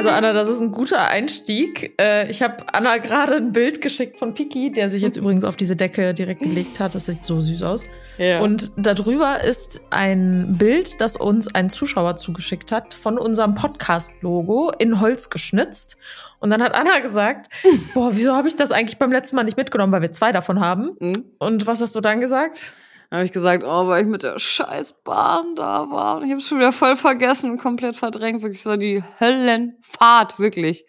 Also 0.00 0.08
Anna, 0.08 0.32
das 0.32 0.48
ist 0.48 0.62
ein 0.62 0.72
guter 0.72 1.08
Einstieg. 1.08 1.92
Äh, 2.00 2.30
ich 2.30 2.40
habe 2.40 2.64
Anna 2.72 2.96
gerade 2.96 3.34
ein 3.34 3.52
Bild 3.52 3.82
geschickt 3.82 4.18
von 4.18 4.32
Piki, 4.32 4.72
der 4.72 4.88
sich 4.88 5.02
jetzt 5.02 5.18
übrigens 5.18 5.44
auf 5.44 5.56
diese 5.56 5.76
Decke 5.76 6.14
direkt 6.14 6.40
gelegt 6.40 6.80
hat. 6.80 6.94
Das 6.94 7.04
sieht 7.04 7.22
so 7.22 7.38
süß 7.38 7.62
aus. 7.62 7.84
Ja. 8.16 8.40
Und 8.40 8.70
darüber 8.78 9.44
ist 9.44 9.82
ein 9.90 10.56
Bild, 10.56 11.02
das 11.02 11.16
uns 11.16 11.54
ein 11.54 11.68
Zuschauer 11.68 12.16
zugeschickt 12.16 12.72
hat, 12.72 12.94
von 12.94 13.18
unserem 13.18 13.52
Podcast-Logo 13.52 14.72
in 14.78 15.02
Holz 15.02 15.28
geschnitzt. 15.28 15.98
Und 16.38 16.48
dann 16.48 16.62
hat 16.62 16.74
Anna 16.74 17.00
gesagt, 17.00 17.52
boah, 17.94 18.16
wieso 18.16 18.34
habe 18.34 18.48
ich 18.48 18.56
das 18.56 18.72
eigentlich 18.72 18.98
beim 18.98 19.12
letzten 19.12 19.36
Mal 19.36 19.44
nicht 19.44 19.58
mitgenommen, 19.58 19.92
weil 19.92 20.00
wir 20.00 20.12
zwei 20.12 20.32
davon 20.32 20.60
haben. 20.60 20.96
Hm? 20.98 21.24
Und 21.36 21.66
was 21.66 21.82
hast 21.82 21.94
du 21.94 22.00
dann 22.00 22.22
gesagt? 22.22 22.72
Habe 23.18 23.24
ich 23.24 23.32
gesagt, 23.32 23.64
oh, 23.66 23.88
weil 23.88 24.02
ich 24.02 24.08
mit 24.08 24.22
der 24.22 24.38
scheiß 24.38 25.02
Bahn 25.02 25.56
da 25.56 25.90
war. 25.90 26.18
Und 26.18 26.24
ich 26.24 26.30
habe 26.30 26.40
es 26.40 26.46
schon 26.46 26.58
wieder 26.58 26.72
voll 26.72 26.96
vergessen 26.96 27.50
und 27.50 27.58
komplett 27.58 27.96
verdrängt. 27.96 28.42
Wirklich, 28.42 28.60
es 28.60 28.66
war 28.66 28.76
die 28.76 29.02
Höllenfahrt, 29.18 30.38
wirklich. 30.38 30.84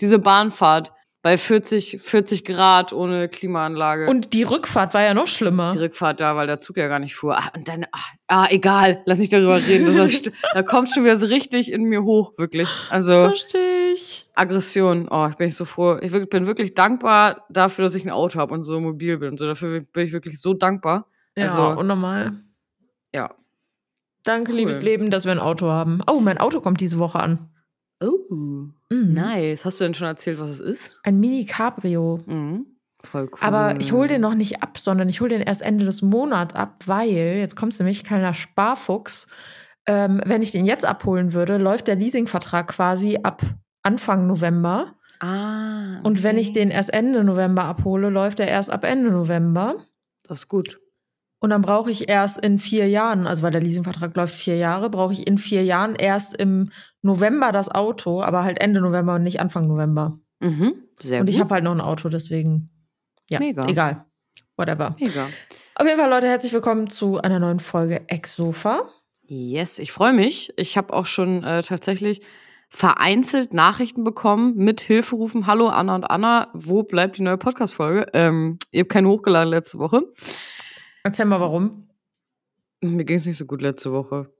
Diese 0.00 0.18
Bahnfahrt 0.18 0.92
bei 1.22 1.38
40, 1.38 2.00
40 2.00 2.44
Grad 2.44 2.92
ohne 2.92 3.28
Klimaanlage. 3.28 4.08
Und 4.08 4.32
die 4.32 4.42
Rückfahrt 4.42 4.92
war 4.92 5.02
ja 5.02 5.14
noch 5.14 5.28
schlimmer. 5.28 5.70
die 5.70 5.78
Rückfahrt 5.78 6.20
da, 6.20 6.34
weil 6.34 6.48
der 6.48 6.58
Zug 6.58 6.76
ja 6.76 6.88
gar 6.88 6.98
nicht 6.98 7.14
fuhr. 7.14 7.38
Ah, 7.38 7.52
und 7.54 7.68
dann, 7.68 7.86
ah, 7.92 7.98
ah 8.26 8.46
egal, 8.50 9.02
lass 9.06 9.20
nicht 9.20 9.32
darüber 9.32 9.56
reden. 9.56 9.96
Das 9.96 10.22
da 10.52 10.62
kommt 10.62 10.90
schon 10.90 11.04
wieder 11.04 11.16
so 11.16 11.26
richtig 11.26 11.70
in 11.70 11.84
mir 11.84 12.02
hoch, 12.02 12.32
wirklich. 12.36 12.68
Also 12.90 13.28
Verstehe 13.28 13.92
ich. 13.92 14.24
Aggression. 14.34 15.06
Oh, 15.10 15.28
ich 15.30 15.36
bin 15.36 15.48
ich 15.48 15.56
so 15.56 15.64
froh. 15.64 15.96
Ich 16.02 16.10
bin 16.10 16.46
wirklich 16.46 16.74
dankbar 16.74 17.46
dafür, 17.48 17.84
dass 17.84 17.94
ich 17.94 18.04
ein 18.04 18.10
Auto 18.10 18.40
habe 18.40 18.52
und 18.52 18.64
so 18.64 18.80
mobil 18.80 19.18
bin 19.18 19.30
und 19.30 19.38
so. 19.38 19.46
Dafür 19.46 19.80
bin 19.80 20.06
ich 20.06 20.12
wirklich 20.12 20.40
so 20.40 20.54
dankbar. 20.54 21.06
Ja, 21.36 21.44
Also- 21.44 21.78
unnormal. 21.80 22.32
Ja. 23.14 23.34
Danke, 24.24 24.52
Cool. 24.52 24.58
liebes 24.58 24.82
Leben, 24.82 25.10
dass 25.10 25.24
wir 25.24 25.32
ein 25.32 25.38
Auto 25.40 25.68
haben. 25.68 26.00
Oh, 26.06 26.20
mein 26.20 26.38
Auto 26.38 26.60
kommt 26.60 26.80
diese 26.80 26.98
Woche 26.98 27.18
an. 27.20 27.48
Oh, 28.02 28.32
Mhm. 28.34 28.72
nice. 28.90 29.64
Hast 29.64 29.80
du 29.80 29.84
denn 29.84 29.94
schon 29.94 30.06
erzählt, 30.06 30.38
was 30.40 30.50
es 30.50 30.60
ist? 30.60 31.00
Ein 31.04 31.18
Mini 31.20 31.44
Cabrio. 31.46 32.20
Mhm. 32.26 32.66
Voll 33.04 33.28
cool. 33.32 33.38
Aber 33.40 33.80
ich 33.80 33.90
hole 33.92 34.06
den 34.08 34.20
noch 34.20 34.34
nicht 34.34 34.62
ab, 34.62 34.78
sondern 34.78 35.08
ich 35.08 35.20
hole 35.20 35.30
den 35.30 35.40
erst 35.40 35.62
Ende 35.62 35.84
des 35.84 36.02
Monats 36.02 36.54
ab, 36.54 36.84
weil, 36.86 37.08
jetzt 37.38 37.56
kommst 37.56 37.80
du 37.80 37.84
nämlich, 37.84 38.04
kleiner 38.04 38.32
Sparfuchs, 38.34 39.26
ähm, 39.86 40.20
wenn 40.24 40.42
ich 40.42 40.52
den 40.52 40.66
jetzt 40.66 40.84
abholen 40.84 41.32
würde, 41.32 41.58
läuft 41.58 41.88
der 41.88 41.96
Leasingvertrag 41.96 42.68
quasi 42.68 43.18
ab 43.22 43.42
Anfang 43.82 44.28
November. 44.28 44.94
Ah. 45.18 45.98
Und 46.04 46.22
wenn 46.22 46.38
ich 46.38 46.50
okay. 46.50 46.60
den 46.60 46.70
erst 46.70 46.92
Ende 46.92 47.24
November 47.24 47.64
abhole, 47.64 48.08
läuft 48.08 48.38
er 48.38 48.46
erst 48.46 48.70
ab 48.70 48.84
Ende 48.84 49.10
November. 49.10 49.84
Das 50.28 50.40
ist 50.40 50.48
gut. 50.48 50.78
Und 51.42 51.50
dann 51.50 51.60
brauche 51.60 51.90
ich 51.90 52.08
erst 52.08 52.38
in 52.38 52.60
vier 52.60 52.88
Jahren, 52.88 53.26
also 53.26 53.42
weil 53.42 53.50
der 53.50 53.60
Leasingvertrag 53.60 54.16
läuft 54.16 54.32
vier 54.32 54.56
Jahre, 54.56 54.90
brauche 54.90 55.12
ich 55.12 55.26
in 55.26 55.38
vier 55.38 55.64
Jahren 55.64 55.96
erst 55.96 56.36
im 56.36 56.70
November 57.02 57.50
das 57.50 57.68
Auto, 57.68 58.22
aber 58.22 58.44
halt 58.44 58.60
Ende 58.60 58.80
November 58.80 59.16
und 59.16 59.24
nicht 59.24 59.40
Anfang 59.40 59.66
November. 59.66 60.20
Mhm. 60.38 60.74
Sehr 61.00 61.20
und 61.20 61.28
ich 61.28 61.40
habe 61.40 61.52
halt 61.52 61.64
noch 61.64 61.72
ein 61.72 61.80
Auto, 61.80 62.08
deswegen. 62.08 62.70
Ja, 63.28 63.40
Mega. 63.40 63.66
egal. 63.66 64.04
Whatever. 64.56 64.94
Mega. 65.00 65.26
Auf 65.74 65.84
jeden 65.84 65.98
Fall, 65.98 66.10
Leute, 66.10 66.28
herzlich 66.28 66.52
willkommen 66.52 66.88
zu 66.88 67.20
einer 67.20 67.40
neuen 67.40 67.58
Folge 67.58 68.02
Ex-Sofa. 68.06 68.82
Yes, 69.22 69.80
ich 69.80 69.90
freue 69.90 70.12
mich. 70.12 70.52
Ich 70.56 70.76
habe 70.76 70.92
auch 70.92 71.06
schon 71.06 71.42
äh, 71.42 71.64
tatsächlich 71.64 72.22
vereinzelt 72.68 73.52
Nachrichten 73.52 74.04
bekommen 74.04 74.54
mit 74.56 74.80
Hilferufen. 74.80 75.48
Hallo 75.48 75.66
Anna 75.66 75.96
und 75.96 76.04
Anna, 76.04 76.50
wo 76.54 76.84
bleibt 76.84 77.18
die 77.18 77.22
neue 77.22 77.36
Podcast-Folge? 77.36 78.06
Ähm, 78.12 78.58
ihr 78.70 78.82
habt 78.82 78.92
keine 78.92 79.08
hochgeladen 79.08 79.50
letzte 79.50 79.80
Woche. 79.80 80.04
Erzähl 81.04 81.24
mal, 81.26 81.40
warum. 81.40 81.88
Mir 82.80 83.04
ging 83.04 83.16
es 83.18 83.26
nicht 83.26 83.38
so 83.38 83.46
gut 83.46 83.62
letzte 83.62 83.92
Woche. 83.92 84.32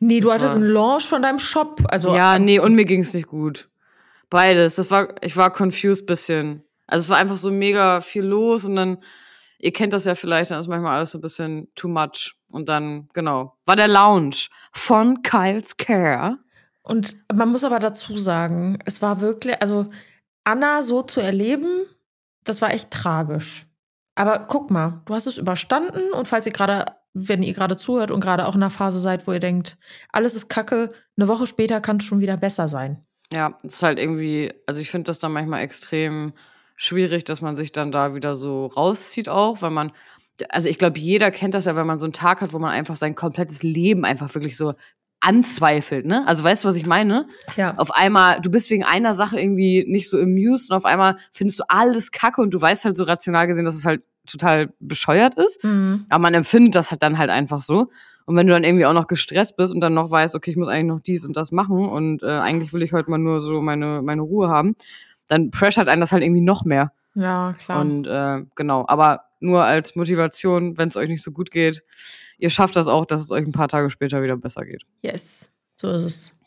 Nee, 0.00 0.20
du 0.20 0.26
Das 0.28 0.34
hattest 0.38 0.56
war- 0.56 0.62
einen 0.62 0.72
Launch 0.72 1.06
von 1.06 1.22
deinem 1.22 1.38
Shop. 1.38 1.82
Also, 1.88 2.14
ja, 2.14 2.38
nee, 2.38 2.58
und 2.58 2.74
mir 2.74 2.84
ging 2.84 3.00
es 3.02 3.14
nicht 3.14 3.28
gut. 3.28 3.68
Beides. 4.30 4.76
Das 4.76 4.90
war, 4.90 5.14
ich 5.22 5.36
war 5.36 5.52
confused 5.52 6.06
bisschen. 6.06 6.64
Also 6.86 7.06
es 7.06 7.08
war 7.08 7.18
einfach 7.18 7.36
so 7.36 7.50
mega 7.52 8.00
viel 8.00 8.24
los 8.24 8.64
und 8.64 8.74
dann, 8.76 8.98
ihr 9.58 9.72
kennt 9.72 9.92
das 9.92 10.06
ja 10.06 10.14
vielleicht, 10.16 10.50
dann 10.50 10.58
ist 10.58 10.66
manchmal 10.68 10.96
alles 10.96 11.12
so 11.12 11.18
ein 11.18 11.20
bisschen 11.20 11.68
too 11.76 11.88
much. 11.88 12.34
Und 12.50 12.68
dann, 12.68 13.08
genau, 13.12 13.56
war 13.64 13.76
der 13.76 13.86
Lounge 13.86 14.34
von 14.72 15.22
Kyle's 15.22 15.76
Care. 15.76 16.38
Und 16.82 17.16
man 17.32 17.50
muss 17.50 17.62
aber 17.62 17.78
dazu 17.78 18.18
sagen, 18.18 18.78
es 18.86 19.02
war 19.02 19.20
wirklich, 19.20 19.60
also 19.62 19.88
Anna 20.42 20.82
so 20.82 21.02
zu 21.02 21.20
erleben, 21.20 21.84
das 22.42 22.60
war 22.60 22.72
echt 22.72 22.90
tragisch. 22.90 23.66
Aber 24.20 24.40
guck 24.40 24.70
mal, 24.70 25.00
du 25.06 25.14
hast 25.14 25.26
es 25.26 25.38
überstanden 25.38 26.12
und 26.12 26.28
falls 26.28 26.44
ihr 26.44 26.52
gerade, 26.52 26.92
wenn 27.14 27.42
ihr 27.42 27.54
gerade 27.54 27.74
zuhört 27.74 28.10
und 28.10 28.20
gerade 28.20 28.46
auch 28.46 28.54
in 28.54 28.62
einer 28.62 28.68
Phase 28.68 29.00
seid, 29.00 29.26
wo 29.26 29.32
ihr 29.32 29.40
denkt, 29.40 29.78
alles 30.12 30.34
ist 30.34 30.50
kacke, 30.50 30.92
eine 31.16 31.26
Woche 31.26 31.46
später 31.46 31.80
kann 31.80 31.96
es 31.96 32.04
schon 32.04 32.20
wieder 32.20 32.36
besser 32.36 32.68
sein. 32.68 33.02
Ja, 33.32 33.56
es 33.62 33.76
ist 33.76 33.82
halt 33.82 33.98
irgendwie, 33.98 34.52
also 34.66 34.78
ich 34.78 34.90
finde 34.90 35.04
das 35.04 35.20
dann 35.20 35.32
manchmal 35.32 35.62
extrem 35.62 36.34
schwierig, 36.76 37.24
dass 37.24 37.40
man 37.40 37.56
sich 37.56 37.72
dann 37.72 37.92
da 37.92 38.14
wieder 38.14 38.34
so 38.34 38.66
rauszieht 38.66 39.30
auch, 39.30 39.62
weil 39.62 39.70
man, 39.70 39.90
also 40.50 40.68
ich 40.68 40.76
glaube, 40.76 40.98
jeder 40.98 41.30
kennt 41.30 41.54
das 41.54 41.64
ja, 41.64 41.74
wenn 41.74 41.86
man 41.86 41.98
so 41.98 42.04
einen 42.04 42.12
Tag 42.12 42.42
hat, 42.42 42.52
wo 42.52 42.58
man 42.58 42.72
einfach 42.72 42.96
sein 42.96 43.14
komplettes 43.14 43.62
Leben 43.62 44.04
einfach 44.04 44.34
wirklich 44.34 44.58
so 44.58 44.74
anzweifelt, 45.20 46.04
ne? 46.06 46.24
Also 46.26 46.44
weißt 46.44 46.64
du, 46.64 46.68
was 46.68 46.76
ich 46.76 46.86
meine? 46.86 47.26
Ja. 47.56 47.74
Auf 47.76 47.94
einmal, 47.94 48.40
du 48.40 48.50
bist 48.50 48.68
wegen 48.70 48.84
einer 48.84 49.14
Sache 49.14 49.38
irgendwie 49.38 49.84
nicht 49.86 50.10
so 50.10 50.18
amused 50.18 50.70
und 50.70 50.76
auf 50.76 50.84
einmal 50.84 51.16
findest 51.32 51.60
du 51.60 51.64
alles 51.68 52.10
kacke 52.10 52.40
und 52.40 52.50
du 52.52 52.60
weißt 52.60 52.84
halt 52.86 52.96
so 52.96 53.04
rational 53.04 53.46
gesehen, 53.46 53.66
dass 53.66 53.76
es 53.76 53.84
halt 53.84 54.02
total 54.26 54.72
bescheuert 54.80 55.34
ist. 55.36 55.62
Mhm. 55.64 56.06
Aber 56.08 56.22
man 56.22 56.34
empfindet 56.34 56.74
das 56.74 56.90
halt 56.90 57.02
dann 57.02 57.18
halt 57.18 57.30
einfach 57.30 57.62
so. 57.62 57.90
Und 58.26 58.36
wenn 58.36 58.46
du 58.46 58.52
dann 58.52 58.64
irgendwie 58.64 58.86
auch 58.86 58.92
noch 58.92 59.06
gestresst 59.06 59.56
bist 59.56 59.74
und 59.74 59.80
dann 59.80 59.94
noch 59.94 60.10
weißt, 60.10 60.34
okay, 60.34 60.52
ich 60.52 60.56
muss 60.56 60.68
eigentlich 60.68 60.94
noch 60.94 61.00
dies 61.00 61.24
und 61.24 61.36
das 61.36 61.52
machen 61.52 61.88
und 61.88 62.22
äh, 62.22 62.26
eigentlich 62.26 62.72
will 62.72 62.82
ich 62.82 62.92
heute 62.92 63.10
mal 63.10 63.18
nur 63.18 63.40
so 63.40 63.60
meine, 63.60 64.02
meine 64.02 64.22
Ruhe 64.22 64.48
haben, 64.48 64.76
dann 65.26 65.50
pressert 65.50 65.88
einen 65.88 66.00
das 66.00 66.12
halt 66.12 66.22
irgendwie 66.22 66.40
noch 66.40 66.64
mehr. 66.64 66.92
Ja, 67.14 67.54
klar. 67.54 67.80
Und 67.80 68.06
äh, 68.06 68.44
genau, 68.54 68.84
aber 68.86 69.24
nur 69.40 69.64
als 69.64 69.96
Motivation, 69.96 70.78
wenn 70.78 70.88
es 70.88 70.96
euch 70.96 71.08
nicht 71.08 71.22
so 71.22 71.32
gut 71.32 71.50
geht, 71.50 71.82
ihr 72.38 72.50
schafft 72.50 72.76
das 72.76 72.88
auch, 72.88 73.04
dass 73.04 73.20
es 73.20 73.30
euch 73.30 73.44
ein 73.44 73.52
paar 73.52 73.68
Tage 73.68 73.90
später 73.90 74.22
wieder 74.22 74.36
besser 74.36 74.64
geht. 74.64 74.84
yes, 75.02 75.50
so 75.74 75.90
ist 75.90 76.04
es. 76.04 76.39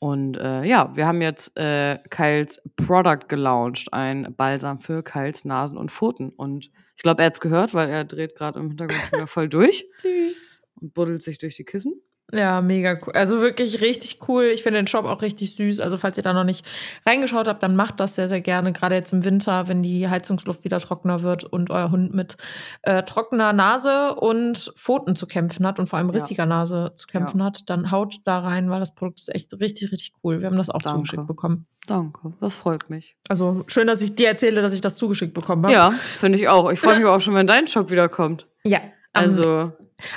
Und 0.00 0.36
äh, 0.36 0.62
ja, 0.64 0.94
wir 0.94 1.06
haben 1.06 1.20
jetzt 1.20 1.58
äh, 1.58 1.98
Kyles 2.10 2.62
Product 2.76 3.26
gelauncht, 3.28 3.92
ein 3.92 4.34
Balsam 4.36 4.80
für 4.80 5.02
Kyles 5.02 5.44
Nasen 5.44 5.76
und 5.76 5.90
Pfoten. 5.90 6.30
Und 6.30 6.70
ich 6.96 7.02
glaube, 7.02 7.22
er 7.22 7.26
hat's 7.26 7.40
gehört, 7.40 7.74
weil 7.74 7.88
er 7.88 8.04
dreht 8.04 8.36
gerade 8.36 8.60
im 8.60 8.68
Hintergrund 8.68 9.12
wieder 9.12 9.26
voll 9.26 9.48
durch 9.48 9.86
Süß. 9.96 10.62
und 10.80 10.94
buddelt 10.94 11.22
sich 11.22 11.38
durch 11.38 11.56
die 11.56 11.64
Kissen. 11.64 12.00
Ja, 12.30 12.60
mega 12.60 12.98
cool. 13.06 13.14
Also 13.14 13.40
wirklich 13.40 13.80
richtig 13.80 14.18
cool. 14.28 14.44
Ich 14.52 14.62
finde 14.62 14.80
den 14.80 14.86
Shop 14.86 15.06
auch 15.06 15.22
richtig 15.22 15.56
süß. 15.56 15.80
Also 15.80 15.96
falls 15.96 16.18
ihr 16.18 16.22
da 16.22 16.34
noch 16.34 16.44
nicht 16.44 16.62
reingeschaut 17.06 17.48
habt, 17.48 17.62
dann 17.62 17.74
macht 17.74 18.00
das 18.00 18.16
sehr, 18.16 18.28
sehr 18.28 18.42
gerne. 18.42 18.72
Gerade 18.74 18.96
jetzt 18.96 19.14
im 19.14 19.24
Winter, 19.24 19.66
wenn 19.66 19.82
die 19.82 20.08
Heizungsluft 20.08 20.62
wieder 20.62 20.78
trockener 20.78 21.22
wird 21.22 21.44
und 21.44 21.70
euer 21.70 21.90
Hund 21.90 22.12
mit 22.14 22.36
äh, 22.82 23.02
trockener 23.02 23.54
Nase 23.54 24.14
und 24.16 24.74
Pfoten 24.76 25.16
zu 25.16 25.26
kämpfen 25.26 25.66
hat 25.66 25.78
und 25.78 25.86
vor 25.88 25.98
allem 25.98 26.08
Ja. 26.08 26.12
rissiger 26.12 26.44
Nase 26.44 26.92
zu 26.96 27.06
kämpfen 27.06 27.42
hat, 27.42 27.70
dann 27.70 27.90
haut 27.90 28.16
da 28.24 28.40
rein, 28.40 28.68
weil 28.68 28.80
das 28.80 28.94
Produkt 28.94 29.20
ist 29.20 29.34
echt 29.34 29.58
richtig, 29.58 29.90
richtig 29.90 30.12
cool. 30.22 30.40
Wir 30.42 30.48
haben 30.48 30.58
das 30.58 30.68
auch 30.68 30.82
Danke. 30.82 30.98
zugeschickt 30.98 31.26
bekommen. 31.26 31.66
Danke, 31.86 32.34
das 32.42 32.54
freut 32.54 32.90
mich. 32.90 33.16
Also 33.30 33.64
schön, 33.68 33.86
dass 33.86 34.02
ich 34.02 34.14
dir 34.14 34.28
erzähle, 34.28 34.60
dass 34.60 34.74
ich 34.74 34.82
das 34.82 34.96
zugeschickt 34.96 35.32
bekommen 35.32 35.62
habe. 35.62 35.72
Ja, 35.72 35.90
finde 36.18 36.38
ich 36.38 36.46
auch. 36.50 36.70
Ich 36.70 36.78
freue 36.78 36.96
mich 36.98 37.06
aber 37.06 37.16
auch 37.16 37.20
schon, 37.22 37.32
wenn 37.32 37.46
dein 37.46 37.66
Shop 37.66 37.90
wiederkommt. 37.90 38.46
Ja. 38.64 38.80
Also. 39.14 39.72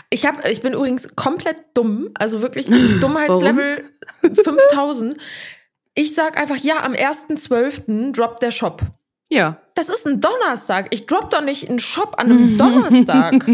Ich, 0.10 0.26
hab, 0.26 0.46
ich 0.46 0.62
bin 0.62 0.74
übrigens 0.74 1.16
komplett 1.16 1.58
dumm, 1.74 2.10
also 2.14 2.42
wirklich 2.42 2.68
Dummheitslevel 3.02 3.84
5000. 4.22 5.16
Ich 5.94 6.16
sag 6.16 6.38
einfach, 6.38 6.56
ja, 6.56 6.84
am 6.84 6.94
1.12. 6.94 8.14
droppt 8.14 8.42
der 8.42 8.52
Shop. 8.52 8.82
ja. 9.30 9.58
Das 9.74 9.90
ist 9.90 10.06
ein 10.06 10.20
Donnerstag. 10.22 10.88
Ich 10.92 11.06
drop 11.06 11.30
doch 11.32 11.42
nicht 11.42 11.70
einen 11.70 11.80
Shop 11.80 12.16
an 12.18 12.30
einem 12.30 12.58
Donnerstag. 12.58 13.46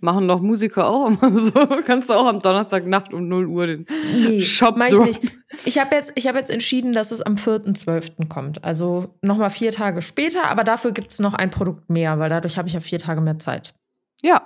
Machen 0.00 0.28
doch 0.28 0.40
Musiker 0.40 0.88
auch 0.88 1.06
immer 1.08 1.36
so. 1.38 1.52
Kannst 1.86 2.10
du 2.10 2.14
auch 2.14 2.26
am 2.26 2.40
Donnerstagnacht 2.40 3.12
um 3.14 3.28
0 3.28 3.46
Uhr 3.46 3.66
den 3.68 3.86
Nee, 4.14 4.42
Shop 4.42 4.76
mach 4.76 4.86
ich 4.86 4.94
droppen. 4.94 5.08
nicht. 5.08 5.34
Ich 5.64 5.78
habe 5.80 5.94
jetzt, 5.94 6.12
ich 6.16 6.26
hab 6.28 6.34
jetzt 6.36 6.50
entschieden, 6.50 6.92
dass 6.92 7.12
es 7.12 7.22
am 7.22 7.36
4.12. 7.36 8.28
kommt. 8.28 8.62
Also 8.64 9.14
nochmal 9.22 9.50
vier 9.50 9.70
Tage 9.72 10.02
später, 10.02 10.44
aber 10.48 10.64
dafür 10.64 10.92
gibt 10.92 11.12
es 11.12 11.18
noch 11.20 11.34
ein 11.34 11.50
Produkt 11.50 11.88
mehr, 11.88 12.18
weil 12.18 12.28
dadurch 12.30 12.58
habe 12.58 12.68
ich 12.68 12.74
ja 12.74 12.80
vier 12.80 12.98
Tage 12.98 13.20
mehr 13.20 13.38
Zeit. 13.38 13.74
Ja, 14.22 14.42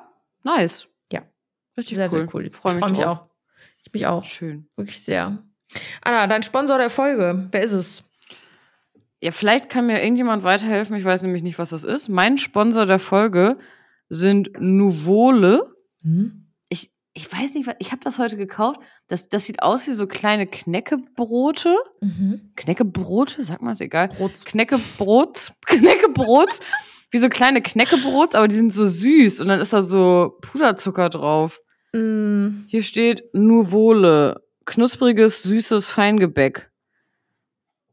nice. 0.47 0.89
Ja. 1.13 1.23
Richtig 1.77 1.97
Sehr, 1.97 2.07
cool. 2.13 2.19
sehr 2.19 2.35
cool. 2.35 2.51
Freue 2.53 2.75
mich, 2.75 2.81
Freu 2.81 2.89
mich 2.91 2.99
drauf. 3.01 3.19
auch. 3.21 3.27
Ich 3.85 3.93
mich 3.93 4.07
auch. 4.07 4.25
Schön. 4.25 4.69
Wirklich 4.77 5.03
sehr. 5.03 5.43
Anna, 6.03 6.27
dein 6.27 6.43
Sponsor 6.43 6.79
der 6.79 6.91
Folge, 6.91 7.49
wer 7.51 7.63
ist 7.63 7.73
es? 7.73 8.03
Ja, 9.23 9.31
vielleicht 9.33 9.71
kann 9.71 9.87
mir 9.87 10.03
irgendjemand 10.03 10.43
weiterhelfen. 10.45 10.97
Ich 10.97 11.05
weiß 11.05 11.23
nämlich 11.23 11.43
nicht, 11.43 11.59
was 11.59 11.71
das 11.71 11.85
ist. 11.85 12.09
Mein 12.09 12.39
Sponsor 12.39 12.87
der 12.87 12.99
Folge 12.99 13.59
sind 14.09 14.51
Nuvole. 14.61 15.75
Hm? 16.03 16.47
Ich, 16.69 16.93
ich 17.15 17.31
weiß 17.33 17.55
nicht, 17.55 17.67
was, 17.67 17.75
ich 17.79 17.93
habe 17.93 18.03
das 18.05 18.19
heute 18.19 18.37
gekauft. 18.37 18.81
Das, 19.09 19.29
das 19.29 19.47
sieht 19.47 19.63
aus 19.63 19.89
wie 19.89 19.95
so 19.95 20.07
kleine 20.07 20.47
Knäckebrote. 20.47 21.77
Mhm. 22.01 22.53
Knäckebrote, 22.57 23.43
sag 23.43 23.63
mal, 23.63 23.73
ist 23.73 23.81
egal. 23.81 24.09
Brots. 24.09 24.45
Knäckebrots, 24.45 25.53
Knäckebrots, 25.67 26.61
wie 27.11 27.19
so 27.19 27.29
kleine 27.29 27.63
Knäckebrots, 27.63 28.35
aber 28.35 28.49
die 28.49 28.57
sind 28.57 28.73
so 28.73 28.85
süß 28.87 29.41
und 29.41 29.49
dann 29.49 29.61
ist 29.61 29.73
da 29.73 29.83
so 29.83 30.37
Puderzucker 30.43 31.09
drauf. 31.09 31.61
Mm, 31.93 32.65
Hier 32.69 32.83
steht 32.83 33.25
Nuvole, 33.33 34.43
knuspriges, 34.65 35.43
süßes 35.45 35.91
Feingebäck. 35.91 36.71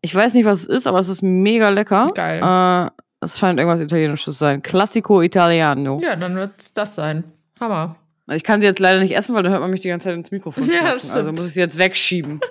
Ich 0.02 0.14
weiß 0.14 0.34
nicht, 0.34 0.46
was 0.46 0.62
es 0.64 0.68
ist, 0.68 0.88
aber 0.88 1.00
es 1.00 1.08
ist 1.10 1.22
mega 1.22 1.70
lecker. 1.70 2.10
Geil. 2.14 2.42
Äh, 2.44 2.90
es 3.24 3.40
scheint 3.40 3.58
irgendwas 3.60 3.80
Italienisches 3.80 4.26
zu 4.26 4.32
sein. 4.32 4.62
Classico 4.62 5.22
Italiano. 5.22 6.00
Ja, 6.02 6.16
dann 6.18 6.36
wird 6.36 6.52
es 6.60 6.74
das 6.74 6.96
sein. 6.96 7.24
Hammer. 7.60 7.96
Ich 8.32 8.44
kann 8.44 8.60
sie 8.60 8.66
jetzt 8.66 8.80
leider 8.80 9.00
nicht 9.00 9.16
essen, 9.16 9.36
weil 9.36 9.44
dann 9.44 9.52
hört 9.52 9.62
man 9.62 9.72
mich 9.72 9.82
die 9.82 9.88
ganze 9.90 10.06
Zeit 10.10 10.16
ins 10.16 10.32
Mikrofon 10.32 10.64
Ja, 10.70 10.80
schmatzen. 10.80 11.10
also 11.12 11.22
stimmt. 11.22 11.38
muss 11.38 11.48
ich 11.48 11.54
sie 11.54 11.60
jetzt 11.62 11.78
wegschieben. 11.78 12.42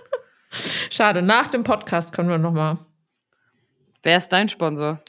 Schade, 0.90 1.20
nach 1.22 1.48
dem 1.48 1.64
Podcast 1.64 2.12
können 2.14 2.28
wir 2.28 2.38
nochmal. 2.38 2.78
Wer 4.02 4.16
ist 4.18 4.28
dein 4.28 4.48
Sponsor? 4.48 5.00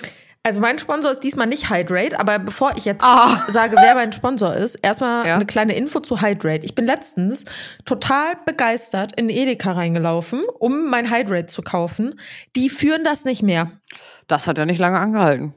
Also 0.46 0.60
mein 0.60 0.78
Sponsor 0.78 1.10
ist 1.10 1.22
diesmal 1.22 1.48
nicht 1.48 1.70
Hydrate, 1.70 2.20
aber 2.20 2.38
bevor 2.38 2.76
ich 2.76 2.84
jetzt 2.84 3.02
Ah. 3.02 3.46
sage, 3.48 3.78
wer 3.80 3.96
mein 3.96 4.12
Sponsor 4.12 4.54
ist, 4.54 4.76
erstmal 4.76 5.26
Ja. 5.26 5.36
eine 5.36 5.46
kleine 5.46 5.74
Info 5.74 6.02
zu 6.02 6.22
Hydrate. 6.22 6.66
Ich 6.66 6.76
bin 6.76 6.86
letztens 6.86 7.46
total 7.86 8.36
begeistert 8.46 9.14
in 9.18 9.30
Edeka 9.30 9.72
reingelaufen, 9.72 10.44
um 10.60 10.90
mein 10.90 11.10
Hydrate 11.10 11.46
zu 11.46 11.62
kaufen. 11.62 12.20
Die 12.58 12.68
führen 12.70 13.06
das 13.06 13.24
nicht 13.24 13.42
mehr. 13.42 13.72
Das 14.28 14.48
hat 14.48 14.58
ja 14.58 14.66
nicht 14.66 14.80
lange 14.80 15.00
angehalten. 15.00 15.54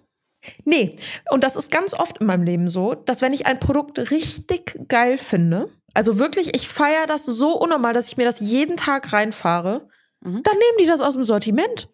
Nee, 0.65 0.97
und 1.33 1.43
das 1.43 1.57
ist 1.57 1.73
ganz 1.73 1.93
oft 1.93 2.19
in 2.21 2.27
meinem 2.29 2.45
Leben 2.45 2.69
so, 2.69 2.95
dass 2.95 3.21
wenn 3.23 3.33
ich 3.33 3.47
ein 3.47 3.59
Produkt 3.59 3.99
richtig 4.13 4.79
geil 4.87 5.19
finde, 5.19 5.69
also 5.95 6.21
wirklich, 6.21 6.55
ich 6.55 6.69
feiere 6.69 7.07
das 7.09 7.27
so 7.27 7.59
unnormal, 7.59 7.93
dass 7.93 8.07
ich 8.07 8.17
mir 8.17 8.25
das 8.25 8.39
jeden 8.39 8.77
Tag 8.77 9.13
reinfahre, 9.13 9.89
Mhm. 10.21 10.43
dann 10.45 10.55
nehmen 10.55 10.79
die 10.79 10.87
das 10.87 11.01
aus 11.01 11.15
dem 11.15 11.25
Sortiment. 11.25 11.89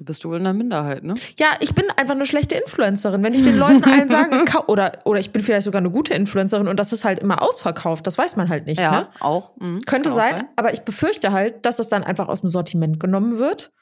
Bist 0.00 0.22
du 0.22 0.28
wohl 0.30 0.36
in 0.38 0.44
der 0.44 0.52
Minderheit, 0.52 1.02
ne? 1.02 1.14
Ja, 1.38 1.48
ich 1.58 1.74
bin 1.74 1.84
einfach 1.96 2.14
eine 2.14 2.24
schlechte 2.24 2.54
Influencerin. 2.54 3.20
Wenn 3.24 3.34
ich 3.34 3.42
den 3.42 3.58
Leuten 3.58 3.82
allen 3.82 4.08
sage, 4.10 4.44
oder, 4.68 5.00
oder 5.04 5.18
ich 5.18 5.32
bin 5.32 5.42
vielleicht 5.42 5.64
sogar 5.64 5.80
eine 5.80 5.90
gute 5.90 6.14
Influencerin 6.14 6.68
und 6.68 6.76
das 6.78 6.92
ist 6.92 7.04
halt 7.04 7.18
immer 7.18 7.42
ausverkauft, 7.42 8.06
das 8.06 8.16
weiß 8.16 8.36
man 8.36 8.48
halt 8.48 8.66
nicht. 8.66 8.80
Ja, 8.80 8.90
Ne? 9.00 9.08
auch. 9.20 9.56
Mhm. 9.56 9.80
Könnte 9.86 10.10
auch 10.12 10.14
sein, 10.14 10.44
aber 10.54 10.72
ich 10.72 10.82
befürchte 10.82 11.32
halt, 11.32 11.66
dass 11.66 11.76
das 11.78 11.88
dann 11.88 12.04
einfach 12.04 12.28
aus 12.28 12.42
dem 12.42 12.48
Sortiment 12.48 13.00
genommen 13.00 13.38
wird, 13.38 13.72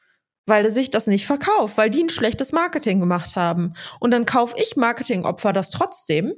weil 0.47 0.71
sich 0.71 0.91
das 0.91 1.07
nicht 1.07 1.27
verkauft, 1.27 1.77
weil 1.77 1.91
die 1.91 2.03
ein 2.05 2.09
schlechtes 2.09 2.53
Marketing 2.53 2.99
gemacht 2.99 3.37
haben. 3.37 3.75
Und 4.01 4.11
dann 4.13 4.25
kaufe 4.25 4.55
ich 4.59 4.75
Marketingopfer 4.77 5.53
das 5.53 5.69
trotzdem 5.71 6.33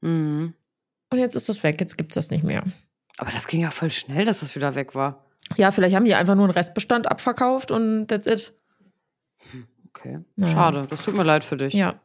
Mhm. 0.00 0.54
und 1.10 1.18
jetzt 1.18 1.34
ist 1.34 1.48
das 1.48 1.62
weg, 1.62 1.80
jetzt 1.80 1.96
gibt's 1.96 2.14
das 2.14 2.30
nicht 2.30 2.44
mehr. 2.44 2.62
Aber 3.18 3.30
das 3.32 3.46
ging 3.48 3.60
ja 3.62 3.70
voll 3.70 3.90
schnell, 3.90 4.24
dass 4.26 4.40
das 4.40 4.54
wieder 4.54 4.74
weg 4.76 4.94
war. 4.94 5.24
Ja, 5.56 5.70
vielleicht 5.70 5.94
haben 5.96 6.04
die 6.04 6.14
einfach 6.14 6.34
nur 6.34 6.44
einen 6.44 6.52
Restbestand 6.52 7.10
abverkauft 7.10 7.70
und 7.70 8.06
that's 8.08 8.26
it. 8.26 8.52
Okay. 9.96 10.18
Naja. 10.36 10.52
Schade. 10.52 10.86
Das 10.90 11.02
tut 11.02 11.16
mir 11.16 11.22
leid 11.22 11.44
für 11.44 11.56
dich. 11.56 11.72
Ja. 11.72 12.00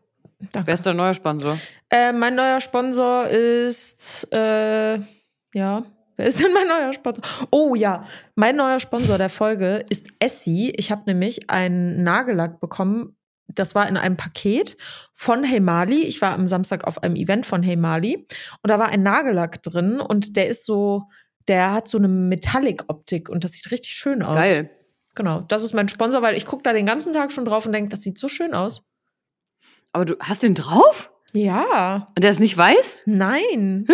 Danke. 0.51 0.67
Wer 0.67 0.73
ist 0.73 0.85
dein 0.85 0.95
neuer 0.95 1.13
Sponsor? 1.13 1.57
Äh, 1.89 2.13
mein 2.13 2.35
neuer 2.35 2.61
Sponsor 2.61 3.27
ist, 3.27 4.31
äh, 4.31 4.99
ja, 5.53 5.83
wer 6.15 6.25
ist 6.25 6.39
denn 6.39 6.53
mein 6.53 6.67
neuer 6.67 6.93
Sponsor? 6.93 7.23
Oh 7.51 7.75
ja, 7.75 8.05
mein 8.35 8.55
neuer 8.55 8.79
Sponsor 8.79 9.17
der 9.17 9.29
Folge 9.29 9.83
ist 9.89 10.07
Essie. 10.19 10.71
Ich 10.77 10.91
habe 10.91 11.03
nämlich 11.07 11.49
einen 11.49 12.03
Nagellack 12.03 12.61
bekommen. 12.61 13.17
Das 13.47 13.75
war 13.75 13.89
in 13.89 13.97
einem 13.97 14.15
Paket 14.15 14.77
von 15.13 15.43
Hey 15.43 15.59
Mali. 15.59 16.03
Ich 16.03 16.21
war 16.21 16.33
am 16.33 16.47
Samstag 16.47 16.85
auf 16.85 17.03
einem 17.03 17.17
Event 17.17 17.45
von 17.45 17.61
Hey 17.61 17.75
Mali 17.75 18.25
und 18.61 18.69
da 18.69 18.79
war 18.79 18.87
ein 18.89 19.03
Nagellack 19.03 19.61
drin 19.61 19.99
und 19.99 20.37
der 20.37 20.47
ist 20.47 20.65
so, 20.65 21.03
der 21.49 21.73
hat 21.73 21.89
so 21.89 21.97
eine 21.97 22.07
Metallic-Optik 22.07 23.27
und 23.27 23.43
das 23.43 23.53
sieht 23.53 23.71
richtig 23.71 23.91
schön 23.91 24.23
aus. 24.23 24.35
Geil. 24.35 24.69
Genau, 25.19 25.41
das 25.41 25.63
ist 25.63 25.73
mein 25.73 25.89
Sponsor, 25.89 26.21
weil 26.21 26.37
ich 26.37 26.45
gucke 26.45 26.63
da 26.63 26.71
den 26.71 26.85
ganzen 26.85 27.11
Tag 27.11 27.33
schon 27.33 27.43
drauf 27.43 27.65
und 27.65 27.73
denke, 27.73 27.89
das 27.89 28.01
sieht 28.03 28.17
so 28.17 28.29
schön 28.29 28.53
aus. 28.53 28.83
Aber 29.91 30.05
du 30.05 30.15
hast 30.21 30.43
den 30.43 30.55
drauf? 30.55 31.11
Ja. 31.33 32.07
Und 32.15 32.23
der 32.23 32.31
ist 32.31 32.39
nicht 32.39 32.57
weiß? 32.57 33.01
Nein. 33.05 33.85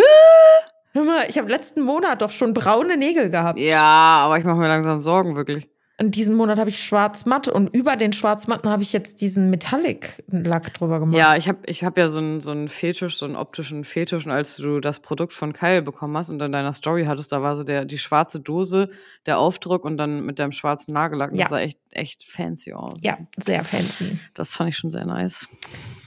Hör 0.92 1.02
mal, 1.02 1.24
ich 1.28 1.36
habe 1.36 1.50
letzten 1.50 1.80
Monat 1.80 2.22
doch 2.22 2.30
schon 2.30 2.54
braune 2.54 2.96
Nägel 2.96 3.28
gehabt. 3.28 3.58
Ja, 3.58 4.20
aber 4.24 4.38
ich 4.38 4.44
mache 4.44 4.56
mir 4.56 4.68
langsam 4.68 5.00
Sorgen, 5.00 5.34
wirklich. 5.34 5.68
Und 5.98 6.14
diesen 6.14 6.36
Monat 6.36 6.58
habe 6.58 6.68
ich 6.68 6.84
schwarz-matt 6.84 7.48
und 7.48 7.74
über 7.74 7.96
den 7.96 8.12
schwarz-matten 8.12 8.68
habe 8.68 8.82
ich 8.82 8.92
jetzt 8.92 9.22
diesen 9.22 9.48
Metallic-Lack 9.48 10.74
drüber 10.74 11.00
gemacht. 11.00 11.16
Ja, 11.16 11.36
ich 11.36 11.48
habe 11.48 11.60
ich 11.66 11.84
hab 11.84 11.96
ja 11.96 12.08
so 12.08 12.18
einen 12.18 12.42
so 12.42 12.50
einen 12.50 12.68
Fetisch, 12.68 13.16
so 13.16 13.24
einen 13.24 13.36
optischen 13.36 13.82
Fetisch. 13.84 14.26
Und 14.26 14.32
als 14.32 14.56
du 14.56 14.80
das 14.80 15.00
Produkt 15.00 15.32
von 15.32 15.54
Kyle 15.54 15.80
bekommen 15.80 16.14
hast 16.16 16.28
und 16.28 16.42
in 16.42 16.52
deiner 16.52 16.74
Story 16.74 17.06
hattest, 17.06 17.32
da 17.32 17.40
war 17.40 17.56
so 17.56 17.62
der, 17.62 17.86
die 17.86 17.98
schwarze 17.98 18.40
Dose, 18.40 18.90
der 19.24 19.38
Aufdruck 19.38 19.86
und 19.86 19.96
dann 19.96 20.26
mit 20.26 20.38
deinem 20.38 20.52
schwarzen 20.52 20.92
Nagellack. 20.92 21.32
Ja. 21.32 21.44
Das 21.44 21.48
sah 21.48 21.60
echt, 21.60 21.78
echt 21.90 22.24
fancy 22.24 22.74
aus. 22.74 22.98
Ja, 23.00 23.16
sehr 23.38 23.64
fancy. 23.64 24.18
Das 24.34 24.54
fand 24.54 24.68
ich 24.68 24.76
schon 24.76 24.90
sehr 24.90 25.06
nice. 25.06 25.48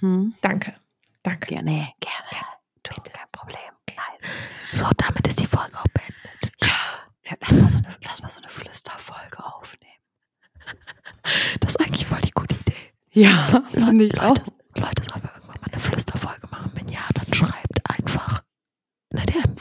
Hm. 0.01 0.35
Danke. 0.42 0.75
Danke. 1.24 1.47
Gerne, 1.47 1.63
gerne. 1.63 2.47
Du, 2.83 2.94
kein 3.12 3.27
Problem. 3.31 3.57
Nice. 3.89 4.31
So, 4.75 4.85
damit 4.97 5.27
ist 5.27 5.39
die 5.39 5.47
Folge 5.47 5.75
auch 5.75 5.88
lass, 7.42 7.52
mal 7.58 7.70
so 7.70 7.78
eine, 7.80 7.88
lass 8.06 8.22
mal 8.22 8.30
so 8.30 8.42
eine 8.42 8.50
Flüsterfolge 8.50 9.44
aufnehmen. 9.44 9.94
Das 11.60 11.72
ist 11.72 11.80
eigentlich 11.80 12.06
voll 12.06 12.22
die 12.22 12.31
gute 12.31 12.56
Idee. 12.56 12.94
Ja, 13.12 13.64
fand 13.70 14.02
ich 14.02 14.20
auch. 14.20 14.30
Leute, 14.30 14.52
Leute, 14.76 15.04
sollen 15.10 15.24
wir 15.24 15.31
irgendwann 15.34 15.62
mal 15.62 15.68
eine 15.72 15.80
Flüsterfolge 15.81 16.48
machen? 16.48 16.72
Wenn 16.76 16.88
ja, 16.88 17.02
dann 17.14 17.34
schreibt 17.34 17.90
einfach 17.90 18.42
eine 19.12 19.26
DM. 19.26 19.56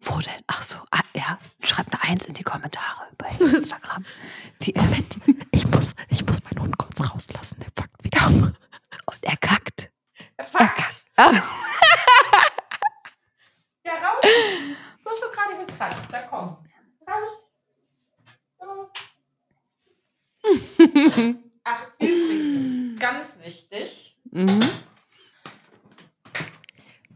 Wo 0.00 0.18
denn? 0.18 0.42
Ach 0.46 0.62
so, 0.62 0.78
ah, 0.90 1.00
ja. 1.14 1.38
Schreib 1.62 1.86
eine 1.90 2.02
Eins 2.02 2.26
in 2.26 2.34
die 2.34 2.42
Kommentare 2.42 3.08
bei 3.16 3.28
Instagram. 3.38 4.04
Die, 4.62 4.74
Moment, 4.76 5.18
ich 5.50 5.66
muss, 5.68 5.94
ich 6.08 6.24
muss 6.26 6.42
meinen 6.44 6.60
Hund 6.62 6.78
kurz 6.78 7.00
rauslassen. 7.00 7.58
Der 7.60 7.70
packt 7.70 8.04
wieder 8.04 8.26
um. 8.26 8.42
und 9.06 9.18
er 9.22 9.36
kackt. 9.38 9.90
Er 10.36 10.44
packt. 10.44 11.04
Ah. 11.16 11.32
Ja, 13.84 13.92
raus. 13.94 14.24
Du 15.04 15.10
hast 15.10 15.22
doch 15.22 15.32
gerade 15.32 15.66
gekratzt. 15.66 16.06
Da 16.10 16.22
komm. 16.22 16.56
Ach, 21.64 21.82
übrigens, 22.00 23.00
ganz 23.00 23.38
wichtig. 23.42 24.16
Mhm. 24.30 24.60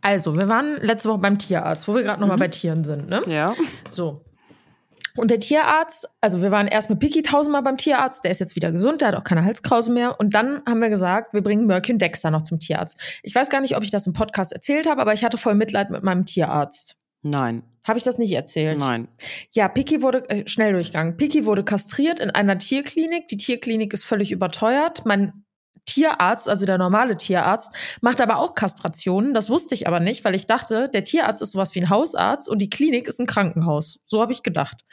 Also, 0.01 0.37
wir 0.37 0.49
waren 0.49 0.77
letzte 0.81 1.09
Woche 1.11 1.19
beim 1.19 1.39
Tierarzt, 1.39 1.87
wo 1.89 1.95
wir 1.95 2.03
gerade 2.03 2.21
noch 2.21 2.29
mal 2.29 2.37
Mhm. 2.37 2.41
bei 2.41 2.49
Tieren 2.49 2.85
sind, 2.85 3.09
ne? 3.09 3.23
Ja. 3.27 3.53
So. 3.91 4.25
Und 5.17 5.33
der 5.33 5.41
Tierarzt, 5.41 6.09
also 6.21 6.43
wir 6.43 6.53
waren 6.53 6.69
erst 6.69 6.91
mit 6.91 7.01
Piki 7.01 7.23
tausendmal 7.23 7.63
beim 7.63 7.77
Tierarzt, 7.77 8.23
der 8.23 8.31
ist 8.31 8.39
jetzt 8.39 8.55
wieder 8.55 8.71
gesund, 8.71 9.01
der 9.01 9.09
hat 9.09 9.17
auch 9.17 9.25
keine 9.25 9.45
Halskrause 9.45 9.91
mehr. 9.91 10.21
Und 10.21 10.33
dann 10.33 10.63
haben 10.69 10.81
wir 10.81 10.91
gesagt, 10.91 11.35
wir 11.35 11.43
bringen 11.43 11.67
Murky 11.67 11.93
und 11.93 11.99
Dexter 12.01 12.31
noch 12.31 12.43
zum 12.43 12.61
Tierarzt. 12.61 12.97
Ich 13.25 13.35
weiß 13.35 13.51
gar 13.51 13.61
nicht, 13.61 13.77
ob 13.77 13.83
ich 13.83 13.91
das 13.91 14.07
im 14.07 14.13
Podcast 14.13 14.53
erzählt 14.53 14.89
habe, 14.89 15.01
aber 15.01 15.13
ich 15.15 15.25
hatte 15.25 15.37
voll 15.37 15.57
Mitleid 15.57 15.91
mit 15.91 16.05
meinem 16.05 16.25
Tierarzt. 16.25 16.98
Nein. 17.23 17.63
Habe 17.87 17.99
ich 17.99 18.05
das 18.05 18.19
nicht 18.19 18.33
erzählt? 18.33 18.79
Nein. 18.79 19.09
Ja, 19.51 19.69
Piki 19.69 20.03
wurde, 20.03 20.29
äh, 20.29 20.47
Schnelldurchgang. 20.47 21.17
Piki 21.17 21.47
wurde 21.47 21.65
kastriert 21.65 22.21
in 22.21 22.31
einer 22.31 22.59
Tierklinik. 22.59 23.29
Die 23.29 23.39
Tierklinik 23.39 23.95
ist 23.95 24.05
völlig 24.05 24.31
überteuert. 24.31 25.07
Mein 25.07 25.45
Tierarzt, 25.89 26.51
also 26.51 26.67
der 26.67 26.77
normale 26.77 27.17
Tierarzt, 27.17 27.73
macht 28.03 28.21
aber 28.21 28.37
auch 28.37 28.55
Kastrationen. 28.55 29.33
Das 29.33 29.49
wusste 29.49 29.75
ich 29.75 29.89
aber 29.89 30.01
nicht, 30.01 30.23
weil 30.23 30.35
ich 30.35 30.45
dachte, 30.45 30.91
der 30.91 31.03
Tierarzt 31.03 31.41
ist 31.41 31.53
sowas 31.53 31.75
wie 31.75 31.81
ein 31.81 31.89
Hausarzt 31.89 32.47
und 32.47 32.59
die 32.59 32.69
Klinik 32.69 33.09
ist 33.09 33.21
ein 33.21 33.27
Krankenhaus. 33.27 33.99
So 34.05 34.21
habe 34.21 34.33
ich 34.33 34.43
gedacht. 34.43 34.85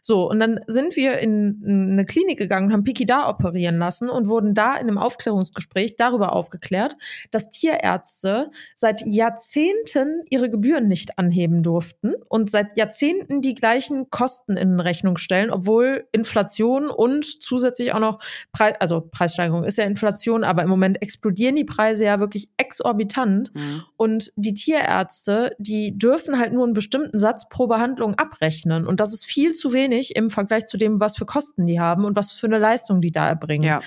So, 0.00 0.30
und 0.30 0.38
dann 0.38 0.60
sind 0.68 0.94
wir 0.94 1.18
in 1.18 1.90
eine 1.92 2.04
Klinik 2.04 2.38
gegangen, 2.38 2.72
haben 2.72 2.84
Piki 2.84 3.04
da 3.04 3.28
operieren 3.28 3.78
lassen 3.78 4.08
und 4.08 4.28
wurden 4.28 4.54
da 4.54 4.74
in 4.74 4.86
einem 4.86 4.98
Aufklärungsgespräch 4.98 5.96
darüber 5.96 6.32
aufgeklärt, 6.32 6.94
dass 7.32 7.50
Tierärzte 7.50 8.52
seit 8.76 9.04
Jahrzehnten 9.04 10.22
ihre 10.30 10.50
Gebühren 10.50 10.86
nicht 10.86 11.18
anheben 11.18 11.64
durften 11.64 12.14
und 12.28 12.48
seit 12.48 12.76
Jahrzehnten 12.76 13.40
die 13.40 13.56
gleichen 13.56 14.08
Kosten 14.10 14.56
in 14.56 14.78
Rechnung 14.78 15.16
stellen, 15.16 15.50
obwohl 15.50 16.06
Inflation 16.12 16.90
und 16.90 17.42
zusätzlich 17.42 17.92
auch 17.92 17.98
noch 17.98 18.20
Preis, 18.52 18.74
also 18.78 19.00
Preissteigerung 19.00 19.64
ist 19.64 19.78
ja 19.78 19.84
Inflation, 19.84 20.43
aber 20.44 20.62
im 20.62 20.68
Moment 20.68 21.00
explodieren 21.02 21.56
die 21.56 21.64
Preise 21.64 22.04
ja 22.04 22.20
wirklich 22.20 22.50
exorbitant. 22.56 23.54
Mhm. 23.54 23.82
Und 23.96 24.32
die 24.36 24.54
Tierärzte, 24.54 25.56
die 25.58 25.96
dürfen 25.96 26.38
halt 26.38 26.52
nur 26.52 26.64
einen 26.64 26.74
bestimmten 26.74 27.18
Satz 27.18 27.48
pro 27.48 27.66
Behandlung 27.66 28.14
abrechnen. 28.14 28.86
Und 28.86 29.00
das 29.00 29.12
ist 29.12 29.24
viel 29.24 29.52
zu 29.52 29.72
wenig 29.72 30.16
im 30.16 30.30
Vergleich 30.30 30.66
zu 30.66 30.76
dem, 30.76 31.00
was 31.00 31.16
für 31.16 31.26
Kosten 31.26 31.66
die 31.66 31.80
haben 31.80 32.04
und 32.04 32.16
was 32.16 32.32
für 32.32 32.46
eine 32.46 32.58
Leistung 32.58 33.00
die 33.00 33.12
da 33.12 33.28
erbringen. 33.28 33.64
Ja. 33.64 33.80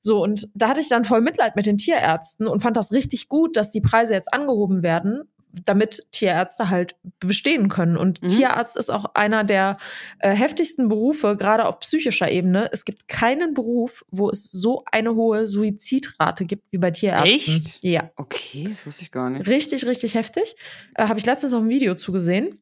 So, 0.00 0.22
und 0.22 0.48
da 0.54 0.68
hatte 0.68 0.80
ich 0.80 0.88
dann 0.88 1.04
voll 1.04 1.20
Mitleid 1.20 1.56
mit 1.56 1.66
den 1.66 1.78
Tierärzten 1.78 2.46
und 2.46 2.60
fand 2.60 2.76
das 2.76 2.92
richtig 2.92 3.28
gut, 3.28 3.56
dass 3.56 3.70
die 3.70 3.80
Preise 3.80 4.14
jetzt 4.14 4.32
angehoben 4.32 4.82
werden, 4.82 5.24
damit 5.64 6.06
Tierärzte 6.12 6.68
halt 6.70 6.96
bestehen 7.20 7.68
können. 7.68 7.96
Und 7.96 8.22
Mhm. 8.22 8.28
Tierarzt 8.28 8.76
ist 8.76 8.90
auch 8.90 9.06
einer 9.14 9.44
der 9.44 9.78
äh, 10.18 10.30
heftigsten 10.34 10.88
Berufe, 10.88 11.36
gerade 11.36 11.64
auf 11.66 11.80
psychischer 11.80 12.30
Ebene. 12.30 12.68
Es 12.72 12.84
gibt 12.84 13.08
keinen 13.08 13.54
Beruf, 13.54 14.04
wo 14.10 14.28
es 14.30 14.50
so 14.50 14.84
eine 14.92 15.14
hohe 15.14 15.46
Suizidrate 15.46 16.44
gibt 16.44 16.70
wie 16.72 16.78
bei 16.78 16.90
Tierärzten. 16.90 17.34
Echt? 17.34 17.78
Ja. 17.82 18.10
Okay, 18.16 18.66
das 18.70 18.86
wusste 18.86 19.04
ich 19.04 19.10
gar 19.10 19.30
nicht. 19.30 19.46
Richtig, 19.48 19.86
richtig 19.86 20.14
heftig. 20.14 20.56
Äh, 20.94 21.08
Habe 21.08 21.18
ich 21.18 21.26
letztens 21.26 21.52
auf 21.52 21.62
ein 21.62 21.68
Video 21.68 21.94
zugesehen. 21.94 22.60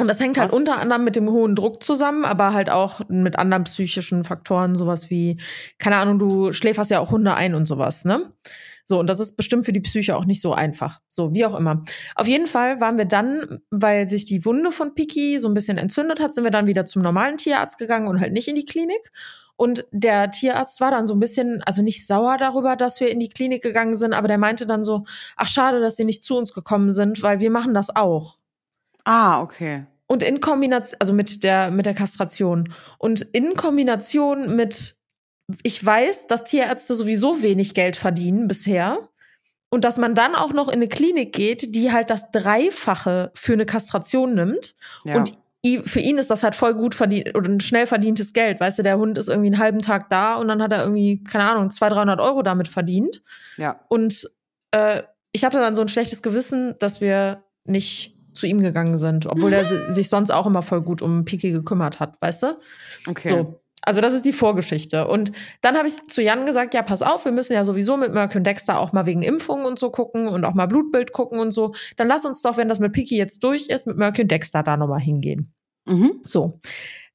Und 0.00 0.06
das 0.06 0.20
hängt 0.20 0.38
halt 0.38 0.52
unter 0.52 0.78
anderem 0.78 1.02
mit 1.02 1.16
dem 1.16 1.28
hohen 1.28 1.56
Druck 1.56 1.82
zusammen, 1.82 2.24
aber 2.24 2.52
halt 2.52 2.70
auch 2.70 3.00
mit 3.08 3.36
anderen 3.36 3.64
psychischen 3.64 4.22
Faktoren, 4.22 4.76
sowas 4.76 5.10
wie, 5.10 5.40
keine 5.78 5.96
Ahnung, 5.96 6.20
du 6.20 6.52
schläferst 6.52 6.92
ja 6.92 7.00
auch 7.00 7.10
Hunde 7.10 7.34
ein 7.34 7.56
und 7.56 7.66
sowas, 7.66 8.04
ne? 8.04 8.32
So, 8.90 8.98
und 8.98 9.06
das 9.06 9.20
ist 9.20 9.36
bestimmt 9.36 9.66
für 9.66 9.72
die 9.74 9.82
Psyche 9.82 10.16
auch 10.16 10.24
nicht 10.24 10.40
so 10.40 10.54
einfach. 10.54 11.02
So, 11.10 11.34
wie 11.34 11.44
auch 11.44 11.54
immer. 11.54 11.84
Auf 12.14 12.26
jeden 12.26 12.46
Fall 12.46 12.80
waren 12.80 12.96
wir 12.96 13.04
dann, 13.04 13.60
weil 13.70 14.06
sich 14.06 14.24
die 14.24 14.46
Wunde 14.46 14.72
von 14.72 14.94
Piki 14.94 15.38
so 15.38 15.46
ein 15.46 15.52
bisschen 15.52 15.76
entzündet 15.76 16.20
hat, 16.20 16.32
sind 16.32 16.44
wir 16.44 16.50
dann 16.50 16.66
wieder 16.66 16.86
zum 16.86 17.02
normalen 17.02 17.36
Tierarzt 17.36 17.76
gegangen 17.76 18.08
und 18.08 18.18
halt 18.18 18.32
nicht 18.32 18.48
in 18.48 18.54
die 18.54 18.64
Klinik. 18.64 19.12
Und 19.56 19.84
der 19.90 20.30
Tierarzt 20.30 20.80
war 20.80 20.90
dann 20.90 21.04
so 21.04 21.14
ein 21.14 21.20
bisschen, 21.20 21.62
also 21.64 21.82
nicht 21.82 22.06
sauer 22.06 22.38
darüber, 22.38 22.76
dass 22.76 22.98
wir 22.98 23.10
in 23.10 23.20
die 23.20 23.28
Klinik 23.28 23.62
gegangen 23.62 23.92
sind, 23.92 24.14
aber 24.14 24.26
der 24.26 24.38
meinte 24.38 24.66
dann 24.66 24.84
so, 24.84 25.04
ach 25.36 25.48
schade, 25.48 25.80
dass 25.80 25.96
sie 25.96 26.04
nicht 26.04 26.22
zu 26.22 26.38
uns 26.38 26.54
gekommen 26.54 26.90
sind, 26.90 27.22
weil 27.22 27.40
wir 27.40 27.50
machen 27.50 27.74
das 27.74 27.94
auch. 27.94 28.36
Ah, 29.04 29.42
okay. 29.42 29.84
Und 30.06 30.22
in 30.22 30.40
Kombination, 30.40 30.96
also 30.98 31.12
mit 31.12 31.44
der, 31.44 31.70
mit 31.70 31.84
der 31.84 31.94
Kastration. 31.94 32.72
Und 32.96 33.20
in 33.20 33.52
Kombination 33.52 34.56
mit, 34.56 34.94
ich 35.62 35.84
weiß, 35.84 36.26
dass 36.26 36.44
Tierärzte 36.44 36.94
sowieso 36.94 37.42
wenig 37.42 37.74
Geld 37.74 37.96
verdienen 37.96 38.48
bisher. 38.48 39.08
Und 39.70 39.84
dass 39.84 39.98
man 39.98 40.14
dann 40.14 40.34
auch 40.34 40.54
noch 40.54 40.68
in 40.68 40.74
eine 40.76 40.88
Klinik 40.88 41.34
geht, 41.34 41.74
die 41.74 41.92
halt 41.92 42.08
das 42.08 42.30
Dreifache 42.30 43.30
für 43.34 43.52
eine 43.52 43.66
Kastration 43.66 44.34
nimmt. 44.34 44.76
Ja. 45.04 45.16
Und 45.18 45.34
für 45.84 46.00
ihn 46.00 46.16
ist 46.16 46.30
das 46.30 46.42
halt 46.42 46.54
voll 46.54 46.74
gut 46.74 46.94
verdient 46.94 47.34
oder 47.34 47.50
ein 47.50 47.60
schnell 47.60 47.86
verdientes 47.86 48.32
Geld. 48.32 48.60
Weißt 48.60 48.78
du, 48.78 48.82
der 48.82 48.96
Hund 48.96 49.18
ist 49.18 49.28
irgendwie 49.28 49.48
einen 49.48 49.58
halben 49.58 49.82
Tag 49.82 50.08
da 50.08 50.36
und 50.36 50.48
dann 50.48 50.62
hat 50.62 50.72
er 50.72 50.82
irgendwie, 50.84 51.22
keine 51.22 51.44
Ahnung, 51.50 51.70
200, 51.70 51.98
300 51.98 52.20
Euro 52.20 52.42
damit 52.42 52.68
verdient. 52.68 53.22
ja. 53.58 53.78
Und 53.88 54.30
äh, 54.70 55.02
ich 55.32 55.44
hatte 55.44 55.58
dann 55.60 55.74
so 55.74 55.82
ein 55.82 55.88
schlechtes 55.88 56.22
Gewissen, 56.22 56.74
dass 56.78 57.02
wir 57.02 57.42
nicht 57.64 58.16
zu 58.32 58.46
ihm 58.46 58.60
gegangen 58.60 58.96
sind, 58.96 59.26
obwohl 59.26 59.52
er 59.52 59.64
si- 59.66 59.92
sich 59.92 60.08
sonst 60.08 60.30
auch 60.30 60.46
immer 60.46 60.62
voll 60.62 60.80
gut 60.80 61.02
um 61.02 61.26
Piki 61.26 61.50
gekümmert 61.52 62.00
hat, 62.00 62.16
weißt 62.22 62.44
du? 62.44 62.58
Okay. 63.06 63.28
So. 63.28 63.60
Also 63.82 64.00
das 64.00 64.12
ist 64.12 64.24
die 64.24 64.32
Vorgeschichte. 64.32 65.06
Und 65.06 65.32
dann 65.60 65.76
habe 65.76 65.88
ich 65.88 66.06
zu 66.08 66.22
Jan 66.22 66.46
gesagt, 66.46 66.74
ja, 66.74 66.82
pass 66.82 67.02
auf, 67.02 67.24
wir 67.24 67.32
müssen 67.32 67.52
ja 67.52 67.64
sowieso 67.64 67.96
mit 67.96 68.12
Merck 68.12 68.34
und 68.34 68.44
Dexter 68.44 68.80
auch 68.80 68.92
mal 68.92 69.06
wegen 69.06 69.22
Impfungen 69.22 69.64
und 69.64 69.78
so 69.78 69.90
gucken 69.90 70.28
und 70.28 70.44
auch 70.44 70.54
mal 70.54 70.66
Blutbild 70.66 71.12
gucken 71.12 71.38
und 71.38 71.52
so. 71.52 71.72
Dann 71.96 72.08
lass 72.08 72.24
uns 72.24 72.42
doch, 72.42 72.56
wenn 72.56 72.68
das 72.68 72.80
mit 72.80 72.92
Piki 72.92 73.16
jetzt 73.16 73.42
durch 73.44 73.66
ist, 73.68 73.86
mit 73.86 73.96
Merck 73.96 74.18
und 74.18 74.30
Dexter 74.30 74.62
da 74.62 74.76
nochmal 74.76 75.00
hingehen. 75.00 75.52
Mhm. 75.86 76.20
So. 76.24 76.60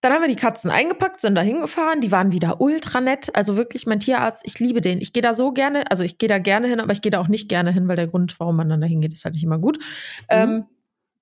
Dann 0.02 0.12
haben 0.12 0.22
wir 0.22 0.28
die 0.28 0.36
Katzen 0.36 0.70
eingepackt, 0.70 1.22
sind 1.22 1.36
da 1.36 1.42
hingefahren, 1.42 2.02
die 2.02 2.12
waren 2.12 2.34
wieder 2.34 2.60
ultra 2.60 3.00
nett. 3.00 3.34
Also 3.34 3.56
wirklich, 3.56 3.86
mein 3.86 4.02
Tierarzt, 4.02 4.42
ich 4.46 4.60
liebe 4.60 4.82
den. 4.82 5.00
Ich 5.00 5.14
gehe 5.14 5.24
da 5.24 5.34
so 5.34 5.54
gerne, 5.54 5.90
also 5.90 6.04
ich 6.04 6.18
gehe 6.18 6.28
da 6.28 6.40
gerne 6.40 6.68
hin, 6.68 6.82
aber 6.82 6.92
ich 6.92 7.02
gehe 7.02 7.10
da 7.12 7.22
auch 7.22 7.30
nicht 7.30 7.48
gerne 7.48 7.72
hin, 7.72 7.88
weil 7.88 7.96
der 7.96 8.08
Grund, 8.08 8.38
warum 8.38 8.58
man 8.58 8.68
dann 8.68 8.82
da 8.82 8.88
hingeht, 8.88 9.14
ist 9.14 9.24
halt 9.24 9.36
nicht 9.36 9.46
immer 9.46 9.60
gut. 9.60 9.80
Ähm, 10.28 10.66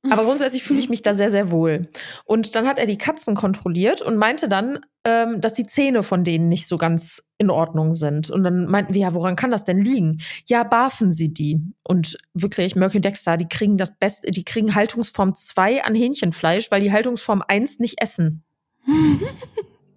aber 0.10 0.24
grundsätzlich 0.24 0.64
fühle 0.64 0.80
ich 0.80 0.90
mich 0.90 1.04
da 1.04 1.14
sehr, 1.14 1.30
sehr 1.30 1.52
wohl. 1.52 1.88
Und 2.26 2.56
dann 2.56 2.68
hat 2.68 2.80
er 2.80 2.88
die 2.88 2.98
Katzen 2.98 3.36
kontrolliert 3.36 4.02
und 4.02 4.18
meinte 4.18 4.50
dann, 4.50 4.80
ähm, 5.04 5.42
dass 5.42 5.54
die 5.54 5.66
Zähne 5.66 6.02
von 6.02 6.24
denen 6.24 6.48
nicht 6.48 6.68
so 6.68 6.78
ganz 6.78 7.24
in 7.38 7.52
Ordnung 7.52 7.94
sind. 7.94 8.30
Und 8.32 8.44
dann 8.44 8.66
meinten 8.66 8.94
wir, 8.94 9.02
ja, 9.02 9.14
woran 9.14 9.36
kann 9.36 9.52
das 9.52 9.64
denn 9.64 9.80
liegen? 9.80 10.22
Ja, 10.48 10.64
barfen 10.64 11.12
sie 11.12 11.34
die. 11.34 11.60
Und 11.84 12.18
wirklich, 12.34 12.76
Murky 12.76 13.00
Dexter, 13.00 13.38
die 13.38 13.48
kriegen 13.48 13.78
das 13.78 13.96
Beste, 13.98 14.32
die 14.32 14.44
kriegen 14.44 14.74
Haltungsform 14.74 15.36
2 15.36 15.84
an 15.84 15.94
Hähnchenfleisch, 15.94 16.72
weil 16.72 16.82
die 16.82 16.92
Haltungsform 16.92 17.44
1 17.48 17.80
nicht 17.80 18.02
essen. 18.02 18.44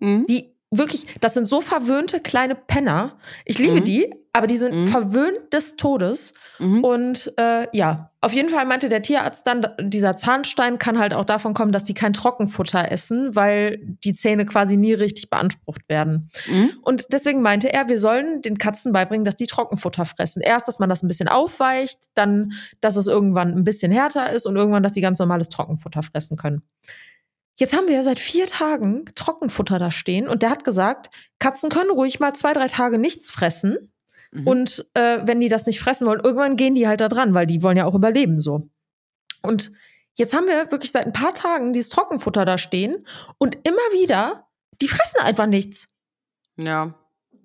Mhm. 0.01 0.27
Die 0.29 0.54
wirklich, 0.79 1.07
das 1.21 1.35
sind 1.35 1.47
so 1.47 1.61
verwöhnte 1.61 2.21
kleine 2.21 2.55
Penner. 2.55 3.17
Ich 3.45 3.59
liebe 3.59 3.81
Mhm. 3.81 3.85
die, 3.85 4.15
aber 4.33 4.47
die 4.47 4.57
sind 4.57 4.75
Mhm. 4.75 4.83
verwöhnt 4.89 5.53
des 5.53 5.77
Todes. 5.77 6.35
Mhm. 6.59 6.83
Und 6.85 7.33
äh, 7.37 7.67
ja, 7.77 8.11
auf 8.21 8.33
jeden 8.33 8.49
Fall 8.49 8.65
meinte 8.65 8.89
der 8.89 9.03
Tierarzt 9.03 9.47
dann, 9.47 9.67
dieser 9.81 10.17
Zahnstein 10.17 10.79
kann 10.79 10.99
halt 10.99 11.13
auch 11.15 11.25
davon 11.27 11.53
kommen, 11.55 11.73
dass 11.73 11.85
die 11.85 11.95
kein 11.95 12.13
Trockenfutter 12.15 12.91
essen, 12.91 13.37
weil 13.37 13.79
die 14.03 14.15
Zähne 14.15 14.47
quasi 14.47 14.77
nie 14.77 14.95
richtig 14.95 15.31
beansprucht 15.31 15.89
werden. 15.89 16.31
Mhm. 16.51 16.71
Und 16.83 17.07
deswegen 17.13 17.43
meinte 17.43 17.73
er, 17.73 17.89
wir 17.89 17.99
sollen 17.99 18.41
den 18.43 18.57
Katzen 18.59 18.93
beibringen, 18.93 19.25
dass 19.25 19.37
die 19.37 19.47
Trockenfutter 19.47 20.05
fressen. 20.05 20.41
Erst, 20.43 20.67
dass 20.69 20.79
man 20.79 20.89
das 20.89 21.03
ein 21.03 21.09
bisschen 21.09 21.29
aufweicht, 21.29 21.99
dann, 22.15 22.53
dass 22.81 22.97
es 22.97 23.07
irgendwann 23.07 23.53
ein 23.53 23.65
bisschen 23.65 23.93
härter 23.93 24.33
ist 24.33 24.47
und 24.47 24.57
irgendwann, 24.57 24.83
dass 24.83 24.93
die 24.95 25.01
ganz 25.03 25.19
normales 25.19 25.49
Trockenfutter 25.51 26.03
fressen 26.03 26.37
können. 26.37 26.63
Jetzt 27.57 27.77
haben 27.77 27.87
wir 27.87 27.95
ja 27.95 28.03
seit 28.03 28.19
vier 28.19 28.47
Tagen 28.47 29.05
Trockenfutter 29.15 29.79
da 29.79 29.91
stehen 29.91 30.29
und 30.29 30.43
der 30.43 30.51
hat 30.51 30.65
gesagt, 30.65 31.11
Katzen 31.39 31.71
können 31.71 31.91
ruhig 31.91 32.19
mal 32.19 32.35
zwei, 32.35 32.53
drei 32.53 32.67
Tage 32.67 32.99
nichts 32.99 33.31
fressen. 33.31 33.93
Mhm. 34.33 34.47
Und 34.47 34.87
äh, 34.95 35.21
wenn 35.25 35.41
die 35.41 35.49
das 35.49 35.67
nicht 35.67 35.81
fressen 35.81 36.07
wollen, 36.07 36.21
irgendwann 36.23 36.57
gehen 36.57 36.75
die 36.75 36.89
halt 36.89 37.01
da 37.01 37.09
dran, 37.09 37.35
weil 37.35 37.47
die 37.47 37.63
wollen 37.63 37.77
ja 37.77 37.87
auch 37.87 37.95
überleben 37.95 38.41
so. 38.41 38.69
Und 39.43 39.71
jetzt 40.15 40.35
haben 40.35 40.49
wir 40.49 40.73
wirklich 40.73 40.91
seit 40.91 41.07
ein 41.07 41.13
paar 41.13 41.33
Tagen 41.33 41.73
dieses 41.73 41.91
Trockenfutter 41.91 42.45
da 42.45 42.59
stehen 42.59 43.07
und 43.39 43.57
immer 43.63 43.77
wieder, 43.93 44.49
die 44.81 44.89
fressen 44.89 45.21
einfach 45.21 45.47
nichts. 45.47 45.89
Ja. 46.57 46.95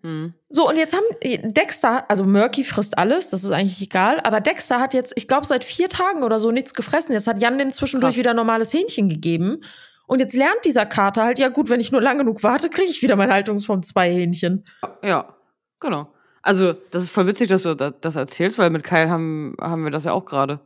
Mhm. 0.01 0.33
So, 0.49 0.67
und 0.67 0.77
jetzt 0.77 0.95
haben 0.95 1.51
Dexter, 1.51 2.09
also 2.09 2.23
Murky 2.23 2.63
frisst 2.63 2.97
alles, 2.97 3.29
das 3.29 3.43
ist 3.43 3.51
eigentlich 3.51 3.81
egal, 3.81 4.19
aber 4.21 4.41
Dexter 4.41 4.79
hat 4.79 4.93
jetzt, 4.93 5.13
ich 5.15 5.27
glaube, 5.27 5.45
seit 5.45 5.63
vier 5.63 5.89
Tagen 5.89 6.23
oder 6.23 6.39
so 6.39 6.51
nichts 6.51 6.73
gefressen. 6.73 7.11
Jetzt 7.13 7.27
hat 7.27 7.41
Jan 7.41 7.59
dem 7.59 7.71
zwischendurch 7.71 8.13
Krass. 8.13 8.19
wieder 8.19 8.33
normales 8.33 8.73
Hähnchen 8.73 9.09
gegeben. 9.09 9.61
Und 10.09 10.19
jetzt 10.19 10.35
lernt 10.35 10.65
dieser 10.65 10.85
Kater 10.87 11.23
halt, 11.23 11.37
ja 11.39 11.49
gut, 11.49 11.69
wenn 11.69 11.79
ich 11.79 11.91
nur 11.91 12.01
lang 12.01 12.17
genug 12.17 12.41
warte, 12.43 12.69
kriege 12.69 12.89
ich 12.89 13.01
wieder 13.03 13.15
meine 13.15 13.31
Haltungsform 13.31 13.83
zwei 13.83 14.09
Hähnchen. 14.11 14.65
Ja, 15.03 15.35
genau. 15.79 16.07
Also, 16.41 16.73
das 16.73 17.03
ist 17.03 17.11
voll 17.11 17.27
witzig, 17.27 17.47
dass 17.49 17.63
du 17.63 17.75
da- 17.75 17.91
das 17.91 18.15
erzählst, 18.15 18.57
weil 18.57 18.69
mit 18.71 18.83
Kyle 18.83 19.09
haben, 19.09 19.55
haben 19.61 19.83
wir 19.83 19.91
das 19.91 20.05
ja 20.05 20.13
auch 20.13 20.25
gerade. 20.25 20.59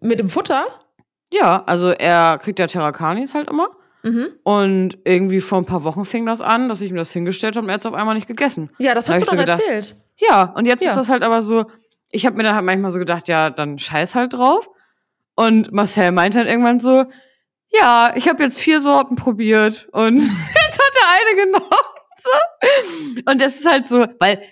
Mit 0.00 0.20
dem 0.20 0.28
Futter. 0.28 0.64
Ja, 1.30 1.64
also 1.66 1.88
er 1.90 2.38
kriegt 2.38 2.58
ja 2.58 2.66
Terrakanis 2.66 3.34
halt 3.34 3.50
immer. 3.50 3.68
Mhm. 4.04 4.28
Und 4.42 4.98
irgendwie 5.04 5.40
vor 5.40 5.58
ein 5.58 5.66
paar 5.66 5.84
Wochen 5.84 6.04
fing 6.06 6.24
das 6.24 6.40
an, 6.40 6.68
dass 6.70 6.80
ich 6.80 6.88
ihm 6.90 6.96
das 6.96 7.10
hingestellt 7.10 7.56
habe 7.56 7.64
und 7.64 7.70
er 7.70 7.74
hat 7.74 7.80
es 7.80 7.86
auf 7.86 7.94
einmal 7.94 8.14
nicht 8.14 8.28
gegessen. 8.28 8.70
Ja, 8.78 8.94
das 8.94 9.04
Da 9.06 9.12
hast 9.14 9.16
hab 9.16 9.24
du 9.24 9.26
doch 9.26 9.32
so 9.32 9.38
gedacht, 9.40 9.60
erzählt. 9.60 9.96
Ja, 10.16 10.44
und 10.56 10.66
jetzt 10.66 10.82
Ja. 10.82 10.90
ist 10.90 10.96
das 10.96 11.08
halt 11.10 11.22
aber 11.22 11.42
so, 11.42 11.66
ich 12.10 12.24
habe 12.24 12.36
mir 12.36 12.44
dann 12.44 12.54
halt 12.54 12.64
manchmal 12.64 12.90
so 12.90 12.98
gedacht, 12.98 13.28
ja, 13.28 13.50
dann 13.50 13.78
scheiß 13.78 14.14
halt 14.14 14.32
drauf. 14.32 14.70
Und 15.34 15.72
Marcel 15.72 16.10
meint 16.12 16.36
halt 16.36 16.48
irgendwann 16.48 16.80
so, 16.80 17.04
ja, 17.70 18.12
ich 18.16 18.28
habe 18.28 18.42
jetzt 18.42 18.58
vier 18.58 18.80
Sorten 18.80 19.16
probiert 19.16 19.88
und 19.92 20.16
jetzt 20.20 20.78
hat 20.78 20.94
er 21.00 21.08
eine 21.10 21.44
genommen. 21.44 21.70
So. 22.16 23.30
Und 23.30 23.40
das 23.40 23.56
ist 23.56 23.66
halt 23.70 23.86
so, 23.86 24.06
weil 24.18 24.42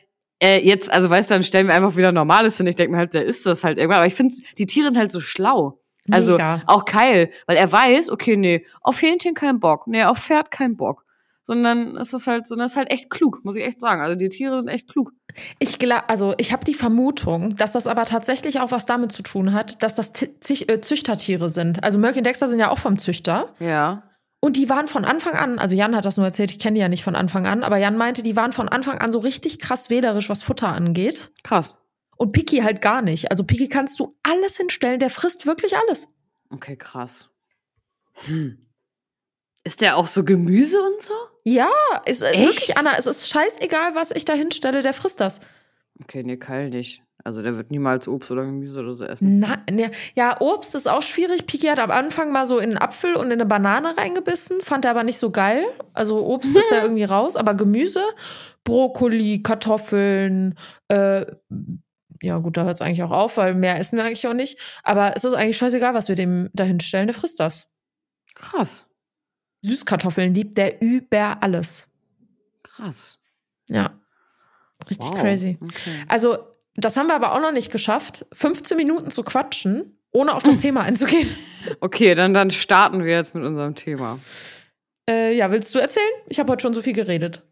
äh, 0.43 0.59
jetzt, 0.65 0.93
also 0.93 1.09
weißt 1.09 1.31
du, 1.31 1.35
dann 1.35 1.43
stellen 1.45 1.67
wir 1.67 1.75
einfach 1.75 1.97
wieder 1.97 2.13
Normales 2.13 2.57
hin. 2.59 2.67
Ich 2.67 2.77
denke 2.77 2.93
mir 2.93 2.99
halt, 2.99 3.15
der 3.15 3.25
ist 3.25 3.47
das 3.47 3.65
halt 3.65 3.79
irgendwann. 3.79 3.99
Aber 3.99 4.07
ich 4.07 4.15
finde, 4.15 4.35
die 4.59 4.67
Tiere 4.67 4.89
sind 4.89 4.99
halt 4.99 5.11
so 5.11 5.21
schlau. 5.21 5.81
Also 6.11 6.33
Mega. 6.33 6.63
auch 6.67 6.85
Kyle, 6.85 7.31
weil 7.47 7.57
er 7.57 7.71
weiß, 7.71 8.11
okay, 8.11 8.37
nee, 8.37 8.65
auf 8.81 9.03
Hähnchen 9.03 9.35
kein 9.35 9.59
Bock, 9.59 9.87
nee, 9.89 10.05
auf 10.05 10.19
Pferd 10.19 10.51
kein 10.51 10.77
Bock. 10.77 11.05
Sondern 11.47 11.97
es 11.97 12.13
ist 12.13 12.27
halt 12.27 12.47
so, 12.47 12.57
das 12.57 12.73
ist 12.73 12.77
halt 12.77 12.93
echt 12.93 13.09
klug, 13.09 13.45
muss 13.45 13.55
ich 13.55 13.65
echt 13.65 13.81
sagen. 13.81 14.03
Also 14.03 14.17
die 14.17 14.29
Tiere 14.29 14.59
sind 14.59 14.69
echt 14.69 14.89
klug. 14.89 15.13
Ich 15.61 15.79
glaube, 15.79 16.09
also 16.09 16.35
ich 16.39 16.53
habe 16.53 16.65
die 16.65 16.75
Vermutung, 16.75 17.55
dass 17.57 17.73
das 17.73 17.87
aber 17.87 18.05
tatsächlich 18.05 18.61
auch 18.61 18.73
was 18.73 18.85
damit 18.85 19.13
zu 19.13 19.23
tun 19.23 19.53
hat, 19.53 19.83
dass 19.83 19.95
das 19.95 20.11
äh, 20.21 20.81
Züchtertiere 20.81 21.49
sind. 21.49 21.85
Also 21.85 21.99
Murky 21.99 22.19
und 22.19 22.27
Dexter 22.27 22.49
sind 22.49 22.59
ja 22.59 22.71
auch 22.71 22.79
vom 22.79 22.99
Züchter. 22.99 23.55
Ja. 23.61 24.03
Und 24.41 24.57
die 24.57 24.69
waren 24.69 24.87
von 24.87 25.05
Anfang 25.05 25.35
an, 25.35 25.59
also 25.59 25.77
Jan 25.77 25.97
hat 25.97 26.05
das 26.05 26.17
nur 26.17 26.27
erzählt, 26.27 26.51
ich 26.51 26.59
kenne 26.59 26.75
die 26.75 26.81
ja 26.81 26.89
nicht 26.89 27.05
von 27.05 27.17
Anfang 27.17 27.47
an, 27.47 27.65
aber 27.65 27.79
Jan 27.79 27.97
meinte, 27.97 28.23
die 28.23 28.37
waren 28.37 28.53
von 28.53 28.69
Anfang 28.69 28.99
an 28.99 29.11
so 29.11 29.21
richtig 29.21 29.59
krass 29.59 29.89
wählerisch, 29.91 30.29
was 30.29 30.43
Futter 30.43 30.69
angeht. 30.69 31.33
Krass. 31.43 31.75
Und 32.17 32.33
Piki 32.33 32.59
halt 32.59 32.81
gar 32.81 33.03
nicht. 33.03 33.31
Also 33.31 33.45
Piki 33.45 33.69
kannst 33.69 34.01
du 34.01 34.17
alles 34.23 34.57
hinstellen, 34.57 35.01
der 35.01 35.11
frisst 35.11 35.47
wirklich 35.47 35.77
alles. 35.77 36.09
Okay, 36.51 36.77
krass. 36.77 37.29
Hm. 38.25 38.59
Ist 39.65 39.81
der 39.81 39.97
auch 39.97 40.07
so 40.07 40.25
Gemüse 40.25 40.81
und 40.81 41.03
so? 41.03 41.15
Ja, 41.49 41.71
ist 42.07 42.23
äh, 42.23 42.31
Echt? 42.31 42.45
wirklich, 42.45 42.77
Anna, 42.77 42.99
es 42.99 43.07
ist 43.07 43.31
scheißegal, 43.31 43.95
was 43.95 44.11
ich 44.11 44.25
da 44.25 44.33
hinstelle, 44.33 44.83
der 44.83 44.93
frisst 44.93 45.21
das. 45.21 45.39
Okay, 46.03 46.25
nee, 46.25 46.37
Kyle 46.37 46.71
nicht. 46.71 47.03
Also 47.23 47.41
der 47.41 47.57
wird 47.57 47.71
niemals 47.71 48.09
Obst 48.09 48.33
oder 48.33 48.45
Gemüse 48.45 48.81
oder 48.81 48.95
so 48.95 49.05
essen. 49.05 49.39
Na, 49.39 49.59
ne, 49.71 49.93
ja, 50.17 50.41
Obst 50.41 50.75
ist 50.75 50.89
auch 50.89 51.03
schwierig. 51.03 51.47
Piki 51.47 51.69
hat 51.69 51.79
am 51.79 51.93
Anfang 51.93 52.33
mal 52.33 52.47
so 52.47 52.59
in 52.59 52.71
einen 52.71 52.79
Apfel 52.79 53.15
und 53.15 53.27
in 53.27 53.35
eine 53.35 53.47
Banane 53.47 53.97
reingebissen, 53.97 54.61
fand 54.61 54.85
er 54.85 54.91
aber 54.91 55.05
nicht 55.05 55.19
so 55.19 55.31
geil. 55.31 55.65
Also 55.93 56.27
Obst 56.27 56.57
ist 56.57 56.71
da 56.71 56.83
irgendwie 56.83 57.05
raus, 57.05 57.37
aber 57.37 57.55
Gemüse, 57.55 58.03
Brokkoli, 58.65 59.41
Kartoffeln, 59.43 60.57
äh, 60.89 61.27
ja 62.23 62.39
gut, 62.39 62.57
da 62.57 62.65
hört 62.65 62.75
es 62.75 62.81
eigentlich 62.81 63.05
auch 63.05 63.13
auf, 63.13 63.37
weil 63.37 63.55
mehr 63.55 63.79
essen 63.79 63.97
wir 63.97 64.05
eigentlich 64.05 64.27
auch 64.27 64.35
nicht. 64.35 64.59
Aber 64.83 65.15
es 65.17 65.25
ist 65.25 65.35
eigentlich 65.35 65.59
scheißegal, 65.59 65.95
was 65.95 66.09
wir 66.09 66.17
dem 66.17 66.51
da 66.55 66.65
hinstellen, 66.65 67.07
der 67.07 67.15
frisst 67.15 67.39
das. 67.39 67.69
Krass. 68.35 68.86
Süßkartoffeln 69.63 70.35
liebt 70.35 70.57
der 70.59 70.81
über 70.83 71.39
alles. 71.43 71.89
Krass. 72.63 73.19
Ja. 73.69 73.99
Richtig 74.89 75.09
Wow. 75.11 75.21
crazy. 75.21 75.59
Okay. 75.61 76.05
Also, 76.09 76.39
das 76.75 76.97
haben 76.97 77.07
wir 77.09 77.15
aber 77.17 77.33
auch 77.33 77.41
noch 77.41 77.53
nicht 77.53 77.73
geschafft, 77.73 78.27
15 78.33 78.77
Minuten 78.77 79.11
zu 79.11 79.23
quatschen, 79.23 79.99
ohne 80.13 80.35
auf 80.35 80.43
das 80.43 80.59
Thema 80.59 80.83
einzugehen. 80.83 81.29
Okay, 81.81 82.15
dann, 82.15 82.33
dann 82.33 82.53
starten 82.53 83.03
wir 83.03 83.11
jetzt 83.13 83.35
mit 83.35 83.43
unserem 83.43 83.75
Thema. 83.75 84.21
Äh, 85.11 85.35
ja, 85.37 85.51
willst 85.51 85.75
du 85.75 85.81
erzählen? 85.81 86.07
Ich 86.29 86.39
habe 86.39 86.53
heute 86.53 86.63
schon 86.63 86.75
so 86.75 86.81
viel 86.81 86.93
geredet. 86.93 87.43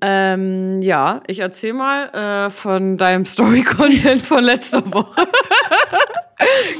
Ähm, 0.00 0.82
ja, 0.82 1.22
ich 1.26 1.38
erzähl 1.38 1.72
mal 1.72 2.08
äh, 2.46 2.50
von 2.50 2.98
deinem 2.98 3.24
Story-Content 3.24 4.22
von 4.22 4.42
letzter 4.44 4.84
Woche. 4.92 5.26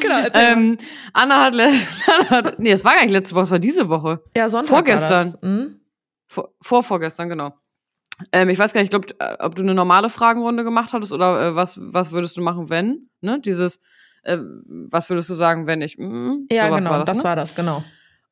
Genau, 0.00 0.26
ähm, 0.34 0.76
Anna 1.12 1.44
hat 1.44 1.54
letzte, 1.54 2.54
nee, 2.58 2.72
es 2.72 2.84
war 2.84 2.94
gar 2.96 3.02
nicht 3.02 3.12
letzte 3.12 3.34
Woche, 3.34 3.44
es 3.44 3.50
war 3.52 3.58
diese 3.60 3.88
Woche. 3.88 4.22
ja, 4.36 4.48
Sonntag 4.48 4.68
vorgestern. 4.68 5.32
Das. 5.32 5.40
Hm? 5.42 5.80
Vor, 6.26 6.54
vor 6.60 6.82
vorgestern, 6.82 7.28
genau. 7.28 7.54
Ähm, 8.32 8.50
ich 8.50 8.58
weiß 8.58 8.72
gar 8.74 8.80
nicht, 8.80 8.92
ich 8.92 9.00
glaube, 9.00 9.06
äh, 9.20 9.36
ob 9.42 9.54
du 9.54 9.62
eine 9.62 9.72
normale 9.74 10.10
Fragenrunde 10.10 10.64
gemacht 10.64 10.92
hattest 10.92 11.12
oder 11.12 11.40
äh, 11.48 11.54
was, 11.54 11.78
was 11.80 12.10
würdest 12.12 12.36
du 12.36 12.42
machen, 12.42 12.68
wenn? 12.68 13.08
Ne? 13.20 13.40
Dieses, 13.40 13.80
äh, 14.24 14.38
was 14.90 15.08
würdest 15.08 15.30
du 15.30 15.34
sagen, 15.34 15.66
wenn 15.66 15.82
ich. 15.82 15.96
Mm, 15.98 16.46
Ja, 16.50 16.68
genau, 16.76 16.90
war 16.90 17.04
das, 17.04 17.18
ne? 17.18 17.24
war 17.24 17.36
das, 17.36 17.54
genau. 17.54 17.82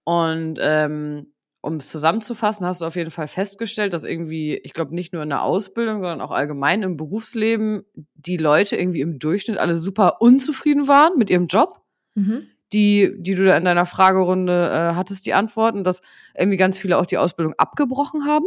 Und 0.04 0.58
ähm, 0.60 1.31
um 1.62 1.76
es 1.76 1.88
zusammenzufassen, 1.88 2.66
hast 2.66 2.80
du 2.82 2.84
auf 2.84 2.96
jeden 2.96 3.10
Fall 3.10 3.28
festgestellt, 3.28 3.94
dass 3.94 4.04
irgendwie, 4.04 4.56
ich 4.64 4.74
glaube, 4.74 4.94
nicht 4.94 5.12
nur 5.14 5.22
in 5.22 5.28
der 5.30 5.42
Ausbildung, 5.42 6.02
sondern 6.02 6.20
auch 6.20 6.32
allgemein 6.32 6.82
im 6.82 6.96
Berufsleben 6.98 7.84
die 8.14 8.36
Leute 8.36 8.76
irgendwie 8.76 9.00
im 9.00 9.18
Durchschnitt 9.18 9.58
alle 9.58 9.78
super 9.78 10.20
unzufrieden 10.20 10.88
waren 10.88 11.16
mit 11.16 11.30
ihrem 11.30 11.46
Job. 11.46 11.80
Mhm. 12.14 12.42
Die, 12.72 13.14
die 13.18 13.34
du 13.34 13.44
da 13.44 13.56
in 13.56 13.64
deiner 13.66 13.84
Fragerunde 13.86 14.70
äh, 14.70 14.94
hattest, 14.96 15.26
die 15.26 15.34
Antworten, 15.34 15.84
dass 15.84 16.00
irgendwie 16.36 16.56
ganz 16.56 16.78
viele 16.78 16.98
auch 16.98 17.06
die 17.06 17.18
Ausbildung 17.18 17.52
abgebrochen 17.58 18.24
haben 18.26 18.46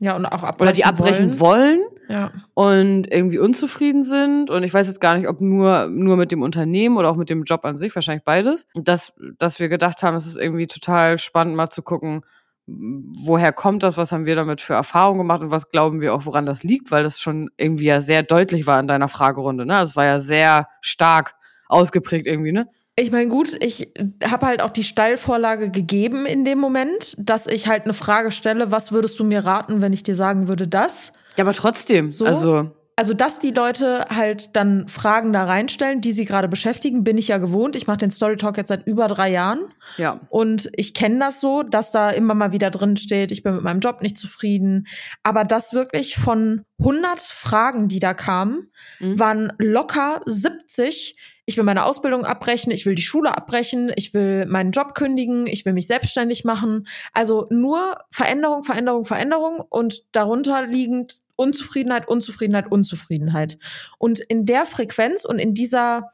Ja, 0.00 0.14
und 0.16 0.24
auch 0.26 0.44
abbrechen 0.44 0.62
oder 0.62 0.72
die 0.72 0.84
abbrechen 0.84 1.40
wollen. 1.40 1.80
wollen 1.80 1.88
Ja. 2.08 2.32
und 2.54 3.12
irgendwie 3.12 3.38
unzufrieden 3.40 4.04
sind. 4.04 4.48
Und 4.50 4.62
ich 4.62 4.72
weiß 4.72 4.86
jetzt 4.86 5.00
gar 5.00 5.18
nicht, 5.18 5.28
ob 5.28 5.40
nur, 5.40 5.88
nur 5.88 6.16
mit 6.16 6.30
dem 6.30 6.42
Unternehmen 6.42 6.96
oder 6.96 7.10
auch 7.10 7.16
mit 7.16 7.30
dem 7.30 7.42
Job 7.42 7.64
an 7.64 7.76
sich, 7.76 7.92
wahrscheinlich 7.94 8.24
beides. 8.24 8.68
Dass, 8.74 9.12
dass 9.38 9.58
wir 9.58 9.68
gedacht 9.68 10.02
haben, 10.04 10.14
es 10.14 10.26
ist 10.26 10.36
irgendwie 10.38 10.68
total 10.68 11.18
spannend, 11.18 11.56
mal 11.56 11.68
zu 11.70 11.82
gucken, 11.82 12.22
woher 12.66 13.52
kommt 13.52 13.82
das, 13.82 13.96
was 13.96 14.12
haben 14.12 14.26
wir 14.26 14.36
damit 14.36 14.60
für 14.60 14.74
Erfahrungen 14.74 15.18
gemacht 15.18 15.42
und 15.42 15.50
was 15.50 15.70
glauben 15.70 16.00
wir 16.00 16.14
auch, 16.14 16.24
woran 16.24 16.46
das 16.46 16.62
liegt, 16.62 16.90
weil 16.90 17.02
das 17.02 17.20
schon 17.20 17.50
irgendwie 17.56 17.84
ja 17.84 18.00
sehr 18.00 18.22
deutlich 18.22 18.66
war 18.66 18.80
in 18.80 18.88
deiner 18.88 19.08
Fragerunde. 19.08 19.66
Ne? 19.66 19.82
Es 19.82 19.96
war 19.96 20.04
ja 20.06 20.20
sehr 20.20 20.68
stark 20.80 21.34
ausgeprägt 21.68 22.26
irgendwie, 22.26 22.52
ne? 22.52 22.68
Ich 22.96 23.10
meine, 23.10 23.28
gut, 23.28 23.56
ich 23.60 23.92
habe 24.24 24.46
halt 24.46 24.62
auch 24.62 24.70
die 24.70 24.84
Steilvorlage 24.84 25.70
gegeben 25.70 26.26
in 26.26 26.44
dem 26.44 26.60
Moment, 26.60 27.16
dass 27.18 27.48
ich 27.48 27.66
halt 27.66 27.84
eine 27.84 27.92
Frage 27.92 28.30
stelle, 28.30 28.70
was 28.70 28.92
würdest 28.92 29.18
du 29.18 29.24
mir 29.24 29.44
raten, 29.44 29.82
wenn 29.82 29.92
ich 29.92 30.04
dir 30.04 30.14
sagen 30.14 30.46
würde, 30.46 30.68
das? 30.68 31.12
Ja, 31.36 31.42
aber 31.42 31.54
trotzdem, 31.54 32.10
So? 32.10 32.24
also 32.24 32.70
Also, 32.96 33.12
dass 33.12 33.40
die 33.40 33.50
Leute 33.50 34.06
halt 34.08 34.54
dann 34.54 34.86
Fragen 34.88 35.32
da 35.32 35.44
reinstellen, 35.44 36.00
die 36.00 36.12
sie 36.12 36.24
gerade 36.24 36.46
beschäftigen, 36.48 37.02
bin 37.02 37.18
ich 37.18 37.28
ja 37.28 37.38
gewohnt. 37.38 37.74
Ich 37.74 37.86
mache 37.88 37.96
den 37.98 38.10
Story 38.12 38.36
Talk 38.36 38.56
jetzt 38.56 38.68
seit 38.68 38.86
über 38.86 39.08
drei 39.08 39.30
Jahren. 39.32 39.72
ja. 39.96 40.20
Und 40.28 40.70
ich 40.76 40.94
kenne 40.94 41.18
das 41.18 41.40
so, 41.40 41.62
dass 41.64 41.90
da 41.90 42.10
immer 42.10 42.34
mal 42.34 42.52
wieder 42.52 42.70
drin 42.70 42.96
steht, 42.96 43.32
ich 43.32 43.42
bin 43.42 43.54
mit 43.54 43.64
meinem 43.64 43.80
Job 43.80 44.00
nicht 44.00 44.16
zufrieden. 44.16 44.86
Aber 45.24 45.42
das 45.44 45.72
wirklich 45.74 46.16
von 46.16 46.64
100 46.78 47.20
Fragen, 47.20 47.88
die 47.88 47.98
da 47.98 48.14
kamen, 48.14 48.68
Mhm. 49.00 49.18
waren 49.18 49.52
locker 49.58 50.20
70. 50.26 51.16
Ich 51.46 51.56
will 51.56 51.64
meine 51.64 51.84
Ausbildung 51.84 52.24
abbrechen, 52.24 52.70
ich 52.70 52.86
will 52.86 52.94
die 52.94 53.02
Schule 53.02 53.36
abbrechen, 53.36 53.92
ich 53.96 54.14
will 54.14 54.46
meinen 54.46 54.72
Job 54.72 54.94
kündigen, 54.94 55.46
ich 55.46 55.64
will 55.66 55.74
mich 55.74 55.86
selbstständig 55.86 56.44
machen. 56.44 56.86
Also 57.12 57.46
nur 57.50 57.96
Veränderung, 58.10 58.64
Veränderung, 58.64 59.04
Veränderung 59.04 59.60
und 59.60 60.04
darunter 60.12 60.66
liegend 60.66 61.18
Unzufriedenheit, 61.36 62.08
Unzufriedenheit, 62.08 62.70
Unzufriedenheit. 62.70 63.58
Und 63.98 64.20
in 64.20 64.46
der 64.46 64.64
Frequenz 64.64 65.24
und 65.24 65.38
in 65.38 65.52
dieser 65.54 66.12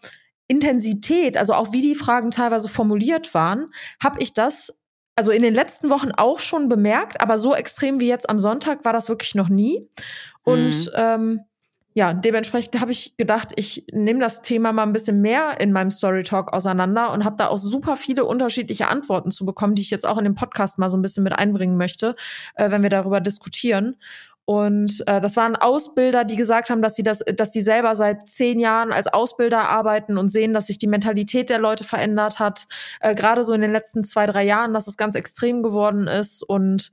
Intensität, 0.49 1.37
also 1.37 1.55
auch 1.55 1.73
wie 1.73 1.81
die 1.81 1.95
Fragen 1.95 2.33
teilweise 2.33 2.69
formuliert 2.69 3.33
waren, 3.35 3.73
habe 4.03 4.21
ich 4.21 4.35
das 4.35 4.77
also 5.17 5.33
in 5.33 5.43
den 5.43 5.53
letzten 5.55 5.91
Wochen 5.91 6.13
auch 6.13 6.41
schon 6.41 6.69
bemerkt, 6.69 7.21
aber 7.21 7.37
so 7.37 7.55
extrem 7.55 8.01
wie 8.01 8.09
jetzt 8.09 8.31
am 8.31 8.39
Sonntag 8.39 8.85
war 8.87 8.93
das 8.95 9.09
wirklich 9.11 9.35
noch 9.35 9.51
nie. 9.51 9.89
Und 10.45 10.87
Mhm. 10.87 10.93
ähm, 10.95 11.41
ja, 11.93 12.15
dementsprechend 12.15 12.81
habe 12.81 12.93
ich 12.93 13.17
gedacht, 13.17 13.49
ich 13.57 13.85
nehme 13.93 14.21
das 14.21 14.43
Thema 14.43 14.73
mal 14.73 14.85
ein 14.85 14.93
bisschen 14.93 15.21
mehr 15.21 15.61
in 15.61 15.73
meinem 15.73 15.91
Story 15.91 16.23
Talk 16.23 16.53
auseinander 16.53 17.11
und 17.11 17.25
habe 17.25 17.35
da 17.37 17.49
auch 17.49 17.59
super 17.59 17.97
viele 17.97 18.25
unterschiedliche 18.25 18.87
Antworten 18.87 19.33
zu 19.33 19.45
bekommen, 19.45 19.75
die 19.75 19.83
ich 19.83 19.91
jetzt 19.91 20.07
auch 20.07 20.17
in 20.17 20.25
dem 20.25 20.37
Podcast 20.37 20.79
mal 20.79 20.89
so 20.89 20.97
ein 20.97 21.03
bisschen 21.03 21.25
mit 21.25 21.33
einbringen 21.33 21.77
möchte, 21.77 22.15
äh, 22.55 22.71
wenn 22.71 22.85
wir 22.85 22.91
darüber 22.91 23.21
diskutieren. 23.21 23.97
Und 24.51 25.05
äh, 25.07 25.21
das 25.21 25.37
waren 25.37 25.55
Ausbilder, 25.55 26.25
die 26.25 26.35
gesagt 26.35 26.71
haben, 26.71 26.83
dass 26.83 26.97
sie 26.97 27.05
das, 27.05 27.21
dass 27.37 27.53
sie 27.53 27.63
selber 27.63 27.95
seit 27.95 28.29
zehn 28.29 28.59
Jahren 28.59 28.93
als 28.93 29.07
Ausbilder 29.07 29.69
arbeiten 29.69 30.19
und 30.19 30.29
sehen, 30.29 30.55
dass 30.55 30.67
sich 30.67 30.77
die 30.77 30.89
Mentalität 30.89 31.51
der 31.51 31.61
Leute 31.61 31.85
verändert 31.85 32.41
hat. 32.41 32.67
Äh, 32.99 33.15
Gerade 33.15 33.45
so 33.45 33.55
in 33.55 33.61
den 33.61 33.71
letzten 33.71 34.03
zwei, 34.03 34.27
drei 34.27 34.43
Jahren, 34.43 34.75
dass 34.75 34.89
es 34.89 34.97
ganz 34.97 35.15
extrem 35.15 35.63
geworden 35.63 36.09
ist. 36.09 36.43
Und 36.43 36.91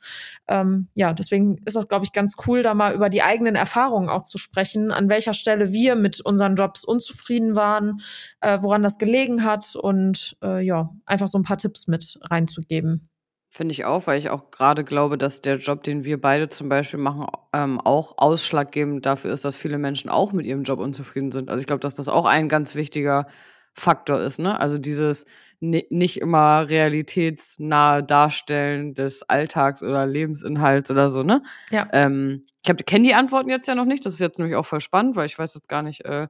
ähm, 0.48 0.90
ja, 0.94 1.14
deswegen 1.14 1.58
ist 1.66 1.76
das, 1.76 1.88
glaube 1.88 2.06
ich, 2.06 2.12
ganz 2.12 2.36
cool, 2.46 2.62
da 2.62 2.76
mal 2.76 2.94
über 2.94 3.10
die 3.10 3.24
eigenen 3.24 3.56
Erfahrungen 3.56 4.10
auch 4.10 4.22
zu 4.22 4.38
sprechen, 4.38 4.92
an 4.92 5.10
welcher 5.10 5.34
Stelle 5.34 5.74
wir 5.74 5.96
mit 5.96 6.22
unseren 6.22 6.58
Jobs 6.58 6.86
unzufrieden 6.86 7.56
waren, 7.56 8.02
äh, 8.40 8.60
woran 8.62 8.84
das 8.84 9.00
gelegen 9.00 9.44
hat 9.44 9.76
und 9.76 10.38
äh, 10.44 10.64
ja, 10.64 10.92
einfach 11.08 11.28
so 11.28 11.40
ein 11.40 11.44
paar 11.44 11.58
Tipps 11.58 11.88
mit 11.88 12.20
reinzugeben. 12.22 13.10
Finde 13.58 13.72
ich 13.72 13.86
auch, 13.86 14.06
weil 14.06 14.20
ich 14.20 14.30
auch 14.30 14.52
gerade 14.52 14.84
glaube, 14.84 15.18
dass 15.18 15.42
der 15.42 15.58
Job, 15.58 15.82
den 15.82 16.04
wir 16.04 16.22
beide 16.22 16.48
zum 16.48 16.70
Beispiel 16.70 17.00
machen, 17.00 17.26
ähm, 17.54 17.82
auch 17.82 18.20
ausschlaggebend 18.20 19.04
dafür 19.04 19.34
ist, 19.34 19.46
dass 19.46 19.58
viele 19.58 19.80
Menschen 19.80 20.12
auch 20.12 20.32
mit 20.32 20.46
ihrem 20.46 20.62
Job 20.62 20.80
unzufrieden 20.80 21.32
sind. 21.32 21.50
Also 21.50 21.60
ich 21.62 21.66
glaube, 21.66 21.80
dass 21.80 21.96
das 21.96 22.08
auch 22.08 22.26
ein 22.26 22.50
ganz 22.50 22.76
wichtiger 22.76 23.26
Faktor 23.74 24.20
ist, 24.20 24.38
ne? 24.38 24.60
Also 24.60 24.78
dieses 24.78 25.26
ni- 25.60 25.88
nicht 25.90 26.22
immer 26.22 26.70
realitätsnahe 26.70 28.04
Darstellen 28.04 28.94
des 28.94 29.24
Alltags 29.24 29.82
oder 29.82 30.06
Lebensinhalts 30.06 30.92
oder 30.92 31.10
so, 31.10 31.24
ne? 31.24 31.42
Ja. 31.72 31.88
Ähm, 31.94 32.46
ich 32.64 32.86
kenne 32.86 33.08
die 33.08 33.16
Antworten 33.16 33.50
jetzt 33.50 33.68
ja 33.68 33.74
noch 33.74 33.86
nicht. 33.86 34.06
Das 34.06 34.14
ist 34.14 34.20
jetzt 34.20 34.38
nämlich 34.38 34.56
auch 34.56 34.68
voll 34.68 34.82
spannend, 34.82 35.16
weil 35.16 35.26
ich 35.26 35.40
weiß 35.40 35.56
jetzt 35.56 35.68
gar 35.68 35.82
nicht, 35.82 36.06
äh, 36.06 36.28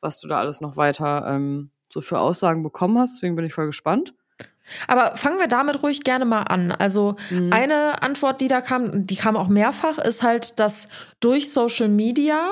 was 0.00 0.20
du 0.20 0.26
da 0.26 0.38
alles 0.38 0.62
noch 0.62 0.78
weiter 0.78 1.26
ähm, 1.28 1.70
so 1.90 2.00
für 2.00 2.18
Aussagen 2.18 2.62
bekommen 2.62 2.98
hast. 2.98 3.16
Deswegen 3.16 3.36
bin 3.36 3.44
ich 3.44 3.52
voll 3.52 3.66
gespannt. 3.66 4.14
Aber 4.88 5.16
fangen 5.16 5.38
wir 5.38 5.48
damit 5.48 5.82
ruhig 5.82 6.02
gerne 6.02 6.24
mal 6.24 6.42
an. 6.42 6.72
Also 6.72 7.16
Mhm. 7.30 7.50
eine 7.52 8.02
Antwort, 8.02 8.40
die 8.40 8.48
da 8.48 8.60
kam, 8.60 9.06
die 9.06 9.16
kam 9.16 9.36
auch 9.36 9.48
mehrfach, 9.48 9.98
ist 9.98 10.22
halt, 10.22 10.58
dass 10.58 10.88
durch 11.20 11.52
Social 11.52 11.88
Media, 11.88 12.50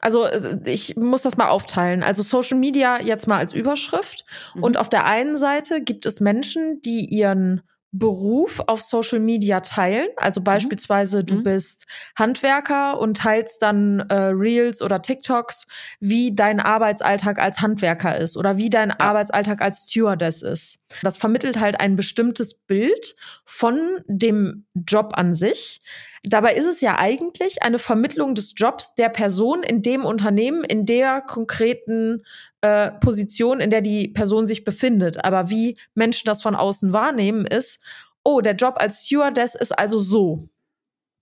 also 0.00 0.24
äh, 0.26 0.58
ich 0.66 0.96
muss 0.96 1.22
das 1.22 1.36
mal 1.36 1.48
aufteilen. 1.48 2.02
Also 2.02 2.22
Social 2.22 2.58
Media 2.58 3.00
jetzt 3.00 3.26
mal 3.26 3.38
als 3.38 3.54
Überschrift. 3.54 4.24
Mhm. 4.54 4.62
Und 4.62 4.76
auf 4.76 4.88
der 4.90 5.06
einen 5.06 5.36
Seite 5.36 5.80
gibt 5.80 6.06
es 6.06 6.20
Menschen, 6.20 6.80
die 6.82 7.06
ihren 7.06 7.62
Beruf 7.92 8.60
auf 8.66 8.82
Social 8.82 9.18
Media 9.18 9.60
teilen. 9.60 10.08
Also 10.16 10.42
beispielsweise 10.42 11.24
du 11.24 11.36
Mhm. 11.36 11.42
bist 11.42 11.86
Handwerker 12.18 12.98
und 13.00 13.16
teilst 13.16 13.62
dann 13.62 14.00
äh, 14.10 14.14
Reels 14.14 14.82
oder 14.82 15.00
TikToks, 15.00 15.66
wie 15.98 16.34
dein 16.34 16.60
Arbeitsalltag 16.60 17.38
als 17.38 17.60
Handwerker 17.60 18.18
ist 18.18 18.36
oder 18.36 18.58
wie 18.58 18.68
dein 18.70 18.90
Arbeitsalltag 18.90 19.62
als 19.62 19.86
Stewardess 19.88 20.42
ist. 20.42 20.80
Das 21.02 21.16
vermittelt 21.16 21.58
halt 21.58 21.80
ein 21.80 21.96
bestimmtes 21.96 22.54
Bild 22.54 23.14
von 23.44 24.00
dem 24.06 24.66
Job 24.74 25.12
an 25.14 25.32
sich. 25.32 25.80
Dabei 26.24 26.54
ist 26.54 26.66
es 26.66 26.80
ja 26.80 26.98
eigentlich 26.98 27.62
eine 27.62 27.78
Vermittlung 27.78 28.34
des 28.34 28.54
Jobs 28.56 28.94
der 28.94 29.08
Person 29.08 29.62
in 29.62 29.82
dem 29.82 30.04
Unternehmen, 30.04 30.64
in 30.64 30.84
der 30.84 31.20
konkreten 31.20 32.24
äh, 32.60 32.90
Position, 32.92 33.60
in 33.60 33.70
der 33.70 33.80
die 33.80 34.08
Person 34.08 34.46
sich 34.46 34.64
befindet. 34.64 35.24
Aber 35.24 35.50
wie 35.50 35.76
Menschen 35.94 36.26
das 36.26 36.42
von 36.42 36.56
außen 36.56 36.92
wahrnehmen, 36.92 37.46
ist, 37.46 37.80
oh, 38.24 38.40
der 38.40 38.54
Job 38.54 38.74
als 38.78 39.06
Stewardess 39.06 39.54
ist 39.54 39.78
also 39.78 39.98
so. 39.98 40.48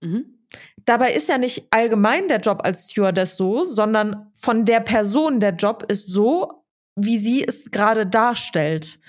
Mhm. 0.01 0.37
Dabei 0.85 1.13
ist 1.13 1.27
ja 1.27 1.37
nicht 1.37 1.67
allgemein 1.71 2.27
der 2.27 2.39
Job 2.39 2.61
als 2.63 2.89
Stewardess 2.89 3.37
so, 3.37 3.63
sondern 3.65 4.31
von 4.35 4.65
der 4.65 4.79
Person 4.79 5.39
der 5.39 5.51
Job 5.51 5.85
ist 5.89 6.07
so, 6.07 6.63
wie 6.95 7.17
sie 7.17 7.45
es 7.45 7.69
gerade 7.71 8.07
darstellt. 8.07 8.99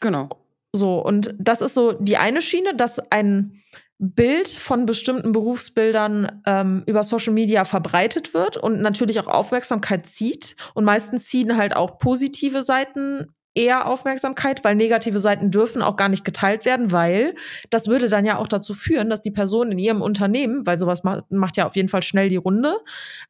Genau. 0.00 0.28
So, 0.72 1.04
und 1.04 1.34
das 1.38 1.60
ist 1.60 1.74
so 1.74 1.92
die 1.92 2.16
eine 2.16 2.42
Schiene, 2.42 2.74
dass 2.74 2.98
ein 3.10 3.62
Bild 4.04 4.48
von 4.48 4.84
bestimmten 4.84 5.30
Berufsbildern 5.30 6.42
ähm, 6.44 6.82
über 6.86 7.04
Social 7.04 7.32
Media 7.32 7.64
verbreitet 7.64 8.34
wird 8.34 8.56
und 8.56 8.80
natürlich 8.80 9.20
auch 9.20 9.28
Aufmerksamkeit 9.28 10.08
zieht. 10.08 10.56
Und 10.74 10.84
meistens 10.84 11.26
ziehen 11.26 11.56
halt 11.56 11.76
auch 11.76 11.98
positive 11.98 12.62
Seiten 12.62 13.28
eher 13.54 13.86
Aufmerksamkeit, 13.86 14.64
weil 14.64 14.74
negative 14.74 15.20
Seiten 15.20 15.52
dürfen 15.52 15.82
auch 15.82 15.96
gar 15.96 16.08
nicht 16.08 16.24
geteilt 16.24 16.64
werden, 16.64 16.90
weil 16.90 17.36
das 17.70 17.86
würde 17.86 18.08
dann 18.08 18.24
ja 18.24 18.38
auch 18.38 18.48
dazu 18.48 18.74
führen, 18.74 19.08
dass 19.08 19.20
die 19.20 19.30
Person 19.30 19.70
in 19.70 19.78
ihrem 19.78 20.02
Unternehmen, 20.02 20.66
weil 20.66 20.78
sowas 20.78 21.04
macht, 21.04 21.30
macht 21.30 21.56
ja 21.56 21.66
auf 21.66 21.76
jeden 21.76 21.88
Fall 21.88 22.02
schnell 22.02 22.28
die 22.28 22.36
Runde, 22.36 22.74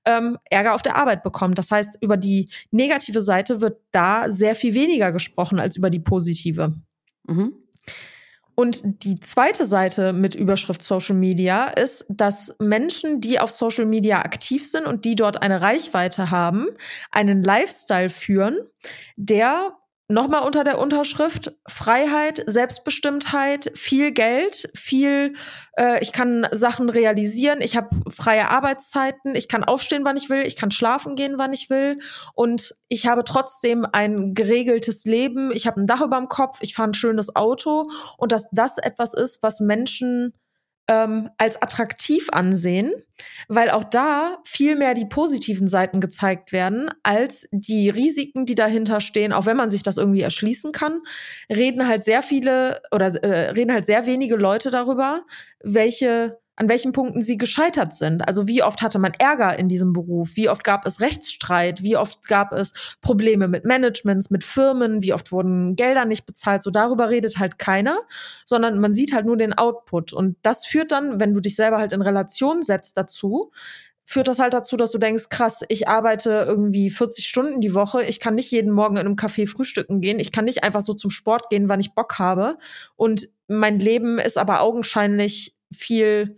ähm, 0.06 0.38
Ärger 0.48 0.74
auf 0.74 0.82
der 0.82 0.96
Arbeit 0.96 1.22
bekommt. 1.22 1.58
Das 1.58 1.70
heißt, 1.70 1.98
über 2.00 2.16
die 2.16 2.48
negative 2.70 3.20
Seite 3.20 3.60
wird 3.60 3.78
da 3.90 4.30
sehr 4.30 4.54
viel 4.54 4.72
weniger 4.72 5.12
gesprochen 5.12 5.58
als 5.58 5.76
über 5.76 5.90
die 5.90 6.00
positive. 6.00 6.72
Mhm. 7.26 7.52
Und 8.62 9.02
die 9.02 9.18
zweite 9.18 9.64
Seite 9.64 10.12
mit 10.12 10.36
Überschrift 10.36 10.82
Social 10.82 11.16
Media 11.16 11.64
ist, 11.64 12.06
dass 12.08 12.54
Menschen, 12.60 13.20
die 13.20 13.40
auf 13.40 13.50
Social 13.50 13.86
Media 13.86 14.20
aktiv 14.20 14.64
sind 14.64 14.86
und 14.86 15.04
die 15.04 15.16
dort 15.16 15.42
eine 15.42 15.60
Reichweite 15.60 16.30
haben, 16.30 16.68
einen 17.10 17.42
Lifestyle 17.42 18.08
führen, 18.08 18.60
der 19.16 19.76
nochmal 20.12 20.42
unter 20.42 20.64
der 20.64 20.78
Unterschrift 20.78 21.52
Freiheit, 21.66 22.44
Selbstbestimmtheit, 22.46 23.72
viel 23.74 24.12
Geld, 24.12 24.70
viel, 24.76 25.32
äh, 25.76 26.00
ich 26.02 26.12
kann 26.12 26.46
Sachen 26.52 26.90
realisieren, 26.90 27.60
ich 27.60 27.76
habe 27.76 27.88
freie 28.10 28.48
Arbeitszeiten, 28.48 29.34
ich 29.34 29.48
kann 29.48 29.64
aufstehen, 29.64 30.04
wann 30.04 30.16
ich 30.16 30.30
will, 30.30 30.46
ich 30.46 30.56
kann 30.56 30.70
schlafen 30.70 31.16
gehen, 31.16 31.34
wann 31.38 31.52
ich 31.52 31.70
will. 31.70 31.98
Und 32.34 32.74
ich 32.88 33.06
habe 33.06 33.24
trotzdem 33.24 33.86
ein 33.90 34.34
geregeltes 34.34 35.04
Leben, 35.04 35.50
ich 35.52 35.66
habe 35.66 35.80
ein 35.80 35.86
Dach 35.86 36.02
über 36.02 36.18
dem 36.18 36.28
Kopf, 36.28 36.58
ich 36.60 36.74
fahre 36.74 36.90
ein 36.90 36.94
schönes 36.94 37.34
Auto. 37.34 37.88
Und 38.18 38.32
dass 38.32 38.46
das 38.52 38.78
etwas 38.78 39.14
ist, 39.14 39.42
was 39.42 39.60
Menschen 39.60 40.34
ähm, 40.88 41.30
als 41.38 41.60
attraktiv 41.60 42.28
ansehen, 42.32 42.92
weil 43.48 43.70
auch 43.70 43.84
da 43.84 44.38
viel 44.44 44.76
mehr 44.76 44.94
die 44.94 45.06
positiven 45.06 45.68
Seiten 45.68 46.00
gezeigt 46.00 46.52
werden 46.52 46.90
als 47.02 47.48
die 47.52 47.88
Risiken, 47.88 48.46
die 48.46 48.54
dahinter 48.54 49.00
stehen. 49.00 49.32
Auch 49.32 49.46
wenn 49.46 49.56
man 49.56 49.70
sich 49.70 49.82
das 49.82 49.96
irgendwie 49.96 50.22
erschließen 50.22 50.72
kann, 50.72 51.00
reden 51.48 51.86
halt 51.86 52.04
sehr 52.04 52.22
viele 52.22 52.82
oder 52.90 53.06
äh, 53.22 53.50
reden 53.50 53.72
halt 53.72 53.86
sehr 53.86 54.06
wenige 54.06 54.36
Leute 54.36 54.70
darüber, 54.70 55.24
welche 55.62 56.41
an 56.62 56.68
welchen 56.68 56.92
Punkten 56.92 57.22
sie 57.22 57.38
gescheitert 57.38 57.92
sind. 57.92 58.28
Also 58.28 58.46
wie 58.46 58.62
oft 58.62 58.82
hatte 58.82 59.00
man 59.00 59.14
Ärger 59.18 59.58
in 59.58 59.66
diesem 59.66 59.92
Beruf? 59.92 60.36
Wie 60.36 60.48
oft 60.48 60.62
gab 60.62 60.86
es 60.86 61.00
Rechtsstreit? 61.00 61.82
Wie 61.82 61.96
oft 61.96 62.28
gab 62.28 62.52
es 62.52 62.96
Probleme 63.00 63.48
mit 63.48 63.64
Managements, 63.64 64.30
mit 64.30 64.44
Firmen? 64.44 65.02
Wie 65.02 65.12
oft 65.12 65.32
wurden 65.32 65.74
Gelder 65.74 66.04
nicht 66.04 66.24
bezahlt? 66.24 66.62
So 66.62 66.70
darüber 66.70 67.10
redet 67.10 67.40
halt 67.40 67.58
keiner, 67.58 67.98
sondern 68.44 68.78
man 68.78 68.94
sieht 68.94 69.12
halt 69.12 69.26
nur 69.26 69.36
den 69.36 69.54
Output. 69.54 70.12
Und 70.12 70.36
das 70.42 70.64
führt 70.64 70.92
dann, 70.92 71.18
wenn 71.18 71.34
du 71.34 71.40
dich 71.40 71.56
selber 71.56 71.78
halt 71.78 71.92
in 71.92 72.00
Relation 72.00 72.62
setzt 72.62 72.96
dazu, 72.96 73.50
führt 74.04 74.28
das 74.28 74.38
halt 74.38 74.54
dazu, 74.54 74.76
dass 74.76 74.92
du 74.92 74.98
denkst, 74.98 75.30
krass, 75.30 75.64
ich 75.68 75.88
arbeite 75.88 76.44
irgendwie 76.46 76.90
40 76.90 77.26
Stunden 77.26 77.60
die 77.60 77.74
Woche, 77.74 78.04
ich 78.04 78.20
kann 78.20 78.36
nicht 78.36 78.52
jeden 78.52 78.70
Morgen 78.70 78.98
in 78.98 79.06
einem 79.06 79.16
Café 79.16 79.48
frühstücken 79.48 80.00
gehen, 80.00 80.20
ich 80.20 80.30
kann 80.30 80.44
nicht 80.44 80.62
einfach 80.62 80.82
so 80.82 80.94
zum 80.94 81.10
Sport 81.10 81.50
gehen, 81.50 81.68
wann 81.68 81.80
ich 81.80 81.94
Bock 81.94 82.20
habe. 82.20 82.56
Und 82.94 83.28
mein 83.48 83.80
Leben 83.80 84.18
ist 84.20 84.38
aber 84.38 84.60
augenscheinlich 84.60 85.56
viel 85.72 86.36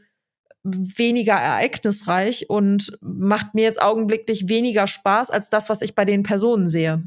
weniger 0.65 1.35
ereignisreich 1.35 2.49
und 2.49 2.99
macht 3.03 3.55
mir 3.55 3.65
jetzt 3.65 3.81
augenblicklich 3.81 4.49
weniger 4.49 4.87
Spaß 4.87 5.31
als 5.31 5.51
das, 5.51 5.69
was 5.69 5.83
ich 5.83 5.95
bei 5.95 6.05
den 6.05 6.23
Personen 6.23 6.67
sehe. 6.67 7.03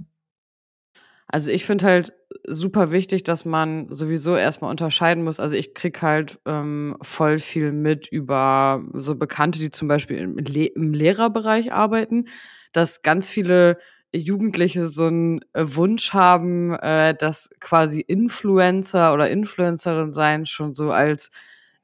Also 1.28 1.52
ich 1.52 1.66
finde 1.66 1.86
halt 1.86 2.14
super 2.46 2.92
wichtig, 2.92 3.24
dass 3.24 3.44
man 3.44 3.92
sowieso 3.92 4.36
erstmal 4.36 4.72
unterscheiden 4.72 5.24
muss. 5.24 5.40
Also 5.40 5.56
ich 5.56 5.74
krieg 5.74 6.02
halt 6.02 6.40
ähm, 6.46 6.96
voll 7.02 7.40
viel 7.40 7.74
mit 7.74 8.08
über 8.08 8.84
so 8.94 9.16
Bekannte, 9.16 9.60
die 9.60 9.72
zum 9.72 9.90
Beispiel 9.90 10.18
im, 10.18 10.38
Le 10.38 10.68
im 10.68 10.94
Lehrerbereich 10.94 11.74
arbeiten, 11.74 12.28
dass 12.72 13.02
ganz 13.02 13.30
viele 13.30 13.78
Jugendliche 14.16 14.86
so 14.86 15.08
einen 15.08 15.42
Wunsch 15.54 16.14
haben, 16.14 16.74
äh, 16.76 17.14
dass 17.14 17.50
quasi 17.60 18.00
Influencer 18.00 19.14
oder 19.14 19.30
Influencerin 19.30 20.14
sein 20.14 20.46
schon 20.46 20.74
so 20.74 20.92
als 20.92 21.30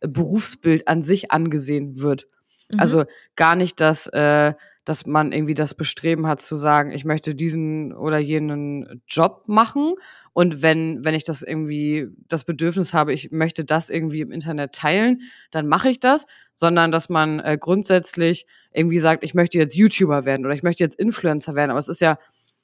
Berufsbild 0.08 0.88
an 0.88 1.02
sich 1.02 1.32
angesehen 1.32 2.00
wird. 2.00 2.28
Mhm. 2.72 2.80
Also 2.80 3.06
gar 3.36 3.56
nicht, 3.56 3.80
dass, 3.82 4.08
äh, 4.08 4.54
dass 4.86 5.06
man 5.06 5.32
irgendwie 5.32 5.54
das 5.54 5.76
Bestreben 5.76 6.28
hat 6.28 6.42
zu 6.42 6.58
sagen, 6.58 6.92
ich 6.92 7.06
möchte 7.06 7.36
diesen 7.36 7.94
oder 7.94 8.18
jenen 8.18 9.02
Job 9.08 9.44
machen. 9.48 9.94
Und 10.34 10.62
wenn, 10.62 11.06
wenn 11.06 11.14
ich 11.14 11.24
das 11.24 11.42
irgendwie 11.42 12.08
das 12.28 12.44
Bedürfnis 12.44 12.94
habe, 12.94 13.14
ich 13.14 13.32
möchte 13.32 13.64
das 13.64 13.90
irgendwie 13.90 14.22
im 14.22 14.32
Internet 14.32 14.74
teilen, 14.74 15.22
dann 15.52 15.68
mache 15.68 15.90
ich 15.90 16.00
das, 16.00 16.26
sondern 16.54 16.92
dass 16.92 17.08
man 17.08 17.40
äh, 17.40 17.58
grundsätzlich 17.60 18.46
irgendwie 18.74 19.00
sagt, 19.00 19.24
ich 19.24 19.34
möchte 19.34 19.58
jetzt 19.58 19.76
YouTuber 19.76 20.26
werden 20.26 20.46
oder 20.46 20.56
ich 20.56 20.64
möchte 20.64 20.84
jetzt 20.84 21.00
Influencer 21.00 21.56
werden. 21.56 21.72
Aber 21.72 21.80
es 21.80 21.88
ist 21.88 22.02
ja 22.02 22.18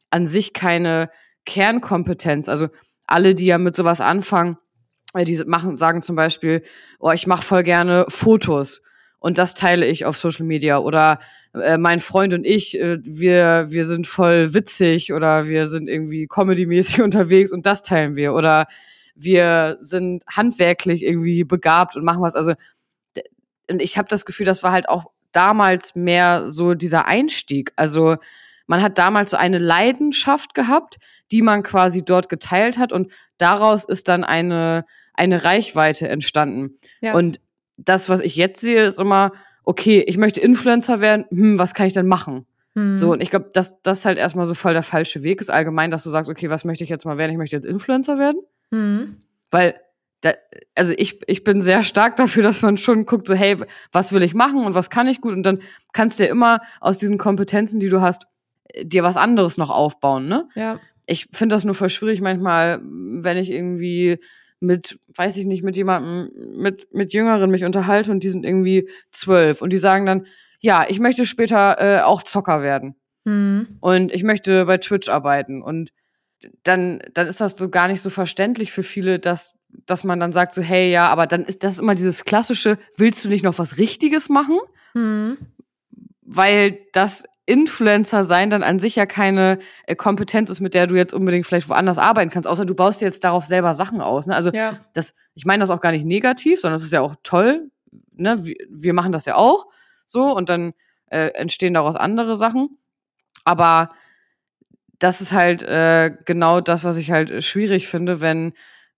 an 0.09 0.27
sich 0.27 0.53
keine 0.53 1.09
Kernkompetenz. 1.45 2.49
Also 2.49 2.67
alle, 3.07 3.33
die 3.33 3.45
ja 3.45 3.57
mit 3.57 3.75
sowas 3.75 4.01
anfangen, 4.01 4.57
die 5.15 5.43
machen, 5.45 5.75
sagen 5.75 6.01
zum 6.01 6.15
Beispiel, 6.15 6.61
oh, 6.99 7.11
ich 7.11 7.27
mache 7.27 7.43
voll 7.43 7.63
gerne 7.63 8.05
Fotos 8.09 8.81
und 9.19 9.37
das 9.37 9.53
teile 9.53 9.85
ich 9.85 10.05
auf 10.05 10.17
Social 10.17 10.45
Media 10.45 10.77
oder 10.79 11.19
äh, 11.53 11.77
mein 11.77 11.99
Freund 11.99 12.33
und 12.33 12.45
ich, 12.45 12.79
äh, 12.79 12.99
wir, 13.03 13.65
wir 13.69 13.85
sind 13.85 14.07
voll 14.07 14.53
witzig 14.53 15.13
oder 15.13 15.47
wir 15.47 15.67
sind 15.67 15.89
irgendwie 15.89 16.27
comedy-mäßig 16.27 17.01
unterwegs 17.03 17.51
und 17.51 17.65
das 17.65 17.81
teilen 17.81 18.15
wir 18.15 18.33
oder 18.33 18.67
wir 19.15 19.77
sind 19.81 20.23
handwerklich 20.31 21.03
irgendwie 21.03 21.43
begabt 21.43 21.95
und 21.95 22.05
machen 22.05 22.21
was. 22.21 22.35
Also 22.35 22.53
ich 23.67 23.97
habe 23.97 24.07
das 24.07 24.25
Gefühl, 24.25 24.45
das 24.45 24.63
war 24.63 24.71
halt 24.71 24.87
auch 24.87 25.11
damals 25.31 25.95
mehr 25.95 26.49
so 26.49 26.73
dieser 26.73 27.05
Einstieg. 27.05 27.73
Also 27.75 28.17
man 28.67 28.81
hat 28.81 28.97
damals 28.97 29.31
so 29.31 29.37
eine 29.37 29.57
Leidenschaft 29.57 30.53
gehabt, 30.53 30.97
die 31.31 31.41
man 31.41 31.63
quasi 31.63 32.03
dort 32.03 32.29
geteilt 32.29 32.77
hat 32.77 32.93
und 32.93 33.11
daraus 33.37 33.83
ist 33.85 34.07
dann 34.07 34.23
eine 34.23 34.85
eine 35.19 35.43
Reichweite 35.43 36.07
entstanden. 36.07 36.75
Ja. 37.01 37.13
Und 37.13 37.39
das, 37.77 38.09
was 38.09 38.19
ich 38.19 38.35
jetzt 38.35 38.61
sehe, 38.61 38.83
ist 38.83 38.99
immer, 38.99 39.31
okay, 39.63 40.03
ich 40.07 40.17
möchte 40.17 40.41
Influencer 40.41 41.01
werden, 41.01 41.25
hm, 41.29 41.59
was 41.59 41.73
kann 41.73 41.87
ich 41.87 41.93
denn 41.93 42.07
machen? 42.07 42.45
Hm. 42.75 42.95
So, 42.95 43.11
und 43.11 43.21
ich 43.21 43.29
glaube, 43.29 43.49
dass 43.53 43.81
das 43.81 44.05
halt 44.05 44.17
erstmal 44.17 44.45
so 44.45 44.53
voll 44.53 44.73
der 44.73 44.83
falsche 44.83 45.23
Weg 45.23 45.41
ist, 45.41 45.49
allgemein, 45.49 45.91
dass 45.91 46.03
du 46.03 46.09
sagst, 46.09 46.29
okay, 46.29 46.49
was 46.49 46.65
möchte 46.65 46.83
ich 46.83 46.89
jetzt 46.89 47.05
mal 47.05 47.17
werden? 47.17 47.31
Ich 47.31 47.37
möchte 47.37 47.55
jetzt 47.55 47.65
Influencer 47.65 48.17
werden. 48.17 48.41
Hm. 48.71 49.17
Weil, 49.51 49.75
da, 50.21 50.31
also 50.75 50.93
ich, 50.97 51.21
ich 51.27 51.43
bin 51.43 51.61
sehr 51.61 51.83
stark 51.83 52.15
dafür, 52.15 52.43
dass 52.43 52.61
man 52.61 52.77
schon 52.77 53.05
guckt, 53.05 53.27
so, 53.27 53.35
hey, 53.35 53.57
was 53.91 54.13
will 54.13 54.23
ich 54.23 54.33
machen 54.33 54.65
und 54.65 54.73
was 54.73 54.89
kann 54.89 55.07
ich 55.07 55.21
gut? 55.21 55.33
Und 55.33 55.43
dann 55.43 55.59
kannst 55.93 56.19
du 56.19 56.25
ja 56.25 56.31
immer 56.31 56.59
aus 56.79 56.97
diesen 56.97 57.17
Kompetenzen, 57.17 57.79
die 57.79 57.89
du 57.89 58.01
hast, 58.01 58.25
dir 58.81 59.03
was 59.03 59.17
anderes 59.17 59.57
noch 59.57 59.69
aufbauen, 59.69 60.27
ne? 60.27 60.47
Ja. 60.55 60.79
Ich 61.05 61.27
finde 61.31 61.55
das 61.55 61.65
nur 61.65 61.73
voll 61.73 61.89
schwierig 61.89 62.21
manchmal, 62.21 62.79
wenn 62.83 63.37
ich 63.37 63.49
irgendwie 63.49 64.19
mit, 64.59 64.99
weiß 65.15 65.37
ich 65.37 65.45
nicht, 65.45 65.63
mit 65.63 65.75
jemandem, 65.75 66.31
mit, 66.57 66.93
mit 66.93 67.13
Jüngeren 67.13 67.49
mich 67.49 67.63
unterhalte 67.63 68.11
und 68.11 68.23
die 68.23 68.29
sind 68.29 68.45
irgendwie 68.45 68.89
zwölf 69.11 69.61
und 69.61 69.71
die 69.71 69.77
sagen 69.77 70.05
dann, 70.05 70.25
ja, 70.59 70.85
ich 70.87 70.99
möchte 70.99 71.25
später 71.25 71.77
äh, 71.79 72.01
auch 72.01 72.23
Zocker 72.23 72.61
werden. 72.61 72.95
Mhm. 73.23 73.77
Und 73.79 74.13
ich 74.13 74.23
möchte 74.23 74.65
bei 74.65 74.77
Twitch 74.77 75.09
arbeiten. 75.09 75.61
Und 75.61 75.91
dann, 76.63 77.01
dann 77.13 77.27
ist 77.27 77.41
das 77.41 77.51
so 77.57 77.69
gar 77.69 77.87
nicht 77.87 78.01
so 78.01 78.09
verständlich 78.09 78.71
für 78.71 78.83
viele, 78.83 79.19
dass, 79.19 79.53
dass 79.85 80.03
man 80.03 80.19
dann 80.19 80.31
sagt 80.31 80.53
so, 80.53 80.61
hey, 80.61 80.91
ja, 80.91 81.07
aber 81.07 81.27
dann 81.27 81.45
ist 81.45 81.63
das 81.63 81.79
immer 81.79 81.95
dieses 81.95 82.25
klassische, 82.25 82.77
willst 82.97 83.23
du 83.23 83.29
nicht 83.29 83.43
noch 83.43 83.57
was 83.57 83.77
Richtiges 83.77 84.29
machen? 84.29 84.57
Mhm. 84.93 85.37
Weil 86.21 86.79
das 86.93 87.23
Influencer 87.49 88.23
sein 88.23 88.49
dann 88.49 88.63
an 88.63 88.79
sich 88.79 88.95
ja 88.95 89.05
keine 89.05 89.59
äh, 89.87 89.95
Kompetenz 89.95 90.49
ist, 90.49 90.59
mit 90.59 90.73
der 90.73 90.87
du 90.87 90.95
jetzt 90.95 91.13
unbedingt 91.13 91.45
vielleicht 91.45 91.67
woanders 91.67 91.97
arbeiten 91.97 92.29
kannst, 92.29 92.47
außer 92.47 92.65
du 92.65 92.75
baust 92.75 93.01
jetzt 93.01 93.23
darauf 93.23 93.45
selber 93.45 93.73
Sachen 93.73 94.01
aus. 94.01 94.27
Ne? 94.27 94.35
Also 94.35 94.51
ja. 94.51 94.79
das, 94.93 95.15
ich 95.33 95.45
meine 95.45 95.61
das 95.61 95.69
auch 95.69 95.81
gar 95.81 95.91
nicht 95.91 96.05
negativ, 96.05 96.61
sondern 96.61 96.75
es 96.75 96.83
ist 96.83 96.93
ja 96.93 97.01
auch 97.01 97.15
toll. 97.23 97.69
Ne? 98.13 98.45
Wir, 98.45 98.55
wir, 98.69 98.93
machen 98.93 99.11
das 99.11 99.25
ja 99.25 99.35
auch 99.35 99.65
so 100.05 100.23
und 100.35 100.49
dann 100.49 100.73
äh, 101.07 101.29
entstehen 101.33 101.73
daraus 101.73 101.95
andere 101.95 102.35
Sachen. 102.35 102.77
Aber 103.43 103.91
das 104.99 105.21
ist 105.21 105.33
halt 105.33 105.63
äh, 105.63 106.11
genau 106.25 106.61
das, 106.61 106.83
was 106.83 106.97
ich 106.97 107.09
halt 107.09 107.43
schwierig 107.43 107.87
finde, 107.87 108.21
wenn 108.21 108.53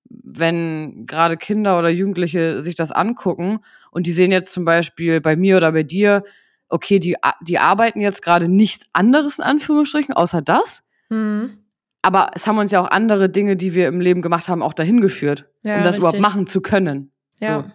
wenn 0.10 1.06
gerade 1.06 1.38
Kinder 1.38 1.80
oder 1.80 1.90
Jugendliche 1.90 2.62
sich 2.62 2.76
das 2.76 2.92
angucken 2.92 3.60
und 3.92 4.08
die 4.08 4.12
sehen 4.12 4.32
jetzt 4.32 4.52
zum 4.52 4.66
Beispiel 4.66 5.22
bei 5.22 5.36
mir 5.36 5.58
oder 5.58 5.72
bei 5.72 5.84
dir, 5.84 6.24
okay, 6.72 7.00
die, 7.00 7.16
die 7.42 7.60
arbeiten 7.60 8.02
jetzt 8.02 8.22
gerade 8.22 8.48
nichts 8.48 8.86
anderes 8.94 9.40
in 9.40 9.46
Anführungsstrichen, 9.46 10.16
außer 10.16 10.42
das. 10.42 10.84
Mhm. 11.10 11.58
Aber 12.02 12.32
es 12.34 12.48
haben 12.48 12.58
uns 12.58 12.72
ja 12.72 12.82
auch 12.82 12.90
andere 12.90 13.30
Dinge, 13.30 13.56
die 13.56 13.74
wir 13.74 13.88
im 13.88 14.00
Leben 14.02 14.22
gemacht 14.22 14.48
haben, 14.48 14.64
auch 14.64 14.74
dahin 14.74 15.02
geführt, 15.02 15.50
ja, 15.62 15.78
um 15.78 15.84
das 15.84 15.96
richtig. 15.96 16.00
überhaupt 16.00 16.20
machen 16.20 16.48
zu 16.48 16.62
können. 16.62 17.12
Ja. 17.40 17.48
So. 17.48 17.72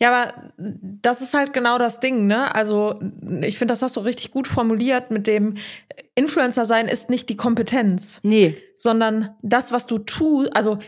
Ja, 0.00 0.10
aber 0.10 0.52
das 0.58 1.20
ist 1.20 1.34
halt 1.34 1.52
genau 1.52 1.78
das 1.78 2.00
Ding, 2.00 2.26
ne? 2.26 2.52
Also, 2.54 3.00
ich 3.42 3.58
finde, 3.58 3.72
das 3.72 3.82
hast 3.82 3.94
du 3.96 4.00
richtig 4.00 4.32
gut 4.32 4.48
formuliert 4.48 5.12
mit 5.12 5.28
dem 5.28 5.54
Influencer 6.16 6.64
sein 6.64 6.88
ist 6.88 7.08
nicht 7.10 7.28
die 7.28 7.36
Kompetenz. 7.36 8.20
Nee. 8.24 8.56
Sondern 8.76 9.36
das, 9.42 9.72
was 9.72 9.86
du 9.86 9.98
tust, 9.98 10.54
also 10.54 10.78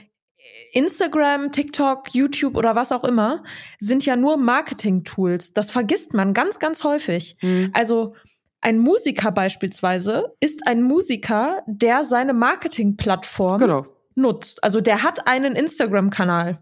Instagram, 0.74 1.52
TikTok, 1.52 2.14
YouTube 2.14 2.56
oder 2.56 2.74
was 2.74 2.92
auch 2.92 3.04
immer 3.04 3.42
sind 3.78 4.04
ja 4.04 4.16
nur 4.16 4.36
Marketing-Tools. 4.36 5.52
Das 5.52 5.70
vergisst 5.70 6.14
man 6.14 6.34
ganz, 6.34 6.58
ganz 6.58 6.84
häufig. 6.84 7.36
Mhm. 7.40 7.70
Also 7.72 8.14
ein 8.60 8.78
Musiker 8.78 9.30
beispielsweise 9.30 10.32
ist 10.40 10.66
ein 10.66 10.82
Musiker, 10.82 11.62
der 11.66 12.02
seine 12.02 12.32
Marketing-Plattform 12.32 13.58
genau. 13.58 13.86
nutzt. 14.14 14.64
Also 14.64 14.80
der 14.80 15.02
hat 15.02 15.26
einen 15.28 15.54
Instagram-Kanal 15.54 16.58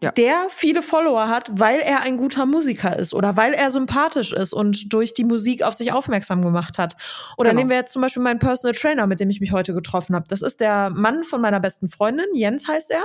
ja. 0.00 0.12
der 0.12 0.46
viele 0.50 0.82
Follower 0.82 1.28
hat, 1.28 1.50
weil 1.52 1.80
er 1.80 2.00
ein 2.00 2.16
guter 2.16 2.46
Musiker 2.46 2.96
ist 2.96 3.14
oder 3.14 3.36
weil 3.36 3.52
er 3.52 3.70
sympathisch 3.70 4.32
ist 4.32 4.52
und 4.52 4.92
durch 4.92 5.12
die 5.12 5.24
Musik 5.24 5.62
auf 5.62 5.74
sich 5.74 5.92
aufmerksam 5.92 6.42
gemacht 6.42 6.78
hat. 6.78 6.94
Oder 7.36 7.50
genau. 7.50 7.60
nehmen 7.60 7.70
wir 7.70 7.78
jetzt 7.78 7.92
zum 7.92 8.02
Beispiel 8.02 8.22
meinen 8.22 8.38
Personal 8.38 8.74
Trainer, 8.74 9.06
mit 9.06 9.18
dem 9.18 9.30
ich 9.30 9.40
mich 9.40 9.52
heute 9.52 9.74
getroffen 9.74 10.14
habe. 10.14 10.26
Das 10.28 10.42
ist 10.42 10.60
der 10.60 10.90
Mann 10.90 11.24
von 11.24 11.40
meiner 11.40 11.58
besten 11.60 11.88
Freundin, 11.88 12.26
Jens 12.32 12.68
heißt 12.68 12.90
er. 12.90 13.04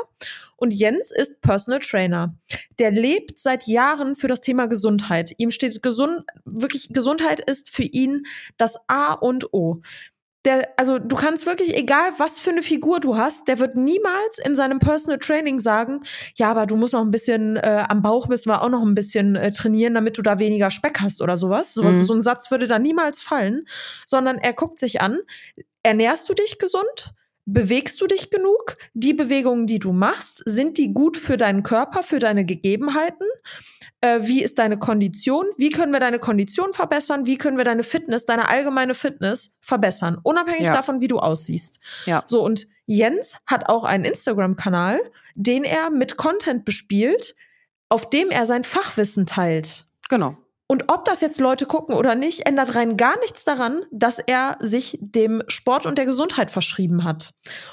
Und 0.56 0.74
Jens 0.74 1.12
ist 1.12 1.42
Personal 1.42 1.80
Trainer. 1.80 2.36
Der 2.80 2.92
lebt 2.92 3.40
seit 3.40 3.68
Jahren 3.68 4.16
für 4.16 4.28
das 4.28 4.42
Thema 4.42 4.68
Gesundheit. 4.68 5.34
Ihm 5.38 5.50
steht 5.50 5.82
gesund, 5.82 6.22
wirklich 6.46 6.90
Gesundheit 6.94 7.40
ist 7.40 7.72
für 7.72 7.84
ihn 7.84 8.24
das 8.58 8.78
A 8.88 9.14
und 9.14 9.54
O 9.54 9.82
der, 10.46 10.70
also 10.78 11.00
du 11.00 11.16
kannst 11.16 11.46
wirklich, 11.46 11.76
egal 11.76 12.12
was 12.18 12.40
für 12.40 12.50
eine 12.50 12.62
Figur 12.62 13.00
du 13.00 13.16
hast, 13.16 13.48
der 13.48 13.60
wird 13.60 13.76
niemals 13.76 14.40
in 14.40 14.56
seinem 14.56 14.80
Personal 14.80 15.20
Training 15.20 15.60
sagen, 15.60 16.02
ja, 16.36 16.52
aber 16.52 16.66
du 16.66 16.76
musst 16.76 16.94
noch 16.94 17.02
ein 17.02 17.12
bisschen, 17.12 17.56
äh, 17.56 17.86
am 17.88 18.02
Bauch 18.02 18.28
müssen 18.28 18.50
wir 18.50 18.62
auch 18.62 18.70
noch 18.70 18.82
ein 18.82 18.96
bisschen 18.96 19.36
äh, 19.36 19.52
trainieren, 19.52 19.94
damit 19.94 20.18
du 20.18 20.22
da 20.22 20.40
weniger 20.40 20.70
Speck 20.70 21.00
hast 21.00 21.22
oder 21.22 21.38
sowas. 21.38 21.74
So, 21.74 21.84
mhm. 21.84 22.02
so 22.02 22.14
ein 22.14 22.22
Satz 22.22 22.52
würde 22.52 22.68
da 22.68 22.78
niemals 22.78 23.22
fallen, 23.22 23.66
sondern 24.06 24.38
er 24.38 24.54
guckt 24.54 24.80
sich 24.80 25.02
an, 25.02 25.20
ernährst 25.82 26.28
du 26.28 26.34
dich 26.34 26.60
gesund? 26.60 27.14
Bewegst 27.46 28.00
du 28.02 28.08
dich 28.08 28.30
genug? 28.30 28.78
Die 28.94 29.14
Bewegungen, 29.14 29.68
die 29.68 29.80
du 29.80 29.92
machst, 29.92 30.42
sind 30.46 30.78
die 30.78 30.94
gut 30.94 31.18
für 31.18 31.38
deinen 31.38 31.64
Körper, 31.64 32.04
für 32.04 32.20
deine 32.20 32.46
Gegebenheiten? 32.46 33.28
Äh, 34.02 34.20
wie 34.24 34.44
ist 34.44 34.60
deine 34.60 34.78
Kondition? 34.78 35.46
Wie 35.58 35.70
können 35.70 35.92
wir 35.92 36.00
deine 36.00 36.20
Kondition 36.20 36.74
verbessern? 36.74 37.26
Wie 37.26 37.38
können 37.38 37.58
wir 37.58 37.66
deine 37.66 37.84
Fitness, 37.84 38.26
deine 38.26 38.50
allgemeine 38.50 38.94
Fitness 38.94 39.52
verbessern? 39.60 40.18
Unabhängig 40.24 40.66
Ja. 40.68 40.74
davon, 40.74 41.02
wie 41.02 41.08
du 41.08 41.20
aussiehst. 41.20 41.80
Ja. 42.06 42.24
So, 42.26 42.44
und 42.44 42.68
Jens 42.86 43.38
hat 43.46 43.70
auch 43.70 43.84
einen 43.86 44.06
Instagram-Kanal, 44.06 45.02
den 45.36 45.64
er 45.64 45.90
mit 45.90 46.18
Content 46.18 46.66
bespielt, 46.66 47.36
auf 47.90 48.10
dem 48.10 48.30
er 48.30 48.46
sein 48.46 48.64
Fachwissen 48.64 49.26
teilt. 49.26 49.86
Genau. 50.10 50.38
Und 50.74 50.86
ob 50.88 51.06
das 51.06 51.22
jetzt 51.22 51.40
Leute 51.40 51.68
gucken 51.68 51.94
oder 51.94 52.16
nicht, 52.16 52.48
ändert 52.48 52.74
rein 52.74 52.98
gar 52.98 53.20
nichts 53.20 53.44
daran, 53.44 53.84
dass 53.92 54.18
er 54.18 54.58
sich 54.60 54.98
dem 55.00 55.44
Sport 55.48 55.86
und 55.86 56.00
der 56.00 56.08
Gesundheit 56.08 56.50
verschrieben 56.50 57.04
hat. 57.04 57.30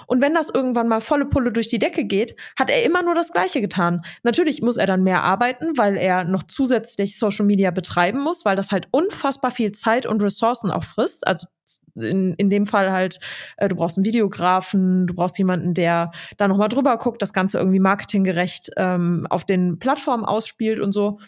Und 0.07 0.21
wenn 0.21 0.35
das 0.35 0.51
irgendwann 0.51 0.87
mal 0.87 1.01
volle 1.01 1.25
Pulle 1.25 1.51
durch 1.51 1.69
die 1.69 1.79
Decke 1.79 2.05
geht, 2.05 2.37
hat 2.59 2.69
er 2.69 2.85
immer 2.85 3.03
nur 3.03 3.15
das 3.15 3.33
Gleiche 3.33 3.63
getan. 3.63 4.03
Natürlich 4.23 4.61
muss 4.61 4.77
er 4.77 4.85
dann 4.85 5.03
mehr 5.03 5.25
arbeiten, 5.25 5.79
weil 5.79 5.97
er 5.97 6.25
noch 6.25 6.43
zusätzlich 6.43 7.19
Social 7.19 7.47
Media 7.47 7.71
betreiben 7.71 8.21
muss, 8.21 8.45
weil 8.45 8.55
das 8.55 8.71
halt 8.71 8.87
unfassbar 8.91 9.51
viel 9.51 9.73
Zeit 9.73 10.05
und 10.05 10.23
Ressourcen 10.23 10.71
auch 10.71 10.85
frisst. 10.85 11.27
Also 11.27 11.47
in, 11.95 12.35
in 12.35 12.51
dem 12.51 12.67
Fall 12.67 12.93
halt, 12.93 13.19
äh, 13.57 13.71
du 13.71 13.77
brauchst 13.77 13.97
einen 13.97 14.05
Videografen, 14.05 15.07
du 15.07 15.15
brauchst 15.15 15.39
jemanden, 15.39 15.73
der 15.73 16.11
da 16.37 16.49
nochmal 16.49 16.69
drüber 16.69 16.99
guckt, 16.99 17.23
das 17.23 17.33
Ganze 17.33 17.57
irgendwie 17.57 17.81
marketinggerecht 17.81 18.73
ähm, 18.77 19.27
auf 19.31 19.47
den 19.47 19.79
Plattformen 19.79 20.27
ausspielt 20.27 20.81
und 20.81 20.93
so. 20.93 21.19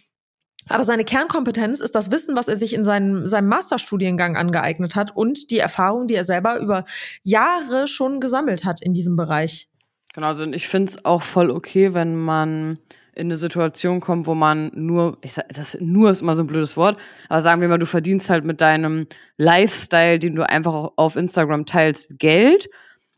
Aber 0.69 0.85
seine 0.85 1.05
Kernkompetenz 1.05 1.81
ist 1.81 1.95
das 1.95 2.11
Wissen, 2.11 2.37
was 2.37 2.49
er 2.49 2.57
sich 2.57 2.75
in 2.75 2.85
seinem, 2.85 3.29
seinem 3.29 3.49
Masterstudiengang 3.49 4.37
angeeignet 4.37 4.95
hat 4.95 5.17
und 5.17 5.51
die 5.51 5.59
Erfahrung, 5.59 6.07
die 6.07 6.15
er 6.15 6.25
selber 6.25 6.59
über 6.59 6.85
Jahre 7.23 7.89
schon 7.89 8.21
gesammelt 8.21 8.65
hat 8.65 8.81
in 8.81 8.93
diesem 8.93 9.17
Bereich. 9.17 9.69
Genau, 10.15 10.29
also 10.29 10.45
ich 10.45 10.69
finde 10.69 10.91
es 10.91 11.05
auch 11.05 11.23
voll 11.23 11.51
okay, 11.51 11.95
wenn 11.95 12.17
man 12.17 12.79
in 13.15 13.27
eine 13.27 13.37
Situation 13.37 14.01
kommt, 14.01 14.27
wo 14.27 14.35
man 14.35 14.71
nur, 14.75 15.19
ich 15.23 15.35
sag, 15.35 15.49
das 15.49 15.77
nur 15.81 16.11
ist 16.11 16.23
immer 16.23 16.35
so 16.35 16.43
ein 16.43 16.47
blödes 16.47 16.77
Wort, 16.77 16.99
aber 17.29 17.43
sagen 17.43 17.61
wir 17.61 17.69
mal, 17.69 17.79
du 17.79 17.87
verdienst 17.87 18.31
halt 18.31 18.45
mit 18.45 18.61
deinem 18.61 19.07
Lifestyle, 19.37 20.19
den 20.19 20.35
du 20.35 20.49
einfach 20.49 20.93
auf 20.97 21.17
Instagram 21.17 21.67
teilst, 21.67 22.19
Geld. 22.19 22.69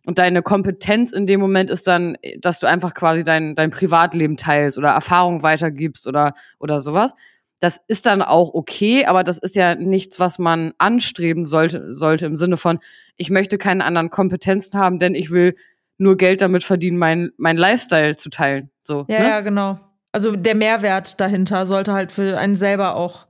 Und 0.06 0.18
deine 0.18 0.42
Kompetenz 0.42 1.12
in 1.12 1.26
dem 1.26 1.40
Moment 1.40 1.70
ist 1.70 1.86
dann, 1.86 2.18
dass 2.38 2.60
du 2.60 2.66
einfach 2.66 2.92
quasi 2.92 3.24
dein, 3.24 3.54
dein 3.54 3.70
Privatleben 3.70 4.36
teilst 4.36 4.76
oder 4.76 4.90
Erfahrung 4.90 5.42
weitergibst 5.42 6.06
oder, 6.06 6.34
oder 6.58 6.80
sowas. 6.80 7.14
Das 7.64 7.80
ist 7.88 8.04
dann 8.04 8.20
auch 8.20 8.52
okay, 8.52 9.06
aber 9.06 9.24
das 9.24 9.38
ist 9.38 9.56
ja 9.56 9.74
nichts, 9.74 10.20
was 10.20 10.38
man 10.38 10.74
anstreben 10.76 11.46
sollte, 11.46 11.96
sollte 11.96 12.26
im 12.26 12.36
Sinne 12.36 12.58
von, 12.58 12.78
ich 13.16 13.30
möchte 13.30 13.56
keine 13.56 13.86
anderen 13.86 14.10
Kompetenzen 14.10 14.78
haben, 14.78 14.98
denn 14.98 15.14
ich 15.14 15.30
will 15.30 15.56
nur 15.96 16.18
Geld 16.18 16.42
damit 16.42 16.62
verdienen, 16.62 16.98
mein, 16.98 17.30
mein 17.38 17.56
Lifestyle 17.56 18.16
zu 18.16 18.28
teilen. 18.28 18.68
So, 18.82 19.06
Ja, 19.08 19.18
ne? 19.18 19.28
ja, 19.28 19.40
genau. 19.40 19.78
Also 20.12 20.36
der 20.36 20.54
Mehrwert 20.54 21.18
dahinter 21.22 21.64
sollte 21.64 21.94
halt 21.94 22.12
für 22.12 22.36
einen 22.36 22.56
selber 22.56 22.96
auch 22.96 23.28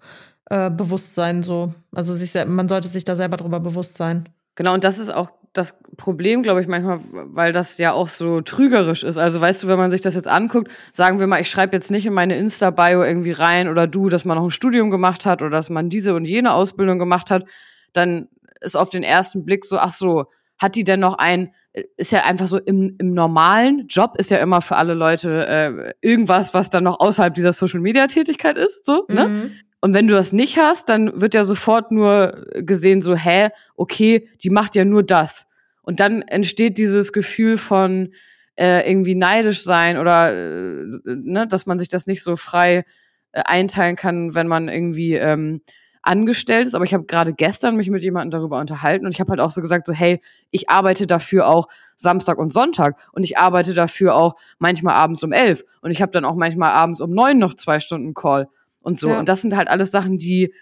äh, 0.50 0.68
bewusst 0.68 1.14
sein. 1.14 1.44
So. 1.44 1.72
Also 1.92 2.12
sich, 2.12 2.34
man 2.44 2.68
sollte 2.68 2.88
sich 2.88 3.04
da 3.04 3.14
selber 3.14 3.36
drüber 3.36 3.60
bewusst 3.60 3.96
sein. 3.96 4.28
Genau, 4.56 4.74
und 4.74 4.82
das 4.82 4.98
ist 4.98 5.10
auch 5.14 5.30
das 5.54 5.78
Problem, 5.96 6.42
glaube 6.42 6.60
ich, 6.60 6.66
manchmal, 6.66 7.00
weil 7.12 7.52
das 7.52 7.78
ja 7.78 7.92
auch 7.92 8.08
so 8.08 8.40
trügerisch 8.40 9.04
ist. 9.04 9.16
Also 9.16 9.40
weißt 9.40 9.62
du, 9.62 9.68
wenn 9.68 9.78
man 9.78 9.90
sich 9.90 10.00
das 10.00 10.14
jetzt 10.14 10.28
anguckt, 10.28 10.70
sagen 10.92 11.20
wir 11.20 11.26
mal, 11.26 11.40
ich 11.40 11.48
schreibe 11.48 11.74
jetzt 11.76 11.90
nicht 11.90 12.04
in 12.06 12.12
meine 12.12 12.36
Insta-Bio 12.36 13.02
irgendwie 13.02 13.32
rein 13.32 13.68
oder 13.68 13.86
du, 13.86 14.08
dass 14.08 14.24
man 14.24 14.36
noch 14.36 14.44
ein 14.44 14.50
Studium 14.50 14.90
gemacht 14.90 15.24
hat 15.24 15.42
oder 15.42 15.50
dass 15.50 15.70
man 15.70 15.88
diese 15.88 16.14
und 16.14 16.24
jene 16.26 16.52
Ausbildung 16.52 16.98
gemacht 16.98 17.30
hat, 17.30 17.44
dann 17.92 18.28
ist 18.60 18.76
auf 18.76 18.90
den 18.90 19.04
ersten 19.04 19.44
Blick 19.44 19.64
so, 19.64 19.78
ach 19.78 19.92
so, 19.92 20.26
hat 20.58 20.74
die 20.74 20.84
denn 20.84 21.00
noch 21.00 21.18
ein, 21.18 21.52
ist 21.96 22.12
ja 22.12 22.24
einfach 22.24 22.48
so 22.48 22.58
im, 22.58 22.96
im 22.98 23.14
normalen 23.14 23.86
Job 23.88 24.14
ist 24.18 24.30
ja 24.30 24.38
immer 24.38 24.60
für 24.60 24.76
alle 24.76 24.94
Leute 24.94 25.46
äh, 25.46 25.92
irgendwas, 26.00 26.52
was 26.54 26.70
dann 26.70 26.84
noch 26.84 27.00
außerhalb 27.00 27.34
dieser 27.34 27.52
Social-Media-Tätigkeit 27.52 28.58
ist, 28.58 28.84
so, 28.84 29.04
ne? 29.08 29.50
Und 29.84 29.92
wenn 29.92 30.08
du 30.08 30.14
das 30.14 30.32
nicht 30.32 30.56
hast, 30.56 30.88
dann 30.88 31.20
wird 31.20 31.34
ja 31.34 31.44
sofort 31.44 31.92
nur 31.92 32.46
gesehen, 32.54 33.02
so, 33.02 33.14
hä, 33.14 33.50
okay, 33.76 34.30
die 34.42 34.48
macht 34.48 34.76
ja 34.76 34.86
nur 34.86 35.02
das. 35.02 35.44
Und 35.82 36.00
dann 36.00 36.22
entsteht 36.22 36.78
dieses 36.78 37.12
Gefühl 37.12 37.58
von 37.58 38.14
äh, 38.56 38.90
irgendwie 38.90 39.14
neidisch 39.14 39.62
sein 39.62 39.98
oder 39.98 40.32
äh, 40.32 40.86
ne, 41.04 41.46
dass 41.46 41.66
man 41.66 41.78
sich 41.78 41.90
das 41.90 42.06
nicht 42.06 42.22
so 42.22 42.34
frei 42.36 42.86
äh, 43.32 43.42
einteilen 43.44 43.94
kann, 43.94 44.34
wenn 44.34 44.48
man 44.48 44.70
irgendwie 44.70 45.16
ähm, 45.16 45.60
angestellt 46.00 46.66
ist. 46.66 46.74
Aber 46.74 46.86
ich 46.86 46.94
habe 46.94 47.04
gerade 47.04 47.34
gestern 47.34 47.76
mich 47.76 47.90
mit 47.90 48.02
jemandem 48.02 48.40
darüber 48.40 48.60
unterhalten 48.60 49.04
und 49.04 49.12
ich 49.12 49.20
habe 49.20 49.32
halt 49.32 49.40
auch 49.40 49.50
so 49.50 49.60
gesagt, 49.60 49.86
so, 49.86 49.92
hey, 49.92 50.18
ich 50.50 50.70
arbeite 50.70 51.06
dafür 51.06 51.46
auch 51.46 51.68
Samstag 51.94 52.38
und 52.38 52.54
Sonntag 52.54 52.96
und 53.12 53.22
ich 53.22 53.36
arbeite 53.36 53.74
dafür 53.74 54.14
auch 54.14 54.36
manchmal 54.58 54.94
abends 54.94 55.22
um 55.22 55.32
elf 55.32 55.62
und 55.82 55.90
ich 55.90 56.00
habe 56.00 56.12
dann 56.12 56.24
auch 56.24 56.36
manchmal 56.36 56.70
abends 56.70 57.02
um 57.02 57.10
neun 57.10 57.36
noch 57.36 57.52
zwei 57.52 57.80
Stunden 57.80 58.14
Call 58.14 58.48
und 58.84 58.98
so. 58.98 59.08
Ja. 59.08 59.18
Und 59.18 59.28
das 59.28 59.42
sind 59.42 59.56
halt 59.56 59.68
alles 59.68 59.90
Sachen, 59.90 60.18
die, 60.18 60.52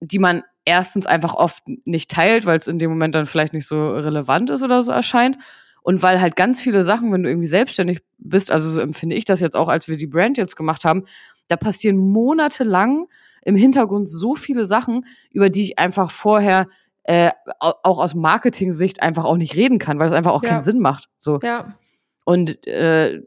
die 0.00 0.18
man 0.18 0.42
erstens 0.64 1.06
einfach 1.06 1.34
oft 1.34 1.62
nicht 1.84 2.10
teilt, 2.10 2.46
weil 2.46 2.58
es 2.58 2.66
in 2.68 2.78
dem 2.78 2.90
Moment 2.90 3.14
dann 3.14 3.26
vielleicht 3.26 3.52
nicht 3.52 3.66
so 3.66 3.90
relevant 3.90 4.50
ist 4.50 4.62
oder 4.62 4.82
so 4.82 4.92
erscheint. 4.92 5.36
Und 5.82 6.02
weil 6.02 6.20
halt 6.20 6.34
ganz 6.34 6.60
viele 6.60 6.82
Sachen, 6.82 7.12
wenn 7.12 7.22
du 7.22 7.28
irgendwie 7.28 7.46
selbstständig 7.46 8.00
bist, 8.18 8.50
also 8.50 8.68
so 8.70 8.80
empfinde 8.80 9.14
ich 9.14 9.24
das 9.24 9.40
jetzt 9.40 9.54
auch, 9.54 9.68
als 9.68 9.86
wir 9.86 9.96
die 9.96 10.08
Brand 10.08 10.36
jetzt 10.36 10.56
gemacht 10.56 10.84
haben, 10.84 11.04
da 11.46 11.56
passieren 11.56 11.96
monatelang 11.96 13.06
im 13.42 13.54
Hintergrund 13.54 14.08
so 14.08 14.34
viele 14.34 14.64
Sachen, 14.64 15.04
über 15.30 15.48
die 15.48 15.62
ich 15.62 15.78
einfach 15.78 16.10
vorher 16.10 16.66
äh, 17.04 17.30
au- 17.60 17.74
auch 17.84 18.00
aus 18.00 18.16
Marketing-Sicht 18.16 19.00
einfach 19.00 19.24
auch 19.24 19.36
nicht 19.36 19.54
reden 19.54 19.78
kann, 19.78 20.00
weil 20.00 20.08
es 20.08 20.12
einfach 20.12 20.32
auch 20.32 20.42
Ja. 20.42 20.48
keinen 20.50 20.62
Sinn 20.62 20.80
macht. 20.80 21.08
So. 21.16 21.38
Ja. 21.40 21.76
Und 22.24 22.66
äh, 22.66 23.22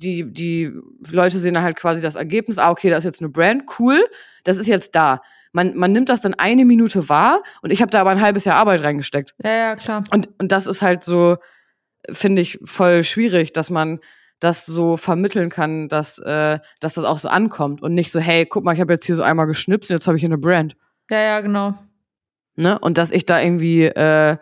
die, 0.00 0.32
die 0.32 0.72
Leute 1.10 1.38
sehen 1.38 1.54
dann 1.54 1.62
halt 1.62 1.76
quasi 1.76 2.00
das 2.00 2.14
Ergebnis, 2.14 2.58
ah, 2.58 2.70
okay, 2.70 2.90
da 2.90 2.96
ist 2.96 3.04
jetzt 3.04 3.20
eine 3.20 3.28
Brand, 3.28 3.64
cool, 3.78 4.02
das 4.44 4.58
ist 4.58 4.66
jetzt 4.66 4.94
da. 4.94 5.22
Man, 5.52 5.76
man 5.76 5.92
nimmt 5.92 6.08
das 6.08 6.20
dann 6.20 6.34
eine 6.34 6.64
Minute 6.64 7.08
wahr 7.08 7.42
und 7.62 7.70
ich 7.70 7.82
habe 7.82 7.90
da 7.90 8.00
aber 8.00 8.10
ein 8.10 8.20
halbes 8.20 8.44
Jahr 8.44 8.56
Arbeit 8.56 8.82
reingesteckt. 8.82 9.34
Ja, 9.42 9.52
ja, 9.52 9.76
klar. 9.76 10.02
Und, 10.12 10.28
und 10.38 10.52
das 10.52 10.66
ist 10.66 10.82
halt 10.82 11.02
so, 11.04 11.36
finde 12.10 12.42
ich, 12.42 12.58
voll 12.64 13.02
schwierig, 13.02 13.52
dass 13.52 13.68
man 13.70 14.00
das 14.38 14.64
so 14.64 14.96
vermitteln 14.96 15.50
kann, 15.50 15.88
dass, 15.88 16.18
äh, 16.18 16.58
dass 16.80 16.94
das 16.94 17.04
auch 17.04 17.18
so 17.18 17.28
ankommt 17.28 17.82
und 17.82 17.94
nicht 17.94 18.10
so, 18.10 18.20
hey, 18.20 18.46
guck 18.46 18.64
mal, 18.64 18.72
ich 18.72 18.80
habe 18.80 18.92
jetzt 18.92 19.04
hier 19.04 19.16
so 19.16 19.22
einmal 19.22 19.46
geschnipst 19.46 19.90
und 19.90 19.96
jetzt 19.96 20.06
habe 20.06 20.16
ich 20.16 20.22
hier 20.22 20.28
eine 20.28 20.38
Brand. 20.38 20.76
Ja, 21.10 21.20
ja, 21.20 21.40
genau. 21.40 21.74
Ne? 22.56 22.78
Und 22.78 22.96
dass 22.96 23.12
ich 23.12 23.26
da 23.26 23.40
irgendwie 23.40 23.84
äh, 23.84 24.38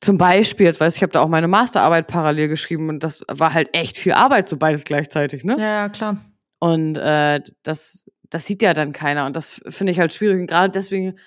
zum 0.00 0.16
Beispiel, 0.18 0.66
jetzt 0.66 0.80
weiß 0.80 0.94
ich, 0.94 0.98
ich 0.98 1.02
habe 1.02 1.12
da 1.12 1.20
auch 1.20 1.28
meine 1.28 1.48
Masterarbeit 1.48 2.06
parallel 2.06 2.48
geschrieben 2.48 2.88
und 2.88 3.04
das 3.04 3.24
war 3.28 3.52
halt 3.54 3.76
echt 3.76 3.98
viel 3.98 4.12
Arbeit, 4.12 4.48
so 4.48 4.56
beides 4.56 4.84
gleichzeitig, 4.84 5.44
ne? 5.44 5.56
Ja, 5.58 5.66
ja, 5.66 5.88
klar. 5.88 6.24
Und 6.58 6.96
äh, 6.96 7.40
das, 7.62 8.10
das 8.30 8.46
sieht 8.46 8.62
ja 8.62 8.74
dann 8.74 8.92
keiner. 8.92 9.26
Und 9.26 9.36
das 9.36 9.60
finde 9.68 9.92
ich 9.92 10.00
halt 10.00 10.12
schwierig. 10.12 10.40
Und 10.40 10.46
gerade 10.48 10.70
deswegen 10.72 11.18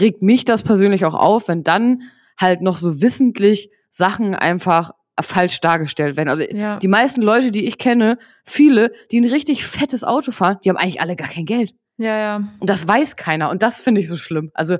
regt 0.00 0.22
mich 0.22 0.44
das 0.44 0.62
persönlich 0.62 1.04
auch 1.04 1.14
auf, 1.14 1.48
wenn 1.48 1.62
dann 1.62 2.02
halt 2.40 2.60
noch 2.62 2.76
so 2.76 3.00
wissentlich 3.00 3.70
Sachen 3.90 4.34
einfach 4.34 4.90
falsch 5.20 5.60
dargestellt 5.60 6.16
werden. 6.16 6.28
Also 6.30 6.42
Ja. 6.44 6.78
die 6.78 6.88
meisten 6.88 7.20
Leute, 7.22 7.50
die 7.52 7.66
ich 7.66 7.76
kenne, 7.78 8.16
viele, 8.44 8.90
die 9.12 9.20
ein 9.20 9.26
richtig 9.28 9.64
fettes 9.66 10.02
Auto 10.02 10.32
fahren, 10.32 10.56
die 10.64 10.70
haben 10.70 10.76
eigentlich 10.76 11.00
alle 11.02 11.14
gar 11.16 11.28
kein 11.28 11.44
Geld. 11.44 11.72
Ja, 11.98 12.16
ja. 12.18 12.36
Und 12.58 12.70
das 12.70 12.88
weiß 12.88 13.16
keiner. 13.16 13.50
Und 13.50 13.62
das 13.62 13.82
finde 13.82 14.00
ich 14.00 14.08
so 14.08 14.16
schlimm. 14.16 14.50
Also 14.54 14.78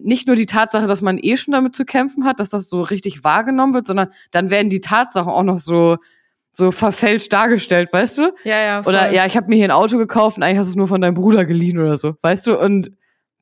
nicht 0.00 0.26
nur 0.26 0.36
die 0.36 0.46
Tatsache, 0.46 0.86
dass 0.86 1.02
man 1.02 1.18
eh 1.18 1.36
schon 1.36 1.52
damit 1.52 1.74
zu 1.74 1.84
kämpfen 1.84 2.24
hat, 2.24 2.40
dass 2.40 2.50
das 2.50 2.68
so 2.68 2.82
richtig 2.82 3.24
wahrgenommen 3.24 3.74
wird, 3.74 3.86
sondern 3.86 4.08
dann 4.30 4.50
werden 4.50 4.68
die 4.68 4.80
Tatsachen 4.80 5.32
auch 5.32 5.42
noch 5.42 5.58
so, 5.58 5.96
so 6.52 6.72
verfälscht 6.72 7.32
dargestellt, 7.32 7.92
weißt 7.92 8.18
du? 8.18 8.34
Ja, 8.44 8.60
ja. 8.60 8.82
Voll. 8.82 8.94
Oder 8.94 9.10
ja, 9.10 9.26
ich 9.26 9.36
habe 9.36 9.48
mir 9.48 9.56
hier 9.56 9.66
ein 9.66 9.70
Auto 9.70 9.98
gekauft 9.98 10.36
und 10.36 10.42
eigentlich 10.42 10.58
hast 10.58 10.68
du 10.68 10.70
es 10.70 10.76
nur 10.76 10.88
von 10.88 11.00
deinem 11.00 11.14
Bruder 11.14 11.44
geliehen 11.44 11.78
oder 11.78 11.96
so, 11.96 12.14
weißt 12.20 12.46
du? 12.46 12.58
Und 12.58 12.90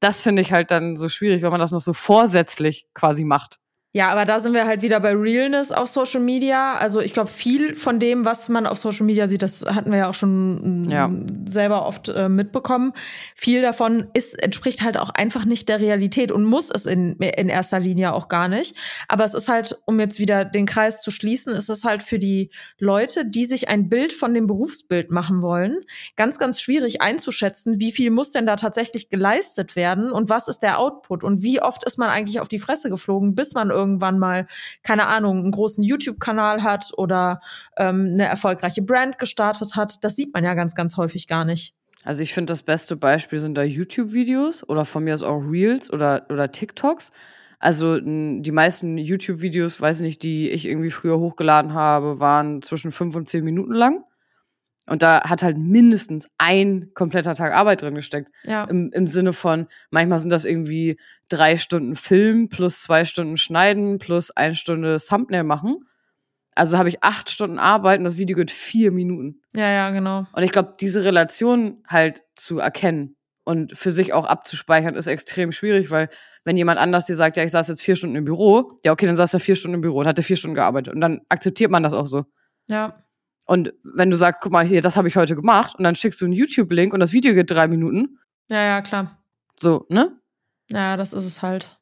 das 0.00 0.22
finde 0.22 0.42
ich 0.42 0.52
halt 0.52 0.70
dann 0.70 0.96
so 0.96 1.08
schwierig, 1.08 1.42
wenn 1.42 1.50
man 1.50 1.60
das 1.60 1.70
noch 1.70 1.80
so 1.80 1.92
vorsätzlich 1.92 2.86
quasi 2.94 3.24
macht. 3.24 3.58
Ja, 3.96 4.08
aber 4.08 4.24
da 4.24 4.40
sind 4.40 4.54
wir 4.54 4.66
halt 4.66 4.82
wieder 4.82 4.98
bei 4.98 5.12
Realness 5.12 5.70
auf 5.70 5.86
Social 5.86 6.20
Media. 6.20 6.74
Also 6.74 7.00
ich 7.00 7.12
glaube, 7.14 7.30
viel 7.30 7.76
von 7.76 8.00
dem, 8.00 8.24
was 8.24 8.48
man 8.48 8.66
auf 8.66 8.76
Social 8.76 9.06
Media 9.06 9.28
sieht, 9.28 9.40
das 9.40 9.64
hatten 9.64 9.92
wir 9.92 9.98
ja 9.98 10.10
auch 10.10 10.14
schon 10.14 10.86
mm, 10.86 10.90
Ja. 10.90 11.08
selber 11.46 11.86
oft 11.86 12.08
äh, 12.08 12.28
mitbekommen. 12.28 12.92
Viel 13.36 13.62
davon 13.62 14.08
ist, 14.12 14.36
entspricht 14.42 14.82
halt 14.82 14.96
auch 14.96 15.10
einfach 15.10 15.44
nicht 15.44 15.68
der 15.68 15.78
Realität 15.78 16.32
und 16.32 16.42
muss 16.42 16.72
es 16.74 16.86
in, 16.86 17.12
in 17.20 17.48
erster 17.48 17.78
Linie 17.78 18.14
auch 18.14 18.26
gar 18.26 18.48
nicht. 18.48 18.74
Aber 19.06 19.22
es 19.22 19.32
ist 19.32 19.48
halt, 19.48 19.78
um 19.84 20.00
jetzt 20.00 20.18
wieder 20.18 20.44
den 20.44 20.66
Kreis 20.66 21.00
zu 21.00 21.12
schließen, 21.12 21.54
ist 21.54 21.70
es 21.70 21.84
halt 21.84 22.02
für 22.02 22.18
die 22.18 22.50
Leute, 22.80 23.24
die 23.24 23.44
sich 23.46 23.68
ein 23.68 23.88
Bild 23.88 24.12
von 24.12 24.34
dem 24.34 24.48
Berufsbild 24.48 25.12
machen 25.12 25.40
wollen, 25.40 25.78
ganz, 26.16 26.40
ganz 26.40 26.60
schwierig 26.60 27.00
einzuschätzen, 27.00 27.78
wie 27.78 27.92
viel 27.92 28.10
muss 28.10 28.32
denn 28.32 28.44
da 28.46 28.56
tatsächlich 28.56 29.08
geleistet 29.08 29.76
werden 29.76 30.10
und 30.10 30.30
was 30.30 30.48
ist 30.48 30.64
der 30.64 30.80
Output 30.80 31.22
und 31.22 31.42
wie 31.42 31.62
oft 31.62 31.84
ist 31.84 31.96
man 31.96 32.10
eigentlich 32.10 32.40
auf 32.40 32.48
die 32.48 32.58
Fresse 32.58 32.90
geflogen, 32.90 33.36
bis 33.36 33.54
man 33.54 33.70
irgendwann 33.84 34.18
mal, 34.18 34.46
keine 34.82 35.06
Ahnung, 35.06 35.38
einen 35.40 35.50
großen 35.50 35.84
YouTube-Kanal 35.84 36.62
hat 36.62 36.92
oder 36.96 37.40
ähm, 37.76 38.10
eine 38.12 38.24
erfolgreiche 38.24 38.82
Brand 38.82 39.18
gestartet 39.18 39.76
hat. 39.76 40.02
Das 40.02 40.16
sieht 40.16 40.32
man 40.32 40.44
ja 40.44 40.54
ganz, 40.54 40.74
ganz 40.74 40.96
häufig 40.96 41.26
gar 41.28 41.44
nicht. 41.44 41.74
Also 42.02 42.22
ich 42.22 42.34
finde, 42.34 42.52
das 42.52 42.62
beste 42.62 42.96
Beispiel 42.96 43.40
sind 43.40 43.54
da 43.54 43.62
YouTube-Videos 43.62 44.68
oder 44.68 44.84
von 44.84 45.04
mir 45.04 45.14
aus 45.14 45.22
auch 45.22 45.40
Reels 45.40 45.90
oder, 45.90 46.26
oder 46.30 46.50
TikToks. 46.50 47.12
Also 47.58 47.98
die 47.98 48.52
meisten 48.52 48.98
YouTube-Videos, 48.98 49.80
weiß 49.80 50.00
nicht, 50.02 50.22
die 50.22 50.50
ich 50.50 50.66
irgendwie 50.66 50.90
früher 50.90 51.18
hochgeladen 51.18 51.72
habe, 51.72 52.20
waren 52.20 52.60
zwischen 52.60 52.92
fünf 52.92 53.16
und 53.16 53.28
zehn 53.28 53.44
Minuten 53.44 53.72
lang. 53.72 54.04
Und 54.86 55.02
da 55.02 55.22
hat 55.28 55.42
halt 55.42 55.56
mindestens 55.56 56.28
ein 56.36 56.90
kompletter 56.94 57.34
Tag 57.34 57.54
Arbeit 57.54 57.82
drin 57.82 57.94
gesteckt. 57.94 58.30
Ja. 58.42 58.64
Im, 58.64 58.90
Im 58.92 59.06
Sinne 59.06 59.32
von, 59.32 59.66
manchmal 59.90 60.18
sind 60.18 60.30
das 60.30 60.44
irgendwie 60.44 60.98
drei 61.28 61.56
Stunden 61.56 61.96
Film 61.96 62.48
plus 62.48 62.82
zwei 62.82 63.04
Stunden 63.04 63.36
Schneiden 63.36 63.98
plus 63.98 64.30
eine 64.30 64.54
Stunde 64.54 64.98
Thumbnail 64.98 65.44
machen. 65.44 65.86
Also 66.54 66.78
habe 66.78 66.88
ich 66.88 67.02
acht 67.02 67.30
Stunden 67.30 67.58
Arbeit 67.58 67.98
und 67.98 68.04
das 68.04 68.18
Video 68.18 68.36
geht 68.36 68.50
vier 68.50 68.92
Minuten. 68.92 69.40
Ja, 69.56 69.70
ja, 69.70 69.90
genau. 69.90 70.26
Und 70.32 70.42
ich 70.42 70.52
glaube, 70.52 70.74
diese 70.78 71.04
Relation 71.04 71.82
halt 71.88 72.22
zu 72.36 72.58
erkennen 72.58 73.16
und 73.44 73.76
für 73.76 73.90
sich 73.90 74.12
auch 74.12 74.26
abzuspeichern, 74.26 74.94
ist 74.94 75.06
extrem 75.06 75.52
schwierig, 75.52 75.90
weil 75.90 76.08
wenn 76.44 76.56
jemand 76.56 76.78
anders 76.78 77.06
dir 77.06 77.16
sagt, 77.16 77.36
ja, 77.36 77.44
ich 77.44 77.52
saß 77.52 77.68
jetzt 77.68 77.82
vier 77.82 77.96
Stunden 77.96 78.16
im 78.16 78.24
Büro, 78.24 78.76
ja, 78.84 78.92
okay, 78.92 79.06
dann 79.06 79.16
saß 79.16 79.34
er 79.34 79.40
vier 79.40 79.56
Stunden 79.56 79.76
im 79.76 79.80
Büro 79.80 79.98
und 80.00 80.06
hatte 80.06 80.22
vier 80.22 80.36
Stunden 80.36 80.54
gearbeitet. 80.54 80.94
Und 80.94 81.00
dann 81.00 81.22
akzeptiert 81.28 81.70
man 81.70 81.82
das 81.82 81.94
auch 81.94 82.06
so. 82.06 82.24
Ja. 82.68 83.03
Und 83.46 83.74
wenn 83.82 84.10
du 84.10 84.16
sagst, 84.16 84.40
guck 84.42 84.52
mal 84.52 84.64
hier, 84.64 84.80
das 84.80 84.96
habe 84.96 85.08
ich 85.08 85.16
heute 85.16 85.36
gemacht, 85.36 85.76
und 85.76 85.84
dann 85.84 85.94
schickst 85.94 86.20
du 86.20 86.24
einen 86.24 86.34
YouTube-Link 86.34 86.92
und 86.92 87.00
das 87.00 87.12
Video 87.12 87.34
geht 87.34 87.50
drei 87.50 87.68
Minuten. 87.68 88.18
Ja, 88.48 88.62
ja, 88.62 88.82
klar. 88.82 89.22
So, 89.56 89.86
ne? 89.88 90.18
Ja, 90.70 90.96
das 90.96 91.12
ist 91.12 91.24
es 91.24 91.42
halt. 91.42 91.78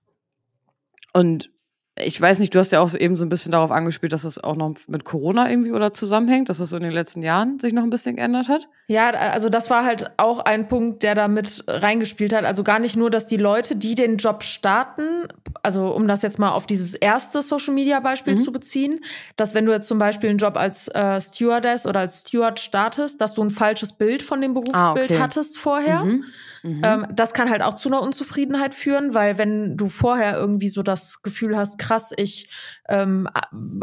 Und 1.13 1.51
ich 1.99 2.21
weiß 2.21 2.39
nicht, 2.39 2.55
du 2.55 2.59
hast 2.59 2.73
ja 2.73 2.81
auch 2.81 2.95
eben 2.95 3.17
so 3.17 3.25
ein 3.25 3.29
bisschen 3.29 3.53
darauf 3.53 3.71
angespielt, 3.71 4.13
dass 4.13 4.23
das 4.23 4.43
auch 4.43 4.57
noch 4.57 4.75
mit 4.89 5.05
Corona 5.05 5.51
irgendwie 5.51 5.73
oder 5.73 5.93
zusammenhängt, 5.93 6.49
dass 6.49 6.59
das 6.59 6.71
so 6.71 6.77
in 6.77 6.83
den 6.83 6.93
letzten 6.93 7.23
Jahren 7.23 7.61
sich 7.61 7.73
noch 7.73 7.83
ein 7.83 7.91
bisschen 7.91 8.17
geändert 8.17 8.49
hat. 8.49 8.67
Ja, 8.89 9.11
also 9.11 9.49
das 9.49 9.71
war 9.71 9.85
halt 9.85 10.11
auch 10.17 10.41
ein 10.41 10.69
Punkt, 10.69 11.03
der 11.03 11.15
da 11.15 11.29
mit 11.29 11.65
reingespielt 11.69 12.33
hat. 12.33 12.45
Also 12.45 12.65
gar 12.65 12.81
nicht 12.81 12.97
nur, 12.97 13.11
dass 13.11 13.29
die 13.29 13.37
Leute, 13.37 13.77
die 13.77 13.95
den 13.95 14.17
Job 14.17 14.43
starten, 14.43 15.29
also 15.63 15.89
um 15.89 16.09
das 16.09 16.23
jetzt 16.23 16.39
mal 16.39 16.51
auf 16.51 16.67
dieses 16.67 16.95
erste 16.95 17.43
Social 17.43 17.75
Media 17.75 18.01
Beispiel 18.01 18.35
mhm. 18.35 18.39
zu 18.39 18.53
beziehen, 18.53 19.01
dass 19.37 19.55
wenn 19.55 19.67
du 19.67 19.73
jetzt 19.73 19.87
zum 19.87 19.99
Beispiel 19.99 20.31
einen 20.31 20.39
Job 20.39 20.57
als 20.57 20.89
äh, 20.89 21.21
Stewardess 21.21 21.87
oder 21.87 22.01
als 22.01 22.23
Steward 22.23 22.59
startest, 22.59 23.21
dass 23.21 23.35
du 23.35 23.43
ein 23.43 23.51
falsches 23.51 23.93
Bild 23.93 24.23
von 24.23 24.41
dem 24.41 24.53
Berufsbild 24.53 24.77
ah, 25.13 25.15
okay. 25.15 25.19
hattest 25.21 25.59
vorher. 25.59 26.05
Mhm. 26.05 26.25
Mhm. 26.65 26.81
Ähm, 26.85 27.07
das 27.13 27.35
kann 27.35 27.51
halt 27.51 27.63
auch 27.63 27.75
zu 27.75 27.89
einer 27.89 28.03
Unzufriedenheit 28.03 28.75
führen, 28.75 29.15
weil 29.15 29.39
wenn 29.39 29.77
du 29.77 29.89
vorher 29.89 30.37
irgendwie 30.37 30.69
so 30.69 30.83
das 30.83 31.23
Gefühl 31.23 31.57
hast, 31.57 31.79
krass, 31.79 32.13
ich 32.17 32.49
ähm, 32.89 33.29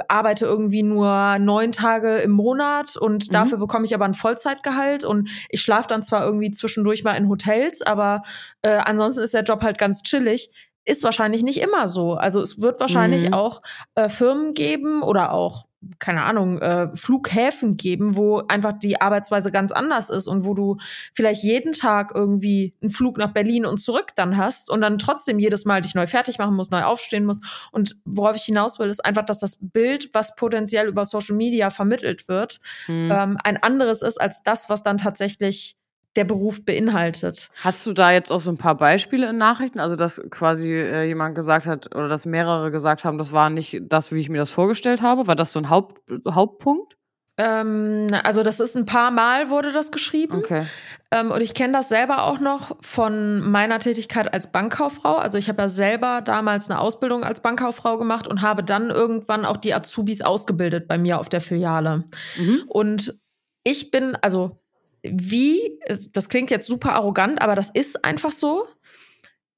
arbeite 0.07 0.45
irgendwie 0.45 0.83
nur 0.83 1.39
neun 1.39 1.71
Tage 1.71 2.17
im 2.17 2.31
Monat 2.31 2.95
und 2.95 3.27
mhm. 3.27 3.33
dafür 3.33 3.57
bekomme 3.57 3.85
ich 3.85 3.93
aber 3.93 4.05
ein 4.05 4.13
Vollzeitgehalt 4.13 4.88
und 5.03 5.29
ich 5.49 5.61
schlafe 5.61 5.87
dann 5.87 6.03
zwar 6.03 6.23
irgendwie 6.25 6.51
zwischendurch 6.51 7.03
mal 7.03 7.13
in 7.13 7.29
Hotels, 7.29 7.81
aber 7.81 8.23
äh, 8.61 8.69
ansonsten 8.69 9.21
ist 9.21 9.33
der 9.33 9.43
Job 9.43 9.63
halt 9.63 9.77
ganz 9.77 10.03
chillig 10.03 10.51
ist 10.89 11.03
wahrscheinlich 11.03 11.43
nicht 11.43 11.61
immer 11.61 11.87
so. 11.87 12.15
Also 12.15 12.41
es 12.41 12.61
wird 12.61 12.79
wahrscheinlich 12.79 13.27
mhm. 13.27 13.33
auch 13.33 13.61
äh, 13.95 14.09
Firmen 14.09 14.53
geben 14.53 15.01
oder 15.03 15.31
auch, 15.31 15.67
keine 15.99 16.23
Ahnung, 16.23 16.59
äh, 16.59 16.89
Flughäfen 16.93 17.77
geben, 17.77 18.17
wo 18.17 18.39
einfach 18.47 18.73
die 18.73 18.99
Arbeitsweise 18.99 19.51
ganz 19.51 19.71
anders 19.71 20.09
ist 20.09 20.27
und 20.27 20.45
wo 20.45 20.53
du 20.53 20.77
vielleicht 21.13 21.43
jeden 21.43 21.71
Tag 21.71 22.11
irgendwie 22.13 22.75
einen 22.81 22.89
Flug 22.89 23.17
nach 23.17 23.31
Berlin 23.31 23.65
und 23.65 23.79
zurück 23.79 24.07
dann 24.15 24.35
hast 24.35 24.69
und 24.69 24.81
dann 24.81 24.97
trotzdem 24.97 25.39
jedes 25.39 25.63
Mal 25.63 25.81
dich 25.81 25.95
neu 25.95 26.07
fertig 26.07 26.37
machen 26.37 26.55
musst, 26.55 26.71
neu 26.71 26.83
aufstehen 26.83 27.23
musst. 27.23 27.69
Und 27.71 27.95
worauf 28.03 28.35
ich 28.35 28.43
hinaus 28.43 28.79
will, 28.79 28.89
ist 28.89 29.05
einfach, 29.05 29.23
dass 29.23 29.39
das 29.39 29.57
Bild, 29.61 30.09
was 30.13 30.35
potenziell 30.35 30.87
über 30.87 31.05
Social 31.05 31.35
Media 31.35 31.69
vermittelt 31.69 32.27
wird, 32.27 32.59
mhm. 32.87 33.09
ähm, 33.11 33.37
ein 33.41 33.57
anderes 33.57 34.01
ist 34.01 34.19
als 34.19 34.43
das, 34.43 34.69
was 34.69 34.83
dann 34.83 34.97
tatsächlich 34.97 35.78
der 36.15 36.23
Beruf 36.25 36.65
beinhaltet. 36.65 37.49
Hast 37.61 37.85
du 37.85 37.93
da 37.93 38.11
jetzt 38.11 38.31
auch 38.31 38.39
so 38.39 38.51
ein 38.51 38.57
paar 38.57 38.75
Beispiele 38.75 39.29
in 39.29 39.37
Nachrichten? 39.37 39.79
Also, 39.79 39.95
dass 39.95 40.21
quasi 40.29 40.71
äh, 40.71 41.05
jemand 41.05 41.35
gesagt 41.35 41.67
hat 41.67 41.95
oder 41.95 42.07
dass 42.07 42.25
mehrere 42.25 42.71
gesagt 42.71 43.03
haben, 43.03 43.17
das 43.17 43.31
war 43.31 43.49
nicht 43.49 43.81
das, 43.83 44.11
wie 44.11 44.19
ich 44.19 44.29
mir 44.29 44.39
das 44.39 44.51
vorgestellt 44.51 45.01
habe? 45.01 45.27
War 45.27 45.35
das 45.35 45.53
so 45.53 45.59
ein 45.59 45.69
Haupt, 45.69 46.01
Hauptpunkt? 46.27 46.95
Ähm, 47.37 48.07
also, 48.23 48.43
das 48.43 48.59
ist 48.59 48.75
ein 48.75 48.85
paar 48.85 49.11
Mal 49.11 49.49
wurde 49.49 49.71
das 49.71 49.91
geschrieben. 49.91 50.39
Okay. 50.39 50.65
Ähm, 51.11 51.31
und 51.31 51.41
ich 51.41 51.53
kenne 51.53 51.73
das 51.73 51.89
selber 51.89 52.23
auch 52.23 52.39
noch 52.39 52.75
von 52.81 53.39
meiner 53.39 53.79
Tätigkeit 53.79 54.33
als 54.33 54.51
Bankkauffrau. 54.51 55.15
Also, 55.15 55.37
ich 55.37 55.47
habe 55.47 55.61
ja 55.61 55.69
selber 55.69 56.21
damals 56.21 56.69
eine 56.69 56.79
Ausbildung 56.79 57.23
als 57.23 57.41
Bankkauffrau 57.41 57.97
gemacht 57.97 58.27
und 58.27 58.41
habe 58.41 58.63
dann 58.63 58.89
irgendwann 58.89 59.45
auch 59.45 59.57
die 59.57 59.73
Azubis 59.73 60.21
ausgebildet 60.21 60.87
bei 60.87 60.97
mir 60.97 61.19
auf 61.19 61.29
der 61.29 61.39
Filiale. 61.39 62.03
Mhm. 62.37 62.63
Und 62.67 63.19
ich 63.63 63.91
bin, 63.91 64.17
also 64.21 64.58
wie, 65.03 65.79
das 66.13 66.29
klingt 66.29 66.51
jetzt 66.51 66.67
super 66.67 66.93
arrogant, 66.93 67.41
aber 67.41 67.55
das 67.55 67.69
ist 67.69 68.03
einfach 68.03 68.31
so. 68.31 68.67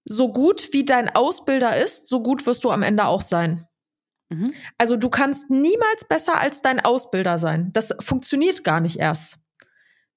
So 0.03 0.31
gut 0.31 0.73
wie 0.73 0.83
dein 0.83 1.09
Ausbilder 1.09 1.77
ist, 1.77 2.07
so 2.07 2.21
gut 2.23 2.45
wirst 2.45 2.63
du 2.63 2.71
am 2.71 2.81
Ende 2.81 3.05
auch 3.05 3.21
sein. 3.21 3.67
Mhm. 4.29 4.53
Also 4.77 4.95
du 4.95 5.09
kannst 5.09 5.49
niemals 5.49 6.05
besser 6.07 6.39
als 6.39 6.61
dein 6.61 6.79
Ausbilder 6.79 7.37
sein. 7.37 7.69
Das 7.73 7.93
funktioniert 7.99 8.63
gar 8.63 8.79
nicht 8.79 8.97
erst. 8.97 9.37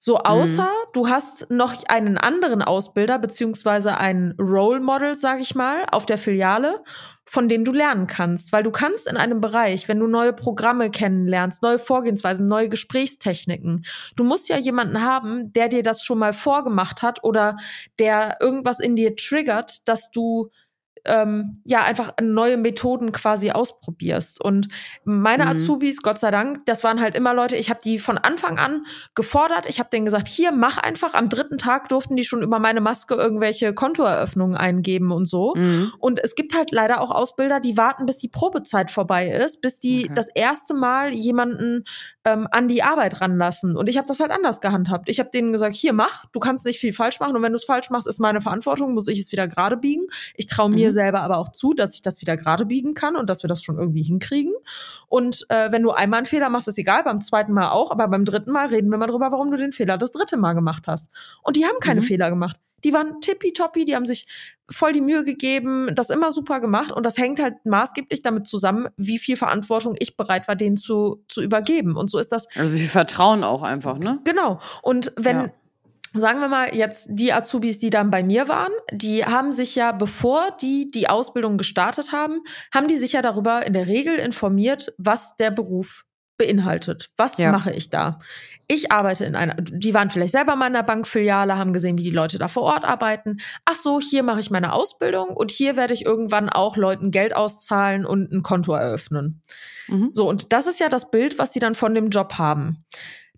So 0.06 0.18
außer 0.18 0.64
mhm. 0.64 0.88
du 0.92 1.08
hast 1.08 1.50
noch 1.50 1.82
einen 1.88 2.18
anderen 2.18 2.60
Ausbilder 2.60 3.18
beziehungsweise 3.18 3.96
ein 3.96 4.34
Role 4.38 4.80
Model, 4.80 5.14
sag 5.14 5.40
ich 5.40 5.54
mal, 5.54 5.86
auf 5.90 6.04
der 6.04 6.18
Filiale, 6.18 6.82
von 7.24 7.48
dem 7.48 7.64
du 7.64 7.72
lernen 7.72 8.06
kannst, 8.06 8.52
weil 8.52 8.62
du 8.62 8.70
kannst 8.70 9.06
in 9.06 9.16
einem 9.16 9.40
Bereich, 9.40 9.88
wenn 9.88 9.98
du 9.98 10.06
neue 10.06 10.34
Programme 10.34 10.90
kennenlernst, 10.90 11.62
neue 11.62 11.78
Vorgehensweisen, 11.78 12.46
neue 12.46 12.68
Gesprächstechniken, 12.68 13.86
du 14.14 14.24
musst 14.24 14.50
ja 14.50 14.58
jemanden 14.58 15.00
haben, 15.00 15.54
der 15.54 15.70
dir 15.70 15.82
das 15.82 16.04
schon 16.04 16.18
mal 16.18 16.34
vorgemacht 16.34 17.00
hat 17.00 17.24
oder 17.24 17.56
der 17.98 18.36
irgendwas 18.42 18.80
in 18.80 18.96
dir 18.96 19.16
triggert, 19.16 19.88
dass 19.88 20.10
du 20.10 20.50
ähm, 21.04 21.60
ja 21.64 21.82
einfach 21.82 22.14
neue 22.20 22.56
Methoden 22.56 23.12
quasi 23.12 23.50
ausprobierst. 23.50 24.40
Und 24.42 24.68
meine 25.04 25.44
mhm. 25.44 25.50
Azubis, 25.50 26.02
Gott 26.02 26.18
sei 26.18 26.30
Dank, 26.30 26.64
das 26.66 26.84
waren 26.84 27.00
halt 27.00 27.14
immer 27.14 27.34
Leute, 27.34 27.56
ich 27.56 27.70
habe 27.70 27.80
die 27.84 27.98
von 27.98 28.18
Anfang 28.18 28.58
an 28.58 28.84
gefordert. 29.14 29.66
Ich 29.66 29.78
habe 29.78 29.90
denen 29.90 30.04
gesagt, 30.04 30.28
hier, 30.28 30.52
mach 30.52 30.78
einfach. 30.78 31.14
Am 31.14 31.28
dritten 31.28 31.58
Tag 31.58 31.88
durften 31.88 32.16
die 32.16 32.24
schon 32.24 32.42
über 32.42 32.58
meine 32.58 32.80
Maske 32.80 33.14
irgendwelche 33.14 33.74
Kontoeröffnungen 33.74 34.56
eingeben 34.56 35.12
und 35.12 35.26
so. 35.26 35.54
Mhm. 35.56 35.92
Und 35.98 36.20
es 36.22 36.34
gibt 36.34 36.56
halt 36.56 36.70
leider 36.70 37.00
auch 37.00 37.10
Ausbilder, 37.10 37.60
die 37.60 37.76
warten, 37.76 38.06
bis 38.06 38.16
die 38.16 38.28
Probezeit 38.28 38.90
vorbei 38.90 39.30
ist, 39.30 39.60
bis 39.60 39.80
die 39.80 40.04
okay. 40.04 40.14
das 40.14 40.28
erste 40.28 40.74
Mal 40.74 41.12
jemanden 41.12 41.84
ähm, 42.24 42.48
an 42.50 42.68
die 42.68 42.82
Arbeit 42.82 43.20
ranlassen. 43.20 43.76
Und 43.76 43.88
ich 43.88 43.98
habe 43.98 44.08
das 44.08 44.20
halt 44.20 44.30
anders 44.30 44.60
gehandhabt. 44.60 45.08
Ich 45.08 45.20
habe 45.20 45.30
denen 45.30 45.52
gesagt, 45.52 45.76
hier, 45.76 45.92
mach, 45.92 46.24
du 46.32 46.40
kannst 46.40 46.64
nicht 46.64 46.80
viel 46.80 46.92
falsch 46.92 47.20
machen. 47.20 47.36
Und 47.36 47.42
wenn 47.42 47.52
du 47.52 47.56
es 47.56 47.64
falsch 47.64 47.90
machst, 47.90 48.06
ist 48.06 48.20
meine 48.20 48.40
Verantwortung, 48.40 48.94
muss 48.94 49.08
ich 49.08 49.20
es 49.20 49.32
wieder 49.32 49.46
gerade 49.46 49.76
biegen. 49.76 50.06
Ich 50.34 50.46
traue 50.46 50.70
mir 50.70 50.88
mhm 50.88 50.93
selber 50.94 51.20
aber 51.20 51.36
auch 51.36 51.50
zu, 51.50 51.74
dass 51.74 51.94
ich 51.94 52.02
das 52.02 52.20
wieder 52.22 52.36
gerade 52.36 52.64
biegen 52.64 52.94
kann 52.94 53.16
und 53.16 53.28
dass 53.28 53.42
wir 53.42 53.48
das 53.48 53.62
schon 53.62 53.78
irgendwie 53.78 54.02
hinkriegen. 54.02 54.54
Und 55.08 55.44
äh, 55.50 55.70
wenn 55.70 55.82
du 55.82 55.90
einmal 55.90 56.18
einen 56.18 56.26
Fehler 56.26 56.48
machst, 56.48 56.68
ist 56.68 56.78
egal, 56.78 57.04
beim 57.04 57.20
zweiten 57.20 57.52
Mal 57.52 57.70
auch, 57.70 57.90
aber 57.90 58.08
beim 58.08 58.24
dritten 58.24 58.52
Mal 58.52 58.68
reden 58.68 58.90
wir 58.90 58.98
mal 58.98 59.06
drüber, 59.06 59.30
warum 59.30 59.50
du 59.50 59.58
den 59.58 59.72
Fehler 59.72 59.98
das 59.98 60.12
dritte 60.12 60.38
Mal 60.38 60.54
gemacht 60.54 60.88
hast. 60.88 61.10
Und 61.42 61.56
die 61.56 61.66
haben 61.66 61.78
keine 61.80 62.00
mhm. 62.00 62.06
Fehler 62.06 62.30
gemacht. 62.30 62.56
Die 62.84 62.92
waren 62.92 63.20
tippitoppi, 63.22 63.86
die 63.86 63.96
haben 63.96 64.04
sich 64.04 64.26
voll 64.70 64.92
die 64.92 65.00
Mühe 65.00 65.24
gegeben, 65.24 65.90
das 65.94 66.10
immer 66.10 66.30
super 66.30 66.60
gemacht 66.60 66.92
und 66.92 67.04
das 67.04 67.16
hängt 67.16 67.40
halt 67.40 67.64
maßgeblich 67.64 68.22
damit 68.22 68.46
zusammen, 68.46 68.88
wie 68.98 69.18
viel 69.18 69.36
Verantwortung 69.36 69.94
ich 69.98 70.18
bereit 70.18 70.48
war, 70.48 70.54
denen 70.54 70.76
zu, 70.76 71.24
zu 71.28 71.40
übergeben. 71.40 71.96
Und 71.96 72.10
so 72.10 72.18
ist 72.18 72.30
das. 72.30 72.46
Also 72.56 72.74
wie 72.74 72.80
viel 72.80 72.88
Vertrauen 72.88 73.42
auch 73.42 73.62
einfach, 73.62 73.98
ne? 73.98 74.20
Genau. 74.24 74.60
Und 74.82 75.12
wenn, 75.16 75.36
ja 75.36 75.50
sagen 76.14 76.40
wir 76.40 76.48
mal 76.48 76.74
jetzt 76.74 77.08
die 77.10 77.32
Azubis, 77.32 77.78
die 77.78 77.90
dann 77.90 78.10
bei 78.10 78.22
mir 78.22 78.48
waren, 78.48 78.72
die 78.92 79.24
haben 79.24 79.52
sich 79.52 79.74
ja, 79.74 79.92
bevor 79.92 80.56
die 80.60 80.90
die 80.90 81.08
Ausbildung 81.08 81.58
gestartet 81.58 82.12
haben, 82.12 82.40
haben 82.72 82.88
die 82.88 82.96
sich 82.96 83.12
ja 83.12 83.22
darüber 83.22 83.66
in 83.66 83.72
der 83.72 83.86
Regel 83.86 84.16
informiert, 84.16 84.94
was 84.98 85.36
der 85.36 85.50
Beruf 85.50 86.04
beinhaltet. 86.36 87.10
Was 87.16 87.38
ja. 87.38 87.52
mache 87.52 87.72
ich 87.72 87.90
da? 87.90 88.18
Ich 88.66 88.90
arbeite 88.90 89.24
in 89.24 89.36
einer, 89.36 89.54
die 89.54 89.94
waren 89.94 90.10
vielleicht 90.10 90.32
selber 90.32 90.56
mal 90.56 90.66
in 90.66 90.74
einer 90.74 90.84
Bankfiliale, 90.84 91.56
haben 91.56 91.72
gesehen, 91.72 91.98
wie 91.98 92.02
die 92.02 92.10
Leute 92.10 92.38
da 92.38 92.48
vor 92.48 92.62
Ort 92.64 92.84
arbeiten. 92.84 93.36
Ach 93.64 93.76
so, 93.76 94.00
hier 94.00 94.22
mache 94.22 94.40
ich 94.40 94.50
meine 94.50 94.72
Ausbildung 94.72 95.36
und 95.36 95.50
hier 95.50 95.76
werde 95.76 95.94
ich 95.94 96.04
irgendwann 96.04 96.48
auch 96.48 96.76
Leuten 96.76 97.10
Geld 97.10 97.36
auszahlen 97.36 98.04
und 98.04 98.32
ein 98.32 98.42
Konto 98.42 98.74
eröffnen. 98.74 99.42
Mhm. 99.86 100.10
So, 100.12 100.28
und 100.28 100.52
das 100.52 100.66
ist 100.66 100.80
ja 100.80 100.88
das 100.88 101.10
Bild, 101.10 101.38
was 101.38 101.52
sie 101.52 101.60
dann 101.60 101.74
von 101.74 101.94
dem 101.94 102.08
Job 102.08 102.34
haben. 102.38 102.84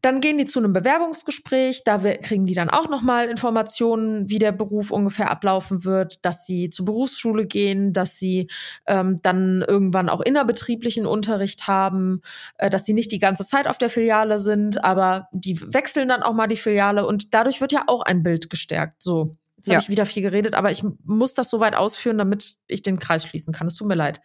Dann 0.02 0.20
gehen 0.20 0.38
die 0.38 0.44
zu 0.44 0.59
einem 0.59 0.72
Bewerbungsgespräch, 0.72 1.82
da 1.85 1.98
kriegen 1.98 2.46
die 2.46 2.54
dann 2.54 2.68
auch 2.70 2.88
nochmal 2.88 3.28
Informationen, 3.28 4.28
wie 4.28 4.38
der 4.38 4.52
Beruf 4.52 4.90
ungefähr 4.90 5.30
ablaufen 5.30 5.85
wird, 5.85 6.24
dass 6.24 6.44
sie 6.46 6.70
zur 6.70 6.85
Berufsschule 6.85 7.46
gehen, 7.46 7.92
dass 7.92 8.18
sie 8.18 8.48
ähm, 8.87 9.21
dann 9.23 9.64
irgendwann 9.66 10.08
auch 10.08 10.21
innerbetrieblichen 10.21 11.06
Unterricht 11.06 11.66
haben, 11.66 12.21
äh, 12.58 12.68
dass 12.68 12.85
sie 12.85 12.94
nicht 12.94 13.10
die 13.10 13.18
ganze 13.18 13.46
Zeit 13.46 13.66
auf 13.66 13.79
der 13.79 13.90
Filiale 13.90 14.38
sind, 14.38 14.85
aber 14.85 15.29
die 15.33 15.60
wechseln 15.73 16.08
dann 16.08 16.23
auch 16.23 16.35
mal 16.35 16.46
die 16.46 16.56
Filiale 16.56 17.06
und 17.06 17.35
dadurch 17.35 17.60
wird 17.60 17.73
ja 17.73 17.85
auch 17.87 18.02
ein 18.02 18.23
Bild 18.23 18.50
gestärkt. 18.50 19.02
So, 19.02 19.37
Jetzt 19.56 19.68
ja. 19.68 19.75
habe 19.75 19.83
ich 19.83 19.88
wieder 19.88 20.06
viel 20.06 20.23
geredet, 20.23 20.54
aber 20.54 20.71
ich 20.71 20.85
muss 21.04 21.35
das 21.35 21.50
so 21.50 21.58
weit 21.58 21.75
ausführen, 21.75 22.18
damit 22.18 22.56
ich 22.68 22.83
den 22.83 22.98
Kreis 22.98 23.27
schließen 23.27 23.52
kann. 23.52 23.66
Es 23.66 23.75
tut 23.75 23.88
mir 23.88 23.94
leid. 23.94 24.21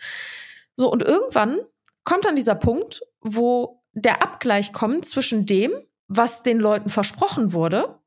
So, 0.76 0.91
und 0.91 1.02
irgendwann 1.02 1.60
kommt 2.04 2.26
dann 2.26 2.36
dieser 2.36 2.56
Punkt, 2.56 3.02
wo 3.22 3.81
der 3.94 4.24
Abgleich 4.24 4.74
kommt 4.74 5.06
zwischen 5.06 5.46
dem, 5.46 5.72
was 6.08 6.44
den 6.44 6.60
Leuten 6.60 6.89
versprochen 6.89 7.54
wurde 7.54 8.00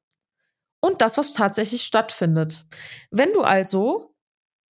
und 0.81 1.01
das, 1.01 1.17
was 1.17 1.33
tatsächlich 1.33 1.83
stattfindet. 1.83 2.67
Wenn 3.11 3.33
du 3.33 3.43
also 3.43 4.15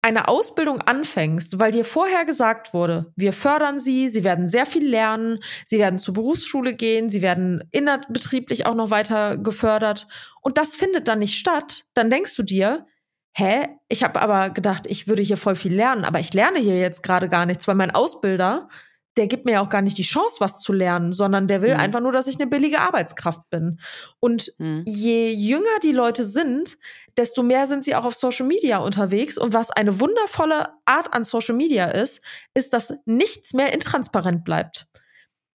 eine 0.01 0.27
Ausbildung 0.27 0.81
anfängst, 0.81 1.59
weil 1.59 1.71
dir 1.71 1.85
vorher 1.85 2.25
gesagt 2.25 2.73
wurde, 2.73 3.13
wir 3.15 3.33
fördern 3.33 3.79
sie, 3.79 4.09
sie 4.09 4.23
werden 4.23 4.47
sehr 4.47 4.65
viel 4.65 4.85
lernen, 4.85 5.39
sie 5.63 5.77
werden 5.77 5.99
zur 5.99 6.15
Berufsschule 6.15 6.73
gehen, 6.73 7.09
sie 7.09 7.21
werden 7.21 7.63
innerbetrieblich 7.71 8.65
auch 8.65 8.73
noch 8.73 8.89
weiter 8.89 9.37
gefördert 9.37 10.07
und 10.41 10.57
das 10.57 10.75
findet 10.75 11.07
dann 11.07 11.19
nicht 11.19 11.37
statt, 11.37 11.85
dann 11.93 12.09
denkst 12.09 12.35
du 12.35 12.41
dir, 12.41 12.87
hä, 13.33 13.67
ich 13.89 14.03
habe 14.03 14.21
aber 14.21 14.49
gedacht, 14.49 14.87
ich 14.87 15.07
würde 15.07 15.21
hier 15.21 15.37
voll 15.37 15.55
viel 15.55 15.73
lernen, 15.73 16.03
aber 16.03 16.19
ich 16.19 16.33
lerne 16.33 16.59
hier 16.59 16.79
jetzt 16.79 17.03
gerade 17.03 17.29
gar 17.29 17.45
nichts, 17.45 17.67
weil 17.67 17.75
mein 17.75 17.91
Ausbilder 17.91 18.69
der 19.17 19.27
gibt 19.27 19.45
mir 19.45 19.53
ja 19.53 19.61
auch 19.61 19.69
gar 19.69 19.81
nicht 19.81 19.97
die 19.97 20.03
Chance, 20.03 20.37
was 20.39 20.59
zu 20.59 20.71
lernen, 20.71 21.11
sondern 21.11 21.47
der 21.47 21.61
will 21.61 21.73
mhm. 21.73 21.79
einfach 21.79 21.99
nur, 21.99 22.11
dass 22.11 22.27
ich 22.27 22.35
eine 22.35 22.47
billige 22.47 22.79
Arbeitskraft 22.79 23.41
bin. 23.49 23.79
Und 24.19 24.53
mhm. 24.57 24.83
je 24.85 25.31
jünger 25.31 25.79
die 25.83 25.91
Leute 25.91 26.23
sind, 26.23 26.77
desto 27.17 27.43
mehr 27.43 27.67
sind 27.67 27.83
sie 27.83 27.95
auch 27.95 28.05
auf 28.05 28.15
Social 28.15 28.47
Media 28.47 28.77
unterwegs. 28.77 29.37
Und 29.37 29.53
was 29.53 29.69
eine 29.69 29.99
wundervolle 29.99 30.69
Art 30.85 31.13
an 31.13 31.23
Social 31.23 31.55
Media 31.55 31.87
ist, 31.87 32.21
ist, 32.53 32.73
dass 32.73 32.93
nichts 33.05 33.53
mehr 33.53 33.73
intransparent 33.73 34.45
bleibt. 34.45 34.87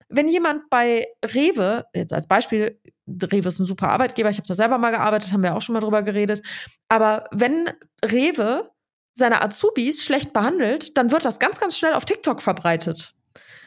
Wenn 0.09 0.29
jemand 0.29 0.69
bei 0.71 1.07
Rewe, 1.25 1.87
jetzt 1.95 2.13
als 2.13 2.29
Beispiel, 2.29 2.79
Rewe 3.09 3.49
ist 3.49 3.59
ein 3.59 3.67
super 3.67 3.89
Arbeitgeber, 3.89 4.29
ich 4.29 4.37
habe 4.37 4.47
da 4.47 4.55
selber 4.55 4.79
mal 4.79 4.91
gearbeitet, 4.91 5.33
haben 5.33 5.43
wir 5.43 5.57
auch 5.57 5.63
schon 5.63 5.73
mal 5.73 5.81
drüber 5.81 6.03
geredet, 6.03 6.47
aber 6.89 7.25
wenn 7.33 7.71
Rewe 8.05 8.71
seine 9.15 9.43
Azubis 9.43 10.05
schlecht 10.05 10.33
behandelt, 10.33 10.97
dann 10.97 11.11
wird 11.11 11.25
das 11.25 11.39
ganz, 11.41 11.59
ganz 11.59 11.77
schnell 11.77 11.95
auf 11.95 12.05
TikTok 12.05 12.41
verbreitet. 12.43 13.16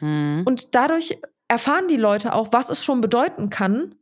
Mhm. 0.00 0.42
Und 0.44 0.74
dadurch 0.74 1.18
erfahren 1.48 1.88
die 1.88 1.96
Leute 1.96 2.34
auch, 2.34 2.48
was 2.52 2.70
es 2.70 2.84
schon 2.84 3.00
bedeuten 3.00 3.50
kann, 3.50 3.96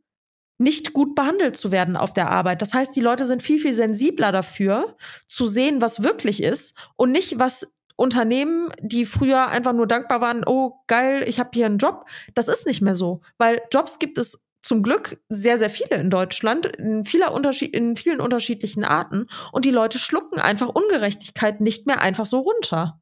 nicht 0.59 0.93
gut 0.93 1.15
behandelt 1.15 1.57
zu 1.57 1.71
werden 1.71 1.95
auf 1.95 2.13
der 2.13 2.29
Arbeit. 2.29 2.61
Das 2.61 2.73
heißt, 2.73 2.95
die 2.95 3.01
Leute 3.01 3.25
sind 3.25 3.41
viel, 3.41 3.59
viel 3.59 3.73
sensibler 3.73 4.31
dafür, 4.31 4.95
zu 5.25 5.47
sehen, 5.47 5.81
was 5.81 6.03
wirklich 6.03 6.43
ist 6.43 6.75
und 6.97 7.11
nicht, 7.11 7.39
was 7.39 7.73
Unternehmen, 7.95 8.69
die 8.81 9.05
früher 9.05 9.47
einfach 9.47 9.73
nur 9.73 9.87
dankbar 9.87 10.21
waren, 10.21 10.43
oh 10.45 10.83
geil, 10.87 11.23
ich 11.27 11.39
habe 11.39 11.49
hier 11.53 11.65
einen 11.65 11.79
Job. 11.79 12.05
Das 12.35 12.47
ist 12.47 12.65
nicht 12.65 12.81
mehr 12.81 12.95
so, 12.95 13.21
weil 13.37 13.61
Jobs 13.73 13.99
gibt 13.99 14.17
es 14.17 14.45
zum 14.61 14.83
Glück 14.83 15.17
sehr, 15.29 15.57
sehr 15.57 15.69
viele 15.69 15.97
in 15.97 16.09
Deutschland, 16.09 16.65
in, 16.65 17.05
vieler 17.05 17.33
Unterschied 17.33 17.73
in 17.73 17.95
vielen 17.95 18.19
unterschiedlichen 18.19 18.83
Arten. 18.83 19.27
Und 19.51 19.65
die 19.65 19.71
Leute 19.71 19.97
schlucken 19.97 20.39
einfach 20.39 20.69
Ungerechtigkeit 20.69 21.61
nicht 21.61 21.87
mehr 21.87 22.01
einfach 22.01 22.25
so 22.25 22.39
runter. 22.39 23.01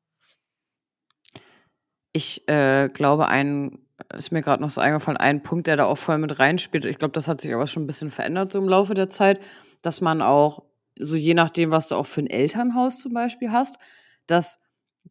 Ich 2.17 2.49
äh, 2.49 2.89
glaube, 2.89 3.27
ein 3.27 3.77
ist 4.15 4.31
mir 4.31 4.41
gerade 4.41 4.63
noch 4.63 4.71
so 4.71 4.81
eingefallen, 4.81 5.17
ein 5.17 5.43
Punkt, 5.43 5.67
der 5.67 5.75
da 5.75 5.85
auch 5.85 5.99
voll 5.99 6.17
mit 6.17 6.39
reinspielt. 6.39 6.83
Ich 6.85 6.97
glaube, 6.97 7.11
das 7.11 7.27
hat 7.27 7.41
sich 7.41 7.53
aber 7.53 7.67
schon 7.67 7.83
ein 7.83 7.87
bisschen 7.87 8.09
verändert 8.09 8.51
so 8.51 8.57
im 8.57 8.67
Laufe 8.67 8.95
der 8.95 9.07
Zeit, 9.07 9.39
dass 9.83 10.01
man 10.01 10.23
auch, 10.23 10.63
so 10.97 11.15
je 11.15 11.35
nachdem, 11.35 11.69
was 11.69 11.89
du 11.89 11.95
auch 11.95 12.07
für 12.07 12.21
ein 12.21 12.27
Elternhaus 12.27 12.97
zum 12.97 13.13
Beispiel 13.13 13.51
hast, 13.51 13.77
dass 14.25 14.57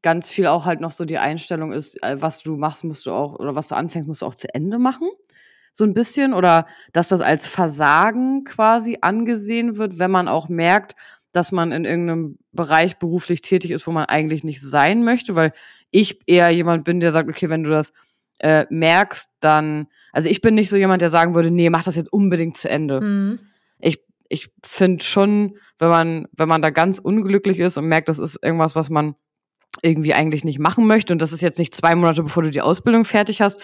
ganz 0.02 0.32
viel 0.32 0.48
auch 0.48 0.64
halt 0.66 0.80
noch 0.80 0.90
so 0.90 1.04
die 1.04 1.18
Einstellung 1.18 1.70
ist, 1.70 2.02
äh, 2.02 2.20
was 2.20 2.42
du 2.42 2.56
machst, 2.56 2.82
musst 2.82 3.06
du 3.06 3.12
auch, 3.12 3.38
oder 3.38 3.54
was 3.54 3.68
du 3.68 3.76
anfängst, 3.76 4.08
musst 4.08 4.22
du 4.22 4.26
auch 4.26 4.34
zu 4.34 4.52
Ende 4.52 4.80
machen. 4.80 5.08
So 5.70 5.84
ein 5.84 5.94
bisschen. 5.94 6.34
Oder 6.34 6.66
dass 6.92 7.10
das 7.10 7.20
als 7.20 7.46
Versagen 7.46 8.42
quasi 8.42 8.98
angesehen 9.00 9.76
wird, 9.76 10.00
wenn 10.00 10.10
man 10.10 10.26
auch 10.26 10.48
merkt, 10.48 10.96
dass 11.36 11.52
man 11.52 11.70
in 11.70 11.84
irgendeinem 11.84 12.38
Bereich 12.52 12.98
beruflich 12.98 13.42
tätig 13.42 13.70
ist, 13.70 13.86
wo 13.86 13.92
man 13.92 14.06
eigentlich 14.06 14.42
nicht 14.42 14.62
sein 14.62 15.04
möchte, 15.04 15.36
weil 15.36 15.52
ich 15.90 16.18
eher 16.26 16.50
jemand 16.50 16.84
bin, 16.84 17.00
der 17.00 17.12
sagt, 17.12 17.28
okay, 17.28 17.50
wenn 17.50 17.62
du 17.62 17.70
das 17.70 17.92
äh, 18.38 18.64
merkst, 18.70 19.30
dann, 19.40 19.86
also 20.12 20.28
ich 20.28 20.40
bin 20.40 20.54
nicht 20.54 20.70
so 20.70 20.76
jemand, 20.76 21.02
der 21.02 21.10
sagen 21.10 21.34
würde, 21.34 21.50
nee, 21.50 21.70
mach 21.70 21.84
das 21.84 21.96
jetzt 21.96 22.12
unbedingt 22.12 22.56
zu 22.56 22.68
Ende. 22.70 23.00
Mhm. 23.00 23.38
Ich, 23.78 24.00
ich 24.28 24.48
finde 24.64 25.04
schon, 25.04 25.58
wenn 25.78 25.88
man, 25.88 26.28
wenn 26.32 26.48
man 26.48 26.62
da 26.62 26.70
ganz 26.70 26.98
unglücklich 26.98 27.58
ist 27.58 27.76
und 27.76 27.86
merkt, 27.86 28.08
das 28.08 28.18
ist 28.18 28.38
irgendwas, 28.42 28.74
was 28.74 28.88
man 28.88 29.14
irgendwie 29.82 30.14
eigentlich 30.14 30.44
nicht 30.44 30.58
machen 30.58 30.86
möchte 30.86 31.12
und 31.12 31.20
das 31.20 31.32
ist 31.32 31.42
jetzt 31.42 31.58
nicht 31.58 31.74
zwei 31.74 31.94
Monate, 31.94 32.22
bevor 32.22 32.42
du 32.42 32.50
die 32.50 32.62
Ausbildung 32.62 33.04
fertig 33.04 33.42
hast, 33.42 33.60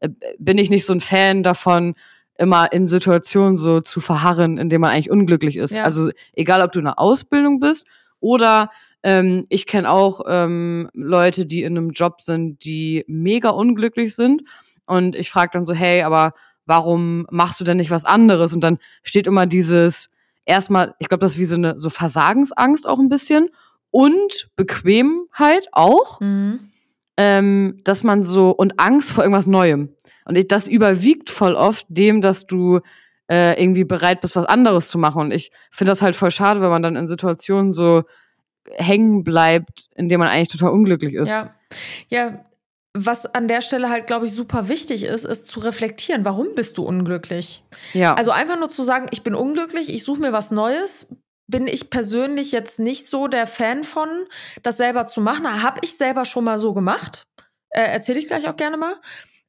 äh, 0.00 0.08
bin 0.38 0.58
ich 0.58 0.68
nicht 0.68 0.84
so 0.84 0.92
ein 0.92 1.00
Fan 1.00 1.44
davon, 1.44 1.94
immer 2.38 2.72
in 2.72 2.88
Situationen 2.88 3.56
so 3.56 3.80
zu 3.80 4.00
verharren, 4.00 4.58
in 4.58 4.68
denen 4.68 4.80
man 4.80 4.90
eigentlich 4.90 5.10
unglücklich 5.10 5.56
ist. 5.56 5.74
Ja. 5.74 5.84
Also 5.84 6.10
egal, 6.32 6.62
ob 6.62 6.72
du 6.72 6.80
in 6.80 6.86
einer 6.86 6.98
Ausbildung 6.98 7.60
bist 7.60 7.86
oder 8.20 8.70
ähm, 9.04 9.46
ich 9.50 9.66
kenne 9.66 9.90
auch 9.90 10.22
ähm, 10.26 10.88
Leute, 10.94 11.46
die 11.46 11.62
in 11.62 11.76
einem 11.76 11.90
Job 11.90 12.22
sind, 12.22 12.64
die 12.64 13.04
mega 13.06 13.50
unglücklich 13.50 14.16
sind. 14.16 14.42
Und 14.86 15.14
ich 15.14 15.30
frage 15.30 15.50
dann 15.52 15.66
so, 15.66 15.74
hey, 15.74 16.02
aber 16.02 16.32
warum 16.66 17.26
machst 17.30 17.60
du 17.60 17.64
denn 17.64 17.76
nicht 17.76 17.90
was 17.90 18.06
anderes? 18.06 18.54
Und 18.54 18.62
dann 18.62 18.78
steht 19.02 19.26
immer 19.26 19.46
dieses, 19.46 20.08
erstmal, 20.46 20.94
ich 20.98 21.08
glaube, 21.08 21.20
das 21.20 21.32
ist 21.32 21.38
wie 21.38 21.44
so 21.44 21.54
eine 21.54 21.78
so 21.78 21.90
Versagensangst 21.90 22.88
auch 22.88 22.98
ein 22.98 23.10
bisschen 23.10 23.48
und 23.90 24.48
Bequemheit 24.56 25.68
auch. 25.72 26.20
Mhm. 26.20 26.60
Ähm, 27.16 27.80
dass 27.84 28.02
man 28.02 28.24
so 28.24 28.50
und 28.50 28.80
Angst 28.80 29.12
vor 29.12 29.22
irgendwas 29.22 29.46
Neuem. 29.46 29.93
Und 30.24 30.36
ich, 30.36 30.48
das 30.48 30.68
überwiegt 30.68 31.30
voll 31.30 31.54
oft 31.54 31.86
dem, 31.88 32.20
dass 32.20 32.46
du 32.46 32.80
äh, 33.30 33.60
irgendwie 33.60 33.84
bereit 33.84 34.20
bist, 34.20 34.36
was 34.36 34.46
anderes 34.46 34.88
zu 34.88 34.98
machen. 34.98 35.22
Und 35.22 35.30
ich 35.32 35.50
finde 35.70 35.92
das 35.92 36.02
halt 36.02 36.16
voll 36.16 36.30
schade, 36.30 36.60
wenn 36.60 36.70
man 36.70 36.82
dann 36.82 36.96
in 36.96 37.06
Situationen 37.06 37.72
so 37.72 38.04
hängen 38.72 39.24
bleibt, 39.24 39.88
in 39.94 40.08
dem 40.08 40.20
man 40.20 40.28
eigentlich 40.28 40.48
total 40.48 40.70
unglücklich 40.70 41.14
ist. 41.14 41.28
Ja, 41.28 41.54
ja. 42.08 42.44
Was 42.96 43.26
an 43.26 43.48
der 43.48 43.60
Stelle 43.60 43.90
halt, 43.90 44.06
glaube 44.06 44.26
ich, 44.26 44.32
super 44.32 44.68
wichtig 44.68 45.02
ist, 45.02 45.24
ist 45.24 45.48
zu 45.48 45.58
reflektieren, 45.58 46.24
warum 46.24 46.54
bist 46.54 46.78
du 46.78 46.84
unglücklich? 46.84 47.64
Ja. 47.92 48.14
Also 48.14 48.30
einfach 48.30 48.56
nur 48.56 48.68
zu 48.68 48.84
sagen, 48.84 49.08
ich 49.10 49.24
bin 49.24 49.34
unglücklich, 49.34 49.92
ich 49.92 50.04
suche 50.04 50.20
mir 50.20 50.32
was 50.32 50.52
Neues, 50.52 51.08
bin 51.48 51.66
ich 51.66 51.90
persönlich 51.90 52.52
jetzt 52.52 52.78
nicht 52.78 53.06
so 53.06 53.26
der 53.26 53.48
Fan 53.48 53.82
von, 53.82 54.08
das 54.62 54.76
selber 54.76 55.06
zu 55.06 55.20
machen. 55.20 55.62
Habe 55.62 55.80
ich 55.82 55.96
selber 55.96 56.24
schon 56.24 56.44
mal 56.44 56.58
so 56.58 56.72
gemacht. 56.72 57.24
Äh, 57.70 57.82
Erzähle 57.82 58.20
ich 58.20 58.28
gleich 58.28 58.48
auch 58.48 58.56
gerne 58.56 58.76
mal. 58.76 58.94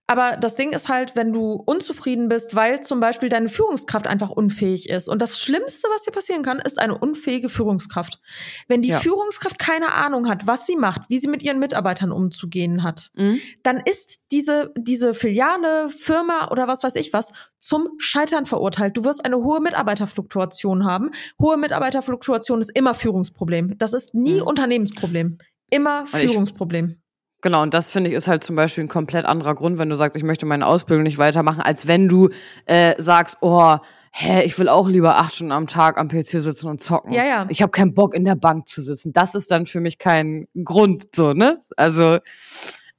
Aber 0.07 0.37
das 0.37 0.55
Ding 0.55 0.71
ist 0.71 0.87
halt, 0.87 1.15
wenn 1.15 1.33
du 1.33 1.53
unzufrieden 1.53 2.27
bist, 2.27 2.55
weil 2.55 2.81
zum 2.81 2.99
Beispiel 2.99 3.29
deine 3.29 3.49
Führungskraft 3.49 4.05
einfach 4.05 4.29
unfähig 4.29 4.87
ist. 4.87 5.09
Und 5.09 5.19
das 5.19 5.39
Schlimmste, 5.39 5.87
was 5.91 6.03
dir 6.03 6.11
passieren 6.11 6.43
kann, 6.43 6.59
ist 6.59 6.77
eine 6.77 6.95
unfähige 6.95 7.49
Führungskraft. 7.49 8.19
Wenn 8.67 8.83
die 8.83 8.89
ja. 8.89 8.99
Führungskraft 8.99 9.57
keine 9.57 9.93
Ahnung 9.93 10.29
hat, 10.29 10.45
was 10.45 10.67
sie 10.67 10.75
macht, 10.75 11.09
wie 11.09 11.17
sie 11.17 11.27
mit 11.27 11.41
ihren 11.41 11.57
Mitarbeitern 11.57 12.11
umzugehen 12.11 12.83
hat, 12.83 13.09
mhm. 13.15 13.41
dann 13.63 13.81
ist 13.83 14.19
diese, 14.31 14.71
diese 14.77 15.15
Filiale, 15.15 15.89
Firma 15.89 16.49
oder 16.51 16.67
was 16.67 16.83
weiß 16.83 16.95
ich 16.95 17.11
was 17.13 17.31
zum 17.57 17.89
Scheitern 17.97 18.45
verurteilt. 18.45 18.95
Du 18.97 19.05
wirst 19.05 19.25
eine 19.25 19.37
hohe 19.37 19.59
Mitarbeiterfluktuation 19.59 20.85
haben. 20.85 21.09
Hohe 21.41 21.57
Mitarbeiterfluktuation 21.57 22.61
ist 22.61 22.69
immer 22.75 22.93
Führungsproblem. 22.93 23.77
Das 23.79 23.93
ist 23.93 24.13
nie 24.13 24.35
mhm. 24.35 24.47
Unternehmensproblem. 24.47 25.39
Immer 25.71 26.05
Führungsproblem. 26.05 27.01
Genau, 27.45 27.61
und 27.61 27.75
das 27.75 27.91
finde 27.91 28.09
ich 28.09 28.15
ist 28.15 28.27
halt 28.27 28.43
zum 28.43 28.55
Beispiel 28.55 28.85
ein 28.85 28.87
komplett 28.87 29.23
anderer 29.27 29.53
Grund, 29.53 29.77
wenn 29.77 29.87
du 29.87 29.95
sagst, 29.95 30.15
ich 30.15 30.23
möchte 30.23 30.47
meine 30.47 30.65
Ausbildung 30.65 31.03
nicht 31.03 31.19
weitermachen, 31.19 31.61
als 31.61 31.85
wenn 31.85 32.07
du 32.07 32.29
äh, 32.65 32.95
sagst, 32.97 33.37
oh, 33.41 33.77
hä, 34.11 34.41
ich 34.45 34.57
will 34.57 34.67
auch 34.67 34.89
lieber 34.89 35.17
acht 35.17 35.35
Stunden 35.35 35.51
am 35.51 35.67
Tag 35.67 35.99
am 35.99 36.07
PC 36.07 36.41
sitzen 36.41 36.67
und 36.67 36.81
zocken. 36.81 37.13
Ja, 37.13 37.23
ja. 37.23 37.45
Ich 37.49 37.61
habe 37.61 37.69
keinen 37.69 37.93
Bock 37.93 38.15
in 38.15 38.25
der 38.25 38.33
Bank 38.33 38.67
zu 38.67 38.81
sitzen. 38.81 39.13
Das 39.13 39.35
ist 39.35 39.51
dann 39.51 39.67
für 39.67 39.79
mich 39.79 39.99
kein 39.99 40.47
Grund, 40.63 41.15
so 41.15 41.33
ne? 41.33 41.59
Also 41.77 42.17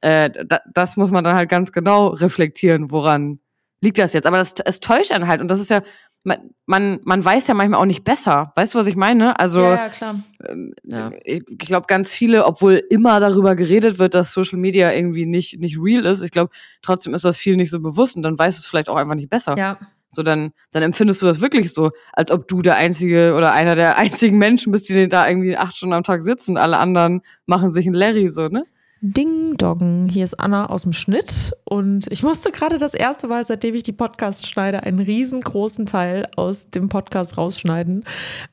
äh, 0.01 0.31
da, 0.31 0.61
das 0.73 0.97
muss 0.97 1.11
man 1.11 1.25
dann 1.25 1.35
halt 1.35 1.49
ganz 1.49 1.73
genau 1.73 2.07
reflektieren, 2.07 2.93
woran 2.93 3.41
liegt 3.81 3.99
das 3.99 4.13
jetzt. 4.13 4.29
Aber 4.29 4.37
das, 4.37 4.55
es 4.65 4.79
täuscht 4.79 5.11
einen 5.11 5.27
halt 5.27 5.41
und 5.41 5.49
das 5.49 5.59
ist 5.59 5.71
ja 5.71 5.83
man, 6.27 6.51
man, 6.67 7.01
man 7.05 7.25
weiß 7.25 7.47
ja 7.47 7.55
manchmal 7.55 7.81
auch 7.81 7.87
nicht 7.87 8.03
besser. 8.03 8.53
Weißt 8.57 8.75
du, 8.75 8.79
was 8.79 8.89
ich 8.89 8.97
meine? 8.97 9.39
Also, 9.39 9.63
ja, 9.63 9.77
ja 9.77 9.89
klar. 9.89 10.17
Ähm, 10.49 10.75
ja. 10.83 11.13
ich, 11.23 11.45
ich 11.49 11.59
glaube, 11.59 11.87
ganz 11.87 12.13
viele, 12.13 12.45
obwohl 12.47 12.83
immer 12.91 13.21
darüber 13.21 13.55
geredet 13.55 14.01
wird, 14.01 14.15
dass 14.15 14.33
Social 14.33 14.59
Media 14.59 14.93
irgendwie 14.93 15.25
nicht, 15.25 15.61
nicht 15.61 15.79
real 15.81 16.05
ist, 16.05 16.23
ich 16.23 16.33
glaube, 16.33 16.51
trotzdem 16.83 17.15
ist 17.15 17.25
das 17.25 17.39
viel 17.39 17.57
nicht 17.57 17.71
so 17.71 17.79
bewusst 17.79 18.17
und 18.17 18.25
dann 18.25 18.37
weißt 18.37 18.59
du 18.59 18.61
es 18.61 18.67
vielleicht 18.67 18.89
auch 18.89 18.97
einfach 18.97 19.15
nicht 19.15 19.31
besser. 19.31 19.57
Ja. 19.57 19.79
So, 20.11 20.25
dann, 20.25 20.53
dann 20.73 20.83
empfindest 20.83 21.23
du 21.23 21.27
das 21.27 21.41
wirklich 21.41 21.73
so, 21.73 21.93
als 22.13 22.33
ob 22.33 22.49
du 22.49 22.61
der 22.61 22.75
einzige 22.75 23.35
oder 23.37 23.53
einer 23.53 23.77
der 23.77 23.97
einzigen 23.99 24.37
Menschen 24.37 24.73
bist, 24.73 24.89
die 24.89 25.09
da 25.09 25.29
irgendwie 25.29 25.57
acht 25.57 25.77
Stunden 25.77 25.95
am 25.95 26.03
Tag 26.03 26.23
sitzen 26.23 26.53
und 26.53 26.57
alle 26.57 26.79
anderen 26.79 27.23
machen 27.47 27.71
sich 27.71 27.87
ein 27.87 27.95
Larry, 27.95 28.31
so, 28.31 28.49
ne? 28.49 28.65
Ding 29.13 29.57
Doggen, 29.57 30.09
hier 30.09 30.25
ist 30.25 30.35
Anna 30.35 30.67
aus 30.67 30.83
dem 30.83 30.93
Schnitt 30.93 31.53
und 31.65 32.11
ich 32.11 32.25
musste 32.25 32.51
gerade 32.51 32.79
das 32.79 32.93
erste 32.93 33.29
Mal, 33.29 33.45
seitdem 33.45 33.77
ich 33.77 33.85
die 33.85 33.93
Podcast 33.93 34.49
schneide, 34.49 34.83
einen 34.83 34.99
riesengroßen 34.99 35.87
Teil 35.87 36.27
aus 36.35 36.71
dem 36.71 36.89
Podcast 36.89 37.39
rausschneiden, 37.39 38.05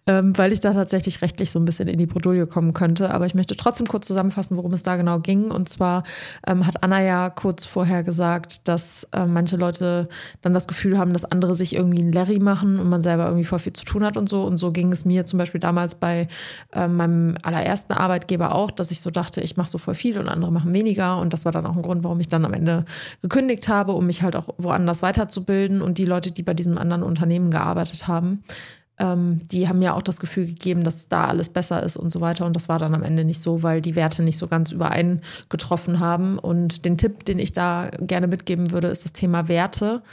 ähm, 0.05 0.37
weil 0.37 0.53
ich 0.53 0.59
da 0.59 0.71
tatsächlich 0.71 1.23
rechtlich 1.23 1.49
so 1.49 1.57
ein 1.57 1.65
bisschen 1.65 1.87
in 1.87 1.97
die 1.97 2.05
Bredouille 2.05 2.45
kommen 2.45 2.73
könnte. 2.73 3.09
Aber 3.09 3.25
ich 3.25 3.33
möchte 3.33 3.55
trotzdem 3.55 3.87
kurz 3.87 4.05
zusammenfassen, 4.05 4.55
worum 4.55 4.73
es 4.73 4.83
da 4.83 4.95
genau 4.95 5.19
ging. 5.19 5.49
Und 5.49 5.69
zwar 5.69 6.03
ähm, 6.45 6.67
hat 6.67 6.83
Anna 6.83 7.01
ja 7.01 7.31
kurz 7.31 7.65
vorher 7.65 8.03
gesagt, 8.03 8.67
dass 8.67 9.05
äh, 9.11 9.25
manche 9.25 9.57
Leute 9.57 10.07
dann 10.41 10.53
das 10.53 10.67
Gefühl 10.67 10.99
haben, 10.99 11.13
dass 11.13 11.25
andere 11.25 11.55
sich 11.55 11.75
irgendwie 11.75 12.03
ein 12.03 12.11
Larry 12.11 12.37
machen 12.37 12.79
und 12.79 12.89
man 12.89 13.01
selber 13.01 13.25
irgendwie 13.25 13.45
voll 13.45 13.59
viel 13.59 13.73
zu 13.73 13.85
tun 13.85 14.03
hat 14.03 14.17
und 14.17 14.29
so. 14.29 14.43
Und 14.43 14.57
so 14.57 14.71
ging 14.71 14.91
es 14.91 15.03
mir 15.03 15.25
zum 15.25 15.39
Beispiel 15.39 15.61
damals 15.61 15.95
bei 15.95 16.27
äh, 16.73 16.87
meinem 16.87 17.37
allerersten 17.41 17.93
Arbeitgeber 17.93 18.53
auch, 18.53 18.69
dass 18.69 18.91
ich 18.91 19.01
so 19.01 19.09
dachte, 19.09 19.41
ich 19.41 19.57
mache 19.57 19.69
so 19.69 19.79
voll 19.79 19.95
viel 19.95 20.19
und 20.19 20.29
andere 20.29 20.42
machen 20.51 20.73
weniger. 20.73 21.19
Und 21.19 21.33
das 21.33 21.45
war 21.45 21.51
dann 21.51 21.65
auch 21.65 21.75
ein 21.75 21.81
Grund, 21.81 22.03
warum 22.03 22.19
ich 22.19 22.27
dann 22.27 22.45
am 22.45 22.53
Ende 22.53 22.85
gekündigt 23.21 23.67
habe, 23.67 23.93
um 23.93 24.05
mich 24.05 24.23
halt 24.23 24.35
auch 24.35 24.49
woanders 24.57 25.01
weiterzubilden. 25.01 25.81
Und 25.81 25.97
die 25.97 26.05
Leute, 26.05 26.31
die 26.31 26.43
bei 26.43 26.53
diesem 26.53 26.77
anderen 26.77 27.03
Unternehmen 27.03 27.51
gearbeitet 27.51 28.07
haben, 28.07 28.43
ähm, 28.99 29.41
die 29.51 29.67
haben 29.67 29.79
mir 29.79 29.95
auch 29.95 30.03
das 30.03 30.19
Gefühl 30.19 30.45
gegeben, 30.45 30.83
dass 30.83 31.07
da 31.07 31.25
alles 31.25 31.49
besser 31.49 31.81
ist 31.81 31.97
und 31.97 32.11
so 32.11 32.21
weiter. 32.21 32.45
Und 32.45 32.55
das 32.55 32.69
war 32.69 32.77
dann 32.77 32.93
am 32.93 33.03
Ende 33.03 33.23
nicht 33.23 33.39
so, 33.39 33.63
weil 33.63 33.81
die 33.81 33.95
Werte 33.95 34.21
nicht 34.21 34.37
so 34.37 34.47
ganz 34.47 34.71
übereingetroffen 34.71 35.99
haben. 35.99 36.37
Und 36.37 36.85
den 36.85 36.97
Tipp, 36.97 37.25
den 37.25 37.39
ich 37.39 37.53
da 37.53 37.89
gerne 37.99 38.27
mitgeben 38.27 38.71
würde, 38.71 38.87
ist 38.87 39.03
das 39.03 39.13
Thema 39.13 39.47
Werte. 39.47 40.03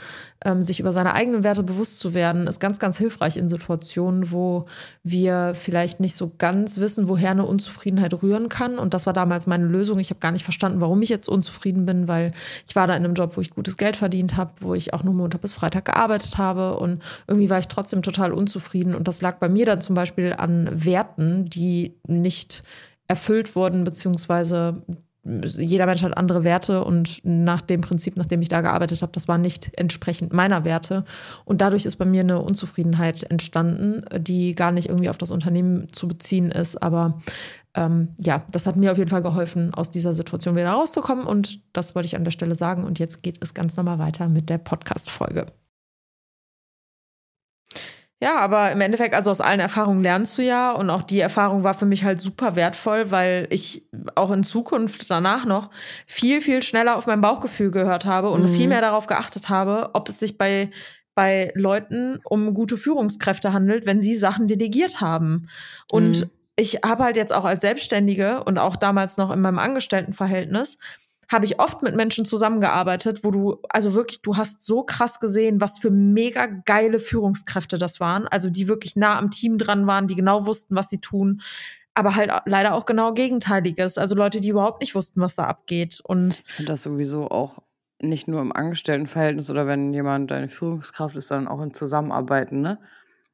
Ähm, 0.43 0.63
sich 0.63 0.79
über 0.79 0.91
seine 0.91 1.13
eigenen 1.13 1.43
Werte 1.43 1.61
bewusst 1.61 1.99
zu 1.99 2.15
werden, 2.15 2.47
ist 2.47 2.59
ganz, 2.59 2.79
ganz 2.79 2.97
hilfreich 2.97 3.37
in 3.37 3.47
Situationen, 3.47 4.31
wo 4.31 4.65
wir 5.03 5.53
vielleicht 5.53 5.99
nicht 5.99 6.15
so 6.15 6.31
ganz 6.35 6.79
wissen, 6.79 7.07
woher 7.07 7.29
eine 7.29 7.45
Unzufriedenheit 7.45 8.23
rühren 8.23 8.49
kann. 8.49 8.79
Und 8.79 8.95
das 8.95 9.05
war 9.05 9.13
damals 9.13 9.45
meine 9.45 9.65
Lösung. 9.65 9.99
Ich 9.99 10.09
habe 10.09 10.19
gar 10.19 10.31
nicht 10.31 10.43
verstanden, 10.43 10.81
warum 10.81 10.99
ich 11.03 11.09
jetzt 11.09 11.29
unzufrieden 11.29 11.85
bin, 11.85 12.07
weil 12.07 12.31
ich 12.67 12.75
war 12.75 12.87
da 12.87 12.95
in 12.95 13.05
einem 13.05 13.13
Job, 13.13 13.37
wo 13.37 13.41
ich 13.41 13.51
gutes 13.51 13.77
Geld 13.77 13.95
verdient 13.95 14.35
habe, 14.35 14.51
wo 14.61 14.73
ich 14.73 14.95
auch 14.95 15.03
nur 15.03 15.13
Montag 15.13 15.41
bis 15.41 15.53
Freitag 15.53 15.85
gearbeitet 15.85 16.39
habe. 16.39 16.77
Und 16.77 17.03
irgendwie 17.27 17.51
war 17.51 17.59
ich 17.59 17.67
trotzdem 17.67 18.01
total 18.01 18.33
unzufrieden. 18.33 18.95
Und 18.95 19.07
das 19.07 19.21
lag 19.21 19.37
bei 19.37 19.47
mir 19.47 19.67
dann 19.67 19.81
zum 19.81 19.93
Beispiel 19.93 20.33
an 20.33 20.69
Werten, 20.73 21.45
die 21.49 21.99
nicht 22.07 22.63
erfüllt 23.07 23.55
wurden, 23.55 23.83
beziehungsweise 23.83 24.81
jeder 25.23 25.85
Mensch 25.85 26.01
hat 26.01 26.17
andere 26.17 26.43
Werte 26.43 26.83
und 26.83 27.21
nach 27.23 27.61
dem 27.61 27.81
Prinzip, 27.81 28.17
nach 28.17 28.25
dem 28.25 28.41
ich 28.41 28.49
da 28.49 28.61
gearbeitet 28.61 29.03
habe, 29.03 29.11
das 29.11 29.27
war 29.27 29.37
nicht 29.37 29.69
entsprechend 29.77 30.33
meiner 30.33 30.65
Werte. 30.65 31.03
Und 31.45 31.61
dadurch 31.61 31.85
ist 31.85 31.97
bei 31.97 32.05
mir 32.05 32.21
eine 32.21 32.41
Unzufriedenheit 32.41 33.23
entstanden, 33.23 34.03
die 34.19 34.55
gar 34.55 34.71
nicht 34.71 34.89
irgendwie 34.89 35.09
auf 35.09 35.17
das 35.17 35.29
Unternehmen 35.29 35.93
zu 35.93 36.07
beziehen 36.07 36.49
ist. 36.49 36.81
Aber 36.81 37.21
ähm, 37.75 38.09
ja, 38.17 38.43
das 38.51 38.65
hat 38.65 38.77
mir 38.77 38.91
auf 38.91 38.97
jeden 38.97 39.11
Fall 39.11 39.21
geholfen, 39.21 39.73
aus 39.75 39.91
dieser 39.91 40.13
Situation 40.13 40.55
wieder 40.55 40.71
rauszukommen. 40.71 41.27
Und 41.27 41.59
das 41.71 41.93
wollte 41.93 42.07
ich 42.07 42.15
an 42.15 42.23
der 42.23 42.31
Stelle 42.31 42.55
sagen. 42.55 42.83
Und 42.83 42.97
jetzt 42.97 43.21
geht 43.21 43.37
es 43.41 43.53
ganz 43.53 43.77
normal 43.77 43.99
weiter 43.99 44.27
mit 44.27 44.49
der 44.49 44.57
Podcast-Folge. 44.57 45.45
Ja, 48.21 48.37
aber 48.39 48.71
im 48.71 48.81
Endeffekt, 48.81 49.15
also 49.15 49.31
aus 49.31 49.41
allen 49.41 49.59
Erfahrungen 49.59 50.03
lernst 50.03 50.37
du 50.37 50.43
ja. 50.43 50.71
Und 50.73 50.91
auch 50.91 51.01
die 51.01 51.19
Erfahrung 51.19 51.63
war 51.63 51.73
für 51.73 51.87
mich 51.87 52.03
halt 52.03 52.19
super 52.19 52.55
wertvoll, 52.55 53.09
weil 53.09 53.47
ich 53.49 53.87
auch 54.13 54.29
in 54.29 54.43
Zukunft 54.43 55.09
danach 55.09 55.45
noch 55.45 55.71
viel, 56.05 56.39
viel 56.39 56.61
schneller 56.61 56.97
auf 56.97 57.07
mein 57.07 57.21
Bauchgefühl 57.21 57.71
gehört 57.71 58.05
habe 58.05 58.29
und 58.29 58.43
mhm. 58.43 58.47
viel 58.47 58.67
mehr 58.67 58.81
darauf 58.81 59.07
geachtet 59.07 59.49
habe, 59.49 59.89
ob 59.93 60.07
es 60.07 60.19
sich 60.19 60.37
bei, 60.37 60.69
bei 61.15 61.51
Leuten 61.55 62.19
um 62.23 62.53
gute 62.53 62.77
Führungskräfte 62.77 63.53
handelt, 63.53 63.87
wenn 63.87 63.99
sie 63.99 64.13
Sachen 64.13 64.45
delegiert 64.45 65.01
haben. 65.01 65.49
Und 65.89 66.21
mhm. 66.21 66.29
ich 66.55 66.81
habe 66.85 67.03
halt 67.03 67.17
jetzt 67.17 67.33
auch 67.33 67.45
als 67.45 67.61
Selbstständige 67.61 68.43
und 68.43 68.59
auch 68.59 68.75
damals 68.75 69.17
noch 69.17 69.31
in 69.31 69.41
meinem 69.41 69.57
Angestelltenverhältnis 69.57 70.77
habe 71.31 71.45
ich 71.45 71.59
oft 71.59 71.81
mit 71.81 71.95
Menschen 71.95 72.25
zusammengearbeitet, 72.25 73.23
wo 73.23 73.31
du, 73.31 73.59
also 73.69 73.93
wirklich, 73.93 74.21
du 74.21 74.35
hast 74.35 74.61
so 74.61 74.83
krass 74.83 75.19
gesehen, 75.19 75.61
was 75.61 75.79
für 75.79 75.89
mega 75.89 76.45
geile 76.45 76.99
Führungskräfte 76.99 77.77
das 77.77 77.99
waren. 77.99 78.27
Also 78.27 78.49
die 78.49 78.67
wirklich 78.67 78.95
nah 78.95 79.17
am 79.17 79.31
Team 79.31 79.57
dran 79.57 79.87
waren, 79.87 80.07
die 80.07 80.15
genau 80.15 80.45
wussten, 80.45 80.75
was 80.75 80.89
sie 80.89 80.99
tun. 80.99 81.41
Aber 81.93 82.15
halt 82.15 82.31
leider 82.45 82.73
auch 82.73 82.85
genau 82.85 83.13
Gegenteiliges. 83.13 83.97
Also 83.97 84.15
Leute, 84.15 84.41
die 84.41 84.49
überhaupt 84.49 84.81
nicht 84.81 84.95
wussten, 84.95 85.21
was 85.21 85.35
da 85.35 85.45
abgeht. 85.45 86.01
Und 86.03 86.43
ich 86.47 86.53
finde 86.53 86.71
das 86.71 86.83
sowieso 86.83 87.29
auch 87.29 87.59
nicht 88.01 88.27
nur 88.27 88.41
im 88.41 88.51
Angestelltenverhältnis 88.51 89.49
oder 89.49 89.67
wenn 89.67 89.93
jemand 89.93 90.31
deine 90.31 90.49
Führungskraft 90.49 91.15
ist, 91.15 91.27
sondern 91.27 91.47
auch 91.47 91.61
im 91.61 91.73
Zusammenarbeiten, 91.73 92.61
ne? 92.61 92.79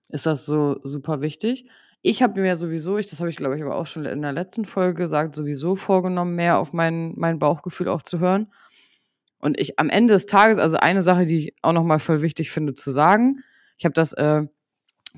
Ist 0.10 0.26
das 0.26 0.46
so 0.46 0.80
super 0.84 1.22
wichtig? 1.22 1.70
Ich 2.02 2.22
habe 2.22 2.40
mir 2.40 2.56
sowieso, 2.56 2.98
ich, 2.98 3.08
das 3.08 3.20
habe 3.20 3.30
ich 3.30 3.38
glaube 3.38 3.56
ich 3.56 3.64
aber 3.64 3.76
auch 3.76 3.88
schon 3.88 4.06
in 4.06 4.22
der 4.22 4.32
letzten 4.32 4.66
Folge 4.66 4.94
gesagt, 5.04 5.36
sowieso 5.36 5.76
vorgenommen, 5.76 6.36
mehr 6.36 6.60
auf 6.60 6.74
mein, 6.74 7.14
mein 7.18 7.40
Bauchgefühl 7.40 7.90
auch 7.90 8.02
zu 8.02 8.20
hören. 8.20 8.52
Und 9.40 9.60
ich 9.60 9.80
am 9.80 9.90
Ende 9.90 10.14
des 10.14 10.26
Tages, 10.26 10.58
also 10.58 10.78
eine 10.78 11.02
Sache, 11.02 11.26
die 11.26 11.38
ich 11.38 11.56
auch 11.62 11.74
nochmal 11.74 12.00
voll 12.00 12.22
wichtig 12.22 12.52
finde 12.52 12.74
zu 12.74 12.92
sagen, 12.92 13.44
ich 13.78 13.86
habe 13.86 13.94
das 13.94 14.14
äh, 14.14 14.44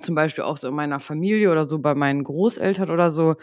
zum 0.02 0.16
Beispiel 0.16 0.44
auch 0.44 0.58
so 0.58 0.68
in 0.68 0.76
meiner 0.76 1.00
Familie 1.00 1.52
oder 1.52 1.66
so 1.66 1.80
bei 1.80 1.96
meinen 1.96 2.24
Großeltern 2.24 2.90
oder 2.90 3.10
so, 3.10 3.36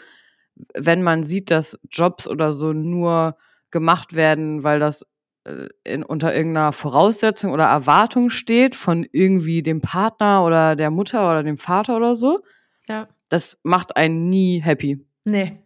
wenn 0.75 1.03
man 1.03 1.23
sieht, 1.23 1.51
dass 1.51 1.79
Jobs 1.89 2.27
oder 2.27 2.51
so 2.51 2.73
nur 2.73 3.37
gemacht 3.71 4.13
werden, 4.13 4.63
weil 4.63 4.79
das 4.79 5.05
äh, 5.45 5.67
in, 5.83 6.03
unter 6.03 6.35
irgendeiner 6.35 6.71
Voraussetzung 6.71 7.51
oder 7.51 7.65
Erwartung 7.65 8.29
steht 8.29 8.75
von 8.75 9.05
irgendwie 9.11 9.61
dem 9.61 9.81
Partner 9.81 10.43
oder 10.43 10.75
der 10.75 10.91
Mutter 10.91 11.29
oder 11.29 11.43
dem 11.43 11.57
Vater 11.57 11.97
oder 11.97 12.15
so, 12.15 12.41
ja 12.87 13.07
das 13.29 13.59
macht 13.63 13.97
einen 13.97 14.29
nie 14.29 14.59
happy. 14.59 15.05
Nee. 15.25 15.59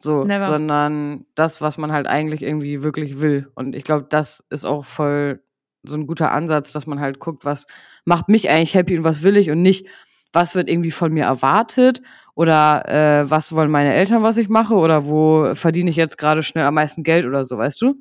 So, 0.00 0.22
Never. 0.22 0.44
sondern 0.44 1.26
das, 1.34 1.60
was 1.60 1.76
man 1.76 1.92
halt 1.92 2.06
eigentlich 2.06 2.42
irgendwie 2.42 2.82
wirklich 2.82 3.20
will. 3.20 3.50
Und 3.54 3.74
ich 3.74 3.82
glaube, 3.82 4.06
das 4.08 4.44
ist 4.50 4.64
auch 4.64 4.84
voll 4.84 5.42
so 5.82 5.96
ein 5.96 6.06
guter 6.06 6.32
Ansatz, 6.32 6.72
dass 6.72 6.86
man 6.86 7.00
halt 7.00 7.18
guckt, 7.18 7.44
was 7.44 7.66
macht 8.04 8.28
mich 8.28 8.48
eigentlich 8.50 8.74
happy 8.74 8.96
und 8.96 9.04
was 9.04 9.22
will 9.22 9.36
ich 9.36 9.50
und 9.50 9.62
nicht, 9.62 9.86
was 10.32 10.54
wird 10.54 10.68
irgendwie 10.68 10.90
von 10.90 11.12
mir 11.12 11.24
erwartet 11.24 12.02
oder 12.34 12.84
äh, 12.88 13.30
was 13.30 13.52
wollen 13.52 13.70
meine 13.70 13.94
Eltern, 13.94 14.22
was 14.22 14.36
ich 14.36 14.48
mache 14.48 14.74
oder 14.74 15.06
wo 15.06 15.54
verdiene 15.54 15.90
ich 15.90 15.96
jetzt 15.96 16.18
gerade 16.18 16.42
schnell 16.42 16.64
am 16.64 16.74
meisten 16.74 17.02
Geld 17.02 17.26
oder 17.26 17.44
so, 17.44 17.58
weißt 17.58 17.80
du? 17.82 18.00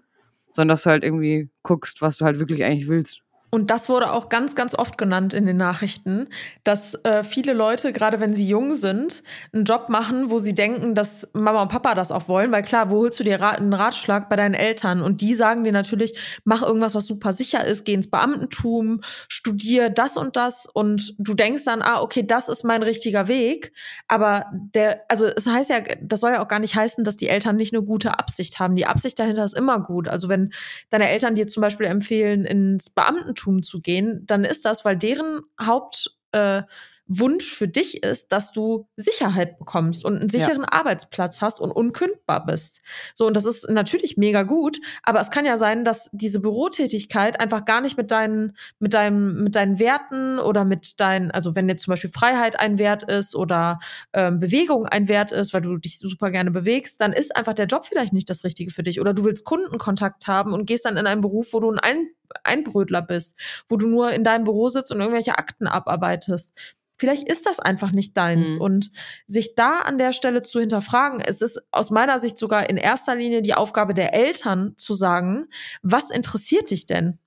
Sondern 0.53 0.74
dass 0.74 0.84
du 0.84 0.89
halt 0.89 1.03
irgendwie 1.03 1.49
guckst, 1.64 2.01
was 2.01 2.18
du 2.18 2.26
halt 2.26 2.39
wirklich 2.39 2.64
eigentlich 2.64 2.89
willst. 2.89 3.22
Und 3.49 3.71
das 3.71 3.87
wurde 3.87 4.11
auch 4.11 4.27
ganz, 4.29 4.55
ganz 4.55 4.75
oft 4.75 4.97
genannt 4.97 5.33
in 5.33 5.45
den 5.45 5.55
Nachrichten, 5.55 6.27
dass 6.65 6.95
äh, 7.05 7.23
viele 7.23 7.53
Leute, 7.53 7.93
gerade 7.93 8.19
wenn 8.19 8.35
sie 8.35 8.47
jung 8.47 8.73
sind, 8.73 9.23
einen 9.53 9.63
Job 9.63 9.87
machen, 9.87 10.29
wo 10.29 10.39
sie 10.39 10.53
denken, 10.53 10.95
dass 10.95 11.29
Mama 11.33 11.61
und 11.61 11.69
Papa 11.69 11.95
das 11.95 12.11
auch 12.11 12.27
wollen. 12.27 12.51
Weil 12.51 12.61
klar, 12.61 12.89
wo 12.89 12.97
holst 12.97 13.19
du 13.19 13.23
dir 13.23 13.41
einen 13.41 13.73
Ratschlag 13.73 14.27
bei 14.29 14.35
deinen 14.35 14.53
Eltern? 14.53 15.01
Und 15.01 15.21
die 15.21 15.33
sagen 15.33 15.63
dir 15.63 15.71
natürlich, 15.71 16.41
mach 16.43 16.61
irgendwas, 16.61 16.93
was 16.93 17.05
super 17.05 17.31
sicher 17.31 17.63
ist, 17.63 17.85
geh 17.85 17.93
ins 17.93 18.09
Beamtentum, 18.09 18.99
studier 19.29 19.89
das 19.89 20.17
und 20.17 20.35
das. 20.35 20.65
Und 20.65 21.15
du 21.17 21.33
denkst 21.33 21.63
dann, 21.63 21.81
ah, 21.81 22.01
okay, 22.01 22.27
das 22.27 22.49
ist 22.49 22.65
mein 22.65 22.83
richtiger 22.83 23.29
Weg. 23.29 23.71
Aber 24.09 24.45
der, 24.51 25.03
also 25.07 25.25
es 25.25 25.47
heißt 25.47 25.69
ja, 25.69 25.79
das 26.01 26.19
soll 26.19 26.31
ja 26.31 26.43
auch 26.43 26.49
gar 26.49 26.59
nicht 26.59 26.75
heißen, 26.75 27.05
dass 27.05 27.15
die 27.15 27.29
Eltern 27.29 27.55
nicht 27.55 27.73
eine 27.73 27.83
gute 27.83 28.19
Absicht 28.19 28.59
haben. 28.59 28.75
Die 28.75 28.85
Absicht 28.85 29.17
dahinter 29.19 29.45
ist 29.45 29.55
immer 29.55 29.79
gut. 29.79 30.09
Also 30.09 30.27
wenn 30.27 30.51
deine 30.89 31.07
Eltern 31.09 31.35
dir 31.35 31.47
zum 31.47 31.61
Beispiel 31.61 31.87
empfehlen, 31.87 32.43
ins 32.43 32.89
Beamtentum 32.89 33.46
Unternehmertum 33.47 33.63
zu 33.63 33.81
gehen, 33.81 34.23
dann 34.25 34.43
ist 34.43 34.65
das, 34.65 34.85
weil 34.85 34.97
deren 34.97 35.41
Haupt 35.59 36.17
äh, 36.31 36.63
Wunsch 37.08 37.53
für 37.53 37.68
dich 37.68 38.03
ist, 38.03 38.32
dass 38.32 38.51
du 38.51 38.88
Sicherheit 38.95 39.60
bekommst 39.60 40.05
und 40.05 40.18
einen 40.18 40.30
sicheren 40.30 40.62
ja. 40.62 40.72
Arbeitsplatz 40.72 41.41
hast 41.41 41.60
und 41.60 41.72
unkündbar 41.72 42.45
bist. 42.45 42.82
So, 43.14 43.26
und 43.26 43.36
das 43.36 43.45
ist 43.45 43.70
natürlich 43.70 44.18
mega 44.18 44.43
gut, 44.43 44.80
aber 45.03 45.20
es 45.20 45.32
kann 45.32 45.45
ja 45.45 45.58
sein, 45.58 45.86
dass 45.86 46.10
diese 46.12 46.39
Bürotätigkeit 46.39 47.39
einfach 47.39 47.66
gar 47.66 47.82
nicht 47.82 47.97
mit 47.97 48.12
deinen, 48.12 48.58
mit 48.80 48.93
deinem, 48.93 49.43
mit 49.43 49.55
deinen 49.55 49.80
Werten 49.80 50.39
oder 50.39 50.66
mit 50.66 50.99
deinen, 50.99 51.32
also 51.32 51.55
wenn 51.55 51.70
jetzt 51.70 51.84
zum 51.84 51.91
Beispiel 51.91 52.12
Freiheit 52.12 52.60
ein 52.60 52.78
Wert 52.78 53.03
ist 53.03 53.36
oder 53.36 53.80
ähm, 54.14 54.39
Bewegung 54.39 54.86
ein 54.86 55.08
Wert 55.08 55.32
ist, 55.32 55.53
weil 55.53 55.62
du 55.62 55.78
dich 55.78 55.99
super 55.99 56.32
gerne 56.32 56.51
bewegst, 56.51 56.99
dann 57.01 57.14
ist 57.14 57.36
einfach 57.36 57.53
der 57.53 57.68
Job 57.68 57.86
vielleicht 57.86 58.14
nicht 58.14 58.30
das 58.30 58.43
Richtige 58.43 58.72
für 58.72 58.84
dich. 58.84 58.99
Oder 58.99 59.14
du 59.14 59.26
willst 59.26 59.45
Kundenkontakt 59.45 60.28
haben 60.28 60.53
und 60.53 60.66
gehst 60.66 60.86
dann 60.86 60.97
in 60.97 61.08
einen 61.08 61.22
Beruf, 61.22 61.53
wo 61.53 61.60
du 61.60 61.72
ein 61.72 62.10
Einbrötler 62.43 63.01
bist, 63.01 63.36
wo 63.68 63.78
du 63.78 63.88
nur 63.88 64.12
in 64.12 64.24
deinem 64.24 64.43
Büro 64.43 64.70
sitzt 64.70 64.91
und 64.91 64.99
irgendwelche 64.99 65.38
Akten 65.38 65.68
abarbeitest. 65.68 66.53
Vielleicht 66.97 67.29
ist 67.29 67.45
das 67.45 67.59
einfach 67.59 67.91
nicht 67.91 68.17
deins. 68.17 68.55
Mhm. 68.55 68.61
Und 68.61 68.91
sich 69.27 69.55
da 69.55 69.81
an 69.81 69.97
der 69.97 70.13
Stelle 70.13 70.41
zu 70.41 70.59
hinterfragen, 70.59 71.21
es 71.21 71.41
ist 71.41 71.61
aus 71.71 71.91
meiner 71.91 72.19
Sicht 72.19 72.37
sogar 72.37 72.69
in 72.69 72.77
erster 72.77 73.15
Linie 73.15 73.41
die 73.41 73.53
Aufgabe 73.53 73.93
der 73.93 74.13
Eltern 74.13 74.73
zu 74.77 74.93
sagen, 74.93 75.47
was 75.83 76.09
interessiert 76.09 76.71
dich 76.71 76.85
denn? 76.85 77.19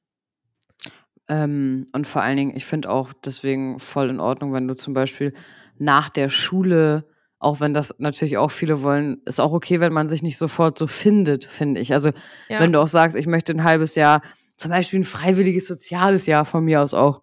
Ähm, 1.28 1.86
und 1.92 2.06
vor 2.08 2.22
allen 2.22 2.36
Dingen, 2.36 2.56
ich 2.56 2.66
finde 2.66 2.90
auch 2.90 3.12
deswegen 3.24 3.78
voll 3.78 4.10
in 4.10 4.18
Ordnung, 4.18 4.52
wenn 4.52 4.66
du 4.66 4.74
zum 4.74 4.94
Beispiel 4.94 5.32
nach 5.78 6.08
der 6.10 6.28
Schule, 6.28 7.06
auch 7.38 7.60
wenn 7.60 7.72
das 7.72 7.94
natürlich 7.98 8.36
auch 8.36 8.50
viele 8.50 8.82
wollen, 8.82 9.22
ist 9.24 9.40
auch 9.40 9.52
okay, 9.52 9.78
wenn 9.78 9.92
man 9.92 10.08
sich 10.08 10.22
nicht 10.22 10.36
sofort 10.36 10.76
so 10.76 10.88
findet, 10.88 11.44
finde 11.44 11.80
ich. 11.80 11.94
Also 11.94 12.10
ja. 12.48 12.58
wenn 12.58 12.72
du 12.72 12.80
auch 12.80 12.88
sagst, 12.88 13.16
ich 13.16 13.26
möchte 13.26 13.52
ein 13.52 13.62
halbes 13.62 13.94
Jahr, 13.94 14.22
zum 14.56 14.72
Beispiel 14.72 15.00
ein 15.00 15.04
freiwilliges 15.04 15.68
soziales 15.68 16.26
Jahr 16.26 16.44
von 16.44 16.64
mir 16.64 16.82
aus 16.82 16.92
auch 16.92 17.22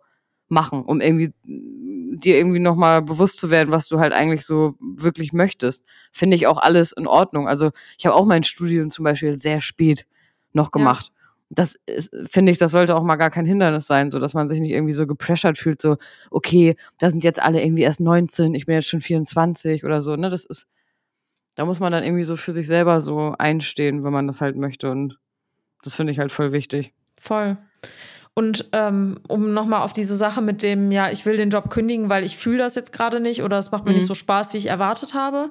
machen, 0.49 0.83
um 0.83 1.01
irgendwie 1.01 1.33
dir 1.43 2.37
irgendwie 2.37 2.59
nochmal 2.59 3.01
bewusst 3.01 3.39
zu 3.39 3.49
werden, 3.49 3.71
was 3.71 3.87
du 3.87 3.99
halt 3.99 4.13
eigentlich 4.13 4.45
so 4.45 4.75
wirklich 4.79 5.33
möchtest. 5.33 5.83
Finde 6.11 6.35
ich 6.35 6.47
auch 6.47 6.57
alles 6.57 6.91
in 6.91 7.07
Ordnung. 7.07 7.47
Also 7.47 7.71
ich 7.97 8.05
habe 8.05 8.15
auch 8.15 8.25
mein 8.25 8.43
Studium 8.43 8.89
zum 8.89 9.03
Beispiel 9.03 9.35
sehr 9.35 9.61
spät 9.61 10.07
noch 10.53 10.71
gemacht. 10.71 11.07
Ja. 11.07 11.13
Das 11.49 11.79
finde 12.29 12.51
ich, 12.51 12.57
das 12.57 12.71
sollte 12.71 12.95
auch 12.95 13.03
mal 13.03 13.15
gar 13.15 13.29
kein 13.29 13.45
Hindernis 13.45 13.87
sein, 13.87 14.11
so 14.11 14.19
dass 14.19 14.33
man 14.33 14.49
sich 14.49 14.59
nicht 14.59 14.71
irgendwie 14.71 14.93
so 14.93 15.07
gepressured 15.07 15.57
fühlt, 15.57 15.81
so, 15.81 15.95
okay, 16.29 16.75
da 16.97 17.09
sind 17.09 17.23
jetzt 17.23 17.41
alle 17.41 17.63
irgendwie 17.63 17.83
erst 17.83 18.01
19, 18.01 18.53
ich 18.53 18.65
bin 18.65 18.75
jetzt 18.75 18.89
schon 18.89 18.99
24 18.99 19.85
oder 19.85 20.01
so, 20.01 20.17
ne? 20.17 20.29
Das 20.29 20.43
ist, 20.43 20.67
da 21.55 21.63
muss 21.65 21.79
man 21.79 21.93
dann 21.93 22.03
irgendwie 22.03 22.23
so 22.23 22.35
für 22.35 22.51
sich 22.51 22.67
selber 22.67 22.99
so 22.99 23.33
einstehen, 23.37 24.03
wenn 24.03 24.11
man 24.11 24.27
das 24.27 24.41
halt 24.41 24.57
möchte. 24.57 24.91
Und 24.91 25.19
das 25.83 25.95
finde 25.95 26.11
ich 26.11 26.19
halt 26.19 26.33
voll 26.33 26.51
wichtig. 26.51 26.93
Voll. 27.17 27.57
Und 28.38 28.65
ähm, 28.71 29.17
um 29.27 29.55
nochmal 29.55 29.81
auf 29.81 29.93
diese 29.93 30.15
Sache 30.15 30.43
mit 30.43 30.61
dem, 30.61 30.91
ja, 30.91 31.09
ich 31.09 31.25
will 31.25 31.38
den 31.38 31.49
Job 31.49 31.71
kündigen, 31.71 32.07
weil 32.07 32.23
ich 32.23 32.38
fühle 32.38 32.59
das 32.59 32.75
jetzt 32.75 32.93
gerade 32.93 33.19
nicht 33.19 33.41
oder 33.41 33.57
es 33.57 33.71
macht 33.71 33.85
mir 33.85 33.89
mhm. 33.89 33.95
nicht 33.95 34.05
so 34.05 34.13
Spaß, 34.13 34.53
wie 34.53 34.57
ich 34.57 34.67
erwartet 34.67 35.15
habe. 35.15 35.49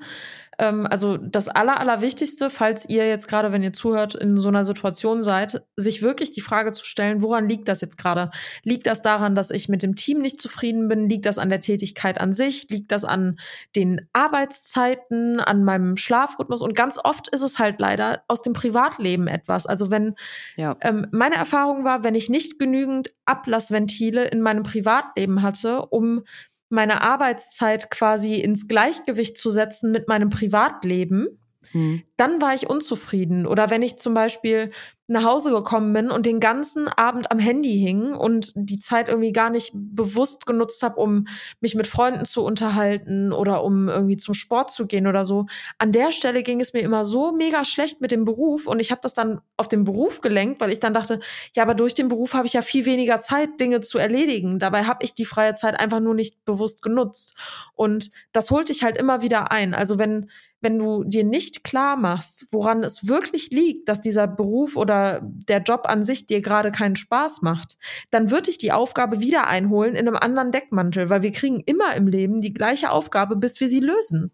Ähm, 0.58 0.86
also 0.88 1.16
das 1.16 1.48
Aller, 1.48 1.78
Allerwichtigste, 1.80 2.50
falls 2.50 2.88
ihr 2.88 3.06
jetzt 3.06 3.28
gerade, 3.28 3.52
wenn 3.52 3.62
ihr 3.62 3.72
zuhört, 3.72 4.14
in 4.14 4.36
so 4.36 4.48
einer 4.48 4.64
Situation 4.64 5.22
seid, 5.22 5.62
sich 5.76 6.02
wirklich 6.02 6.32
die 6.32 6.40
Frage 6.40 6.72
zu 6.72 6.84
stellen, 6.84 7.22
woran 7.22 7.48
liegt 7.48 7.68
das 7.68 7.80
jetzt 7.80 7.98
gerade? 7.98 8.30
Liegt 8.62 8.86
das 8.86 9.02
daran, 9.02 9.34
dass 9.34 9.50
ich 9.50 9.68
mit 9.68 9.82
dem 9.82 9.96
Team 9.96 10.18
nicht 10.18 10.40
zufrieden 10.40 10.88
bin? 10.88 11.08
Liegt 11.08 11.26
das 11.26 11.38
an 11.38 11.50
der 11.50 11.60
Tätigkeit 11.60 12.18
an 12.20 12.32
sich? 12.32 12.68
Liegt 12.70 12.92
das 12.92 13.04
an 13.04 13.38
den 13.74 14.08
Arbeitszeiten, 14.12 15.40
an 15.40 15.64
meinem 15.64 15.96
Schlafrhythmus? 15.96 16.62
Und 16.62 16.74
ganz 16.74 16.98
oft 17.02 17.28
ist 17.28 17.42
es 17.42 17.58
halt 17.58 17.80
leider 17.80 18.22
aus 18.28 18.42
dem 18.42 18.52
Privatleben 18.52 19.28
etwas. 19.28 19.66
Also 19.66 19.90
wenn 19.90 20.14
ja. 20.56 20.76
ähm, 20.80 21.06
meine 21.10 21.36
Erfahrung 21.36 21.84
war, 21.84 22.04
wenn 22.04 22.14
ich 22.14 22.30
nicht 22.30 22.58
genügend 22.58 23.12
Ablassventile 23.24 24.24
in 24.24 24.40
meinem 24.40 24.62
Privatleben 24.62 25.42
hatte, 25.42 25.82
um 25.86 26.22
meine 26.68 27.02
Arbeitszeit 27.02 27.90
quasi 27.90 28.36
ins 28.36 28.68
Gleichgewicht 28.68 29.38
zu 29.38 29.50
setzen 29.50 29.92
mit 29.92 30.08
meinem 30.08 30.30
Privatleben, 30.30 31.28
hm. 31.72 32.02
dann 32.16 32.40
war 32.40 32.54
ich 32.54 32.68
unzufrieden. 32.68 33.46
Oder 33.46 33.70
wenn 33.70 33.82
ich 33.82 33.98
zum 33.98 34.14
Beispiel 34.14 34.70
nach 35.08 35.24
Hause 35.24 35.52
gekommen 35.52 35.92
bin 35.92 36.10
und 36.10 36.26
den 36.26 36.40
ganzen 36.40 36.88
Abend 36.88 37.30
am 37.30 37.38
Handy 37.38 37.78
hing 37.78 38.12
und 38.12 38.52
die 38.56 38.80
Zeit 38.80 39.08
irgendwie 39.08 39.30
gar 39.30 39.50
nicht 39.50 39.70
bewusst 39.72 40.46
genutzt 40.46 40.82
habe, 40.82 41.00
um 41.00 41.26
mich 41.60 41.76
mit 41.76 41.86
Freunden 41.86 42.24
zu 42.24 42.42
unterhalten 42.42 43.32
oder 43.32 43.62
um 43.62 43.88
irgendwie 43.88 44.16
zum 44.16 44.34
Sport 44.34 44.72
zu 44.72 44.86
gehen 44.86 45.06
oder 45.06 45.24
so. 45.24 45.46
An 45.78 45.92
der 45.92 46.10
Stelle 46.10 46.42
ging 46.42 46.60
es 46.60 46.72
mir 46.72 46.80
immer 46.80 47.04
so 47.04 47.30
mega 47.30 47.64
schlecht 47.64 48.00
mit 48.00 48.10
dem 48.10 48.24
Beruf 48.24 48.66
und 48.66 48.80
ich 48.80 48.90
habe 48.90 49.00
das 49.00 49.14
dann 49.14 49.40
auf 49.56 49.68
den 49.68 49.84
Beruf 49.84 50.22
gelenkt, 50.22 50.60
weil 50.60 50.72
ich 50.72 50.80
dann 50.80 50.94
dachte, 50.94 51.20
ja, 51.54 51.62
aber 51.62 51.74
durch 51.74 51.94
den 51.94 52.08
Beruf 52.08 52.34
habe 52.34 52.48
ich 52.48 52.54
ja 52.54 52.62
viel 52.62 52.84
weniger 52.84 53.20
Zeit, 53.20 53.60
Dinge 53.60 53.82
zu 53.82 53.98
erledigen. 53.98 54.58
Dabei 54.58 54.84
habe 54.84 55.04
ich 55.04 55.14
die 55.14 55.24
freie 55.24 55.54
Zeit 55.54 55.78
einfach 55.78 56.00
nur 56.00 56.14
nicht 56.14 56.44
bewusst 56.44 56.82
genutzt. 56.82 57.36
Und 57.74 58.10
das 58.32 58.50
holte 58.50 58.72
ich 58.72 58.82
halt 58.82 58.96
immer 58.96 59.22
wieder 59.22 59.52
ein. 59.52 59.72
Also 59.72 60.00
wenn 60.00 60.28
wenn 60.66 60.80
du 60.80 61.04
dir 61.04 61.22
nicht 61.22 61.62
klar 61.62 61.94
machst, 61.94 62.46
woran 62.50 62.82
es 62.82 63.06
wirklich 63.06 63.50
liegt, 63.50 63.88
dass 63.88 64.00
dieser 64.00 64.26
Beruf 64.26 64.74
oder 64.74 65.20
der 65.22 65.62
Job 65.62 65.82
an 65.84 66.02
sich 66.02 66.26
dir 66.26 66.40
gerade 66.40 66.72
keinen 66.72 66.96
Spaß 66.96 67.42
macht, 67.42 67.78
dann 68.10 68.32
wird 68.32 68.48
dich 68.48 68.58
die 68.58 68.72
Aufgabe 68.72 69.20
wieder 69.20 69.46
einholen 69.46 69.94
in 69.94 70.08
einem 70.08 70.16
anderen 70.16 70.50
Deckmantel, 70.50 71.08
weil 71.08 71.22
wir 71.22 71.30
kriegen 71.30 71.60
immer 71.60 71.94
im 71.94 72.08
Leben 72.08 72.40
die 72.40 72.52
gleiche 72.52 72.90
Aufgabe, 72.90 73.36
bis 73.36 73.60
wir 73.60 73.68
sie 73.68 73.78
lösen. 73.78 74.32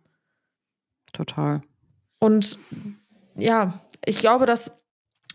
Total. 1.13 1.61
Und 2.19 2.59
ja, 3.35 3.83
ich 4.03 4.19
glaube, 4.19 4.47
dass 4.47 4.81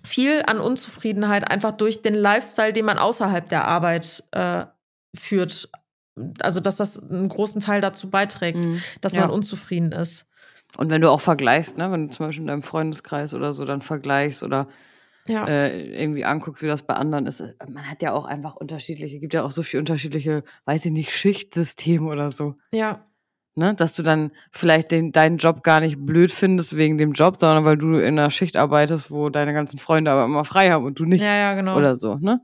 viel 0.04 0.41
an 0.48 0.58
Unzufriedenheit 0.58 1.48
einfach 1.48 1.74
durch 1.74 2.02
den 2.02 2.16
Lifestyle, 2.16 2.74
den 2.74 2.86
man 2.86 2.98
außerhalb 2.98 3.48
der 3.48 3.68
Arbeit 3.68 4.24
äh, 4.32 4.66
führt, 5.16 5.70
also 6.39 6.60
dass 6.60 6.78
das 6.78 6.98
einen 6.98 7.30
großen 7.30 7.62
Teil 7.62 7.82
dazu 7.82 8.10
beiträgt, 8.10 8.66
mhm. 8.66 8.82
dass 9.02 9.14
man 9.14 9.30
ja. 9.30 9.36
unzufrieden 9.36 9.91
ist. 9.91 10.28
Und 10.76 10.89
wenn 10.89 11.01
du 11.01 11.09
auch 11.09 11.22
vergleichst, 11.22 11.78
ne, 11.78 11.91
wenn 11.91 12.07
du 12.07 12.13
zum 12.13 12.26
Beispiel 12.26 12.43
in 12.43 12.47
deinem 12.47 12.63
Freundeskreis 12.63 13.34
oder 13.34 13.53
so 13.53 13.63
dann 13.63 13.82
vergleichst 13.82 14.43
oder 14.43 14.68
ja. 15.26 15.45
äh, 15.45 16.01
irgendwie 16.01 16.26
anguckst, 16.26 16.63
wie 16.63 16.68
das 16.68 16.84
bei 16.84 16.93
anderen 16.95 17.26
ist, 17.26 17.39
äh, 17.39 17.53
man 17.70 17.89
hat 17.89 18.01
ja 18.01 18.13
auch 18.13 18.26
einfach 18.26 18.55
unterschiedliche, 18.55 19.20
gibt 19.20 19.34
ja 19.34 19.43
auch 19.43 19.51
so 19.51 19.63
viele 19.63 19.82
unterschiedliche, 19.82 20.43
weiß 20.65 20.86
ich 20.86 20.91
nicht, 20.91 21.11
Schichtsysteme 21.11 22.07
oder 22.09 22.32
so. 22.32 22.55
Ja. 22.72 23.05
Ne, 23.55 23.74
dass 23.74 23.95
du 23.95 24.03
dann 24.03 24.32
vielleicht 24.51 24.91
den, 24.91 25.11
deinen 25.11 25.38
Job 25.38 25.63
gar 25.63 25.80
nicht 25.80 26.05
blöd 26.05 26.32
findest 26.32 26.78
wegen 26.78 26.99
dem 26.99 27.13
Job, 27.13 27.38
sondern 27.38 27.65
weil 27.65 27.76
du 27.76 27.97
in 27.97 28.20
einer 28.20 28.30
Schicht 28.30 28.55
arbeitest, 28.55 29.09
wo 29.09 29.30
deine 29.30 29.51
ganzen 29.51 29.80
Freunde 29.80 30.11
aber 30.11 30.26
immer 30.26 30.45
frei 30.45 30.70
haben 30.70 30.86
und 30.86 30.99
du 30.99 31.05
nicht. 31.05 31.24
Ja, 31.24 31.36
ja, 31.36 31.55
genau. 31.55 31.76
Oder 31.76 31.95
so, 31.95 32.15
ne? 32.18 32.39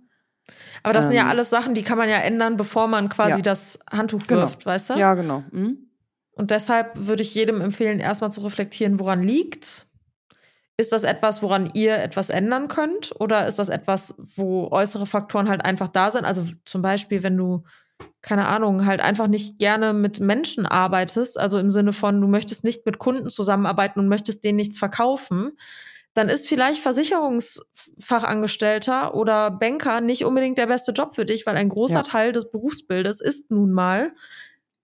Aber 0.81 0.91
das 0.91 1.05
ähm, 1.05 1.09
sind 1.09 1.17
ja 1.17 1.23
ähm. 1.23 1.29
alles 1.29 1.51
Sachen, 1.51 1.75
die 1.75 1.83
kann 1.83 1.99
man 1.99 2.09
ja 2.09 2.17
ändern, 2.17 2.57
bevor 2.57 2.87
man 2.87 3.09
quasi 3.09 3.35
ja. 3.35 3.41
das 3.41 3.77
Handtuch 3.91 4.25
genau. 4.25 4.41
wirft, 4.41 4.65
weißt 4.65 4.89
du? 4.91 4.93
Ja, 4.95 5.13
genau. 5.13 5.43
Mhm. 5.51 5.92
Und 6.35 6.51
deshalb 6.51 6.91
würde 6.95 7.21
ich 7.21 7.35
jedem 7.35 7.61
empfehlen, 7.61 7.99
erstmal 7.99 8.31
zu 8.31 8.41
reflektieren, 8.41 8.99
woran 8.99 9.23
liegt. 9.23 9.87
Ist 10.75 10.91
das 10.91 11.03
etwas, 11.03 11.43
woran 11.43 11.69
ihr 11.73 11.99
etwas 11.99 12.31
ändern 12.31 12.67
könnt? 12.67 13.13
Oder 13.19 13.45
ist 13.45 13.59
das 13.59 13.69
etwas, 13.69 14.15
wo 14.17 14.69
äußere 14.71 15.05
Faktoren 15.05 15.47
halt 15.47 15.63
einfach 15.63 15.87
da 15.87 16.09
sind? 16.09 16.25
Also 16.25 16.47
zum 16.65 16.81
Beispiel, 16.81 17.21
wenn 17.21 17.37
du, 17.37 17.63
keine 18.21 18.47
Ahnung, 18.47 18.87
halt 18.87 18.99
einfach 18.99 19.27
nicht 19.27 19.59
gerne 19.59 19.93
mit 19.93 20.19
Menschen 20.19 20.65
arbeitest, 20.65 21.39
also 21.39 21.59
im 21.59 21.69
Sinne 21.69 21.93
von, 21.93 22.19
du 22.19 22.27
möchtest 22.27 22.63
nicht 22.63 22.87
mit 22.87 22.97
Kunden 22.97 23.29
zusammenarbeiten 23.29 23.99
und 23.99 24.07
möchtest 24.07 24.43
denen 24.43 24.55
nichts 24.55 24.79
verkaufen, 24.79 25.51
dann 26.15 26.29
ist 26.29 26.47
vielleicht 26.47 26.81
Versicherungsfachangestellter 26.81 29.13
oder 29.15 29.51
Banker 29.51 30.01
nicht 30.01 30.25
unbedingt 30.25 30.57
der 30.57 30.65
beste 30.67 30.91
Job 30.91 31.13
für 31.13 31.25
dich, 31.25 31.45
weil 31.45 31.57
ein 31.57 31.69
großer 31.69 31.97
ja. 31.97 32.03
Teil 32.03 32.31
des 32.31 32.49
Berufsbildes 32.51 33.19
ist 33.19 33.51
nun 33.51 33.71
mal 33.71 34.13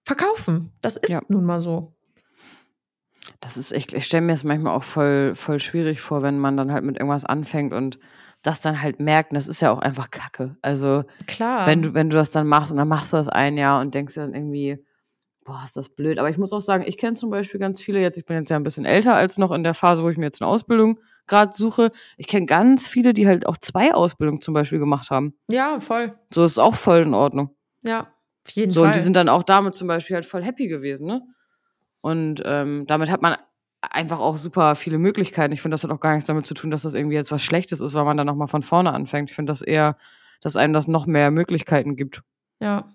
verkaufen. 0.09 0.71
Das 0.81 0.97
ist 0.97 1.11
ja. 1.11 1.21
nun 1.27 1.45
mal 1.45 1.61
so. 1.61 1.93
Das 3.41 3.57
ist 3.57 3.71
echt, 3.71 3.93
ich 3.93 4.05
stelle 4.05 4.21
mir 4.21 4.33
das 4.33 4.43
manchmal 4.43 4.75
auch 4.75 4.83
voll, 4.83 5.35
voll 5.35 5.59
schwierig 5.59 6.01
vor, 6.01 6.23
wenn 6.23 6.39
man 6.39 6.57
dann 6.57 6.71
halt 6.71 6.83
mit 6.83 6.97
irgendwas 6.97 7.25
anfängt 7.25 7.73
und 7.73 7.99
das 8.41 8.61
dann 8.61 8.81
halt 8.81 8.99
merkt, 8.99 9.35
das 9.35 9.47
ist 9.47 9.61
ja 9.61 9.71
auch 9.71 9.77
einfach 9.77 10.09
Kacke. 10.09 10.57
Also 10.63 11.03
klar. 11.27 11.67
Wenn 11.67 11.83
du, 11.83 11.93
wenn 11.93 12.09
du 12.09 12.17
das 12.17 12.31
dann 12.31 12.47
machst 12.47 12.71
und 12.71 12.79
dann 12.79 12.87
machst 12.87 13.13
du 13.13 13.17
das 13.17 13.29
ein 13.29 13.55
Jahr 13.55 13.81
und 13.81 13.93
denkst 13.93 14.15
dann 14.15 14.33
irgendwie, 14.33 14.83
boah, 15.45 15.61
ist 15.63 15.77
das 15.77 15.89
blöd. 15.89 16.17
Aber 16.17 16.29
ich 16.31 16.39
muss 16.39 16.53
auch 16.53 16.61
sagen, 16.61 16.85
ich 16.87 16.97
kenne 16.97 17.15
zum 17.15 17.29
Beispiel 17.29 17.59
ganz 17.59 17.79
viele 17.79 18.01
jetzt, 18.01 18.17
ich 18.17 18.25
bin 18.25 18.37
jetzt 18.37 18.49
ja 18.49 18.55
ein 18.55 18.63
bisschen 18.63 18.85
älter 18.85 19.13
als 19.13 19.37
noch 19.37 19.51
in 19.51 19.63
der 19.63 19.75
Phase, 19.75 20.03
wo 20.03 20.09
ich 20.09 20.17
mir 20.17 20.25
jetzt 20.25 20.41
eine 20.41 20.49
Ausbildung 20.49 20.99
gerade 21.27 21.53
suche. 21.53 21.91
Ich 22.17 22.25
kenne 22.25 22.47
ganz 22.47 22.87
viele, 22.87 23.13
die 23.13 23.27
halt 23.27 23.45
auch 23.45 23.57
zwei 23.57 23.93
Ausbildungen 23.93 24.41
zum 24.41 24.55
Beispiel 24.55 24.79
gemacht 24.79 25.11
haben. 25.11 25.35
Ja, 25.51 25.79
voll. 25.79 26.17
So 26.33 26.43
ist 26.43 26.57
auch 26.57 26.75
voll 26.75 27.01
in 27.01 27.13
Ordnung. 27.13 27.55
Ja. 27.83 28.07
Auf 28.49 28.55
jeden 28.55 28.71
so, 28.71 28.81
Fall. 28.81 28.89
Und 28.89 28.95
die 28.95 29.01
sind 29.01 29.15
dann 29.15 29.29
auch 29.29 29.43
damit 29.43 29.75
zum 29.75 29.87
Beispiel 29.87 30.15
halt 30.15 30.25
voll 30.25 30.43
happy 30.43 30.67
gewesen, 30.67 31.07
ne? 31.07 31.21
Und 32.01 32.41
ähm, 32.45 32.85
damit 32.87 33.11
hat 33.11 33.21
man 33.21 33.35
einfach 33.81 34.19
auch 34.19 34.37
super 34.37 34.75
viele 34.75 34.97
Möglichkeiten. 34.97 35.53
Ich 35.53 35.61
finde, 35.61 35.75
das 35.75 35.83
hat 35.83 35.91
auch 35.91 35.99
gar 35.99 36.13
nichts 36.13 36.27
damit 36.27 36.45
zu 36.45 36.53
tun, 36.53 36.71
dass 36.71 36.83
das 36.83 36.93
irgendwie 36.93 37.15
jetzt 37.15 37.31
was 37.31 37.43
Schlechtes 37.43 37.81
ist, 37.81 37.93
weil 37.93 38.05
man 38.05 38.17
dann 38.17 38.27
nochmal 38.27 38.47
von 38.47 38.61
vorne 38.61 38.91
anfängt. 38.93 39.29
Ich 39.29 39.35
finde 39.35 39.51
das 39.51 39.61
eher, 39.61 39.97
dass 40.41 40.55
einem 40.55 40.73
das 40.73 40.87
noch 40.87 41.05
mehr 41.05 41.31
Möglichkeiten 41.31 41.95
gibt. 41.95 42.21
Ja. 42.59 42.89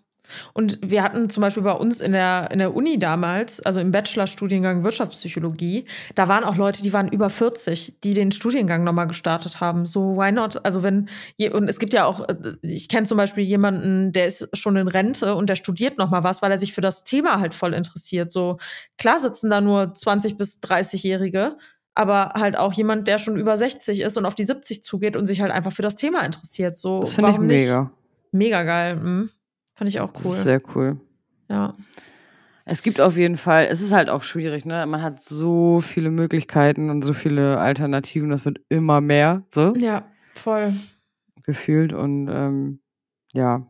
Und 0.53 0.79
wir 0.83 1.03
hatten 1.03 1.29
zum 1.29 1.41
Beispiel 1.41 1.63
bei 1.63 1.73
uns 1.73 2.01
in 2.01 2.13
der, 2.13 2.51
in 2.51 2.59
der 2.59 2.75
Uni 2.75 2.99
damals, 2.99 3.61
also 3.61 3.81
im 3.81 3.91
Bachelorstudiengang 3.91 4.85
Wirtschaftspsychologie, 4.85 5.85
da 6.15 6.29
waren 6.29 6.45
auch 6.45 6.57
Leute, 6.57 6.83
die 6.83 6.93
waren 6.93 7.09
über 7.09 7.31
40, 7.31 8.01
die 8.03 8.15
den 8.15 8.33
Studiengang 8.33 8.85
nochmal 8.85 9.07
gestartet 9.07 9.61
haben. 9.61 9.87
So, 9.87 10.17
why 10.17 10.33
not? 10.33 10.65
Also 10.65 10.83
wenn, 10.83 11.09
und 11.53 11.69
es 11.69 11.79
gibt 11.79 11.93
ja 11.93 12.07
auch, 12.07 12.29
äh, 12.29 12.57
ich 12.63 12.89
kenne 12.89 13.07
zum 13.07 13.17
Beispiel 13.17 13.45
jemanden, 13.45 14.13
der 14.13 14.27
ist 14.27 14.57
schon 14.57 14.77
in 14.77 14.89
Rente 14.89 15.35
und 15.35 15.49
der 15.49 15.57
studiert 15.57 15.99
nochmal 15.99 16.25
was, 16.25 16.43
weil 16.43 16.51
er 16.51 16.59
sich 16.59 16.73
für 16.73 16.81
das 16.81 17.05
Thema 17.05 17.41
halt 17.41 17.55
voll 17.55 17.75
interessiert. 17.75 18.31
So, 18.31 18.59
klar 18.99 19.19
sitzen 19.19 19.51
da 19.51 19.61
nur 19.61 19.93
20- 19.93 20.37
bis 20.37 20.61
30-Jährige, 20.61 21.57
aber 21.95 22.33
halt 22.35 22.57
auch 22.57 22.73
jemand, 22.73 23.07
der 23.07 23.19
schon 23.19 23.37
über 23.37 23.57
60 23.57 24.01
ist 24.01 24.17
und 24.17 24.27
auf 24.27 24.35
die 24.35 24.45
70 24.45 24.83
zugeht 24.83 25.17
und 25.17 25.27
sich 25.27 25.41
halt 25.41 25.53
einfach 25.53 25.73
für 25.73 25.83
das 25.83 25.97
Thema 25.97 26.23
interessiert. 26.25 26.77
So, 26.77 27.01
das 27.01 27.15
finde 27.15 27.31
ich 27.31 27.39
mega. 27.39 27.81
Nicht? 27.83 27.93
Mega 28.33 28.63
geil. 28.65 28.97
Mhm. 28.97 29.31
Fand 29.75 29.89
ich 29.89 30.01
auch 30.01 30.13
cool. 30.25 30.33
sehr 30.33 30.63
cool. 30.75 31.01
Ja. 31.49 31.75
Es 32.65 32.83
gibt 32.83 33.01
auf 33.01 33.17
jeden 33.17 33.37
Fall, 33.37 33.67
es 33.71 33.83
ist 33.83 33.93
halt 33.93 34.09
auch 34.09 34.23
schwierig, 34.23 34.65
ne? 34.65 34.87
Man 34.87 35.03
hat 35.03 35.21
so 35.21 35.81
viele 35.81 36.11
Möglichkeiten 36.11 36.89
und 36.89 37.03
so 37.03 37.13
viele 37.13 37.59
Alternativen, 37.59 38.31
das 38.31 38.47
wird 38.47 38.61
immer 38.71 39.03
mehr, 39.03 39.43
so. 39.51 39.75
Ja, 39.77 40.07
voll. 40.33 40.73
Gefühlt 41.43 41.93
und 41.93 42.29
ähm, 42.29 42.81
ja. 43.35 43.67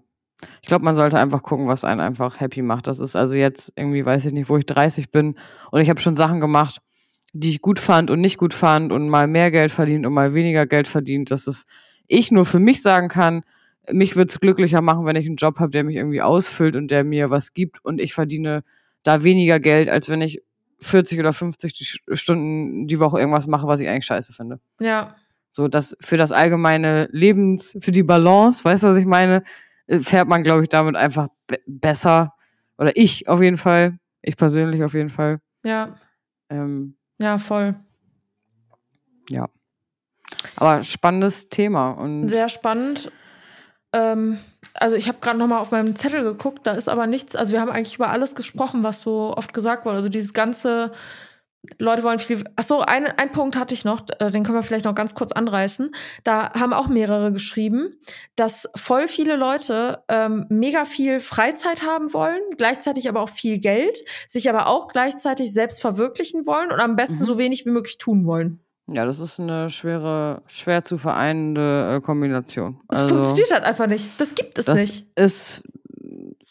Ich 0.62 0.68
glaube, 0.68 0.84
man 0.84 0.94
sollte 0.94 1.18
einfach 1.18 1.42
gucken, 1.42 1.66
was 1.66 1.84
einen 1.84 2.00
einfach 2.00 2.38
happy 2.38 2.62
macht. 2.62 2.86
Das 2.86 3.00
ist 3.00 3.16
also 3.16 3.34
jetzt 3.34 3.72
irgendwie, 3.76 4.04
weiß 4.04 4.26
ich 4.26 4.32
nicht, 4.32 4.48
wo 4.48 4.58
ich 4.58 4.66
30 4.66 5.10
bin 5.10 5.36
und 5.70 5.80
ich 5.80 5.90
habe 5.90 6.00
schon 6.00 6.16
Sachen 6.16 6.38
gemacht, 6.38 6.80
die 7.32 7.50
ich 7.50 7.62
gut 7.62 7.80
fand 7.80 8.10
und 8.10 8.20
nicht 8.20 8.38
gut 8.38 8.54
fand 8.54 8.92
und 8.92 9.08
mal 9.08 9.26
mehr 9.26 9.50
Geld 9.50 9.72
verdient 9.72 10.06
und 10.06 10.12
mal 10.12 10.34
weniger 10.34 10.66
Geld 10.66 10.86
verdient, 10.86 11.32
dass 11.32 11.48
es 11.48 11.66
ich 12.06 12.30
nur 12.30 12.44
für 12.44 12.60
mich 12.60 12.80
sagen 12.80 13.08
kann, 13.08 13.42
mich 13.90 14.16
würde 14.16 14.30
es 14.30 14.40
glücklicher 14.40 14.80
machen, 14.80 15.06
wenn 15.06 15.16
ich 15.16 15.26
einen 15.26 15.36
Job 15.36 15.58
habe, 15.58 15.70
der 15.70 15.84
mich 15.84 15.96
irgendwie 15.96 16.22
ausfüllt 16.22 16.76
und 16.76 16.90
der 16.90 17.04
mir 17.04 17.30
was 17.30 17.52
gibt 17.52 17.84
und 17.84 18.00
ich 18.00 18.14
verdiene 18.14 18.64
da 19.02 19.22
weniger 19.22 19.60
Geld, 19.60 19.88
als 19.88 20.08
wenn 20.08 20.22
ich 20.22 20.42
40 20.80 21.20
oder 21.20 21.32
50 21.32 22.02
Stunden 22.12 22.86
die 22.86 23.00
Woche 23.00 23.18
irgendwas 23.18 23.46
mache, 23.46 23.66
was 23.66 23.80
ich 23.80 23.88
eigentlich 23.88 24.06
scheiße 24.06 24.32
finde. 24.32 24.60
Ja. 24.80 25.16
So, 25.50 25.68
das 25.68 25.96
für 26.00 26.16
das 26.16 26.32
allgemeine 26.32 27.08
Lebens, 27.12 27.76
für 27.80 27.92
die 27.92 28.02
Balance, 28.02 28.64
weißt 28.64 28.82
du, 28.82 28.88
was 28.88 28.96
ich 28.96 29.06
meine, 29.06 29.44
äh, 29.86 30.00
fährt 30.00 30.28
man, 30.28 30.42
glaube 30.42 30.62
ich, 30.62 30.68
damit 30.68 30.96
einfach 30.96 31.28
besser. 31.66 32.34
Oder 32.76 32.96
ich 32.96 33.28
auf 33.28 33.40
jeden 33.40 33.56
Fall. 33.56 33.98
Ich 34.22 34.36
persönlich 34.36 34.82
auf 34.82 34.94
jeden 34.94 35.10
Fall. 35.10 35.40
Ja. 35.62 35.96
Ähm, 36.48 36.96
ja, 37.18 37.38
voll. 37.38 37.76
Ja. 39.30 39.48
Aber 40.56 40.82
spannendes 40.82 41.48
Thema. 41.48 41.92
Und 41.92 42.28
Sehr 42.28 42.48
spannend. 42.48 43.12
Ähm, 43.94 44.38
also 44.74 44.96
ich 44.96 45.06
habe 45.08 45.18
gerade 45.20 45.38
noch 45.38 45.46
mal 45.46 45.60
auf 45.60 45.70
meinem 45.70 45.94
Zettel 45.94 46.22
geguckt, 46.22 46.66
da 46.66 46.72
ist 46.72 46.88
aber 46.88 47.06
nichts, 47.06 47.36
also 47.36 47.52
wir 47.52 47.60
haben 47.60 47.70
eigentlich 47.70 47.94
über 47.94 48.10
alles 48.10 48.34
gesprochen, 48.34 48.82
was 48.82 49.00
so 49.00 49.32
oft 49.36 49.54
gesagt 49.54 49.84
wurde. 49.84 49.96
Also 49.96 50.08
dieses 50.08 50.34
ganze 50.34 50.90
Leute 51.78 52.02
wollen 52.02 52.18
viel. 52.18 52.44
Achso, 52.56 52.80
ein, 52.80 53.06
ein 53.06 53.32
Punkt 53.32 53.56
hatte 53.56 53.72
ich 53.72 53.84
noch, 53.84 54.02
äh, 54.18 54.30
den 54.30 54.42
können 54.42 54.58
wir 54.58 54.62
vielleicht 54.62 54.84
noch 54.84 54.94
ganz 54.94 55.14
kurz 55.14 55.32
anreißen. 55.32 55.94
Da 56.22 56.52
haben 56.52 56.72
auch 56.72 56.88
mehrere 56.88 57.32
geschrieben, 57.32 57.94
dass 58.36 58.68
voll 58.74 59.06
viele 59.06 59.36
Leute 59.36 60.02
ähm, 60.08 60.46
mega 60.50 60.84
viel 60.84 61.20
Freizeit 61.20 61.82
haben 61.82 62.12
wollen, 62.12 62.40
gleichzeitig 62.58 63.08
aber 63.08 63.20
auch 63.20 63.30
viel 63.30 63.58
Geld, 63.58 63.96
sich 64.28 64.50
aber 64.50 64.66
auch 64.66 64.88
gleichzeitig 64.88 65.52
selbst 65.52 65.80
verwirklichen 65.80 66.46
wollen 66.46 66.70
und 66.70 66.80
am 66.80 66.96
besten 66.96 67.20
mhm. 67.20 67.26
so 67.26 67.38
wenig 67.38 67.64
wie 67.64 67.70
möglich 67.70 67.96
tun 67.96 68.26
wollen. 68.26 68.63
Ja, 68.90 69.06
das 69.06 69.20
ist 69.20 69.40
eine 69.40 69.70
schwere, 69.70 70.42
schwer 70.46 70.84
zu 70.84 70.98
vereinende 70.98 71.96
äh, 71.96 72.00
Kombination. 72.00 72.80
Das 72.88 73.02
also, 73.02 73.14
funktioniert 73.16 73.50
halt 73.50 73.64
einfach 73.64 73.86
nicht. 73.86 74.10
Das 74.18 74.34
gibt 74.34 74.58
es 74.58 74.66
das 74.66 74.78
nicht. 74.78 75.06
Ist 75.16 75.62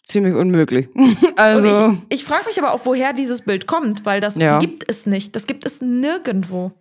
ziemlich 0.07 0.34
unmöglich. 0.34 0.89
also 1.36 1.86
Und 1.86 1.93
ich, 2.09 2.21
ich 2.21 2.25
frage 2.25 2.45
mich 2.47 2.59
aber 2.59 2.73
auch, 2.73 2.81
woher 2.86 3.13
dieses 3.13 3.41
Bild 3.41 3.67
kommt, 3.67 4.05
weil 4.05 4.19
das 4.19 4.36
ja. 4.36 4.57
gibt 4.59 4.84
es 4.89 5.05
nicht. 5.05 5.36
Das 5.36 5.45
gibt 5.45 5.65
es 5.65 5.81
nirgendwo. 5.81 6.71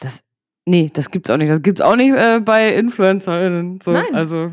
Das, 0.00 0.22
nee, 0.64 0.90
das 0.92 1.10
gibt's 1.10 1.28
auch 1.28 1.36
nicht. 1.36 1.50
Das 1.50 1.62
gibt's 1.62 1.82
auch 1.82 1.96
nicht 1.96 2.14
äh, 2.14 2.40
bei 2.40 2.74
InfluencerInnen. 2.74 3.80
So, 3.82 3.92
Nein. 3.92 4.14
Also, 4.14 4.52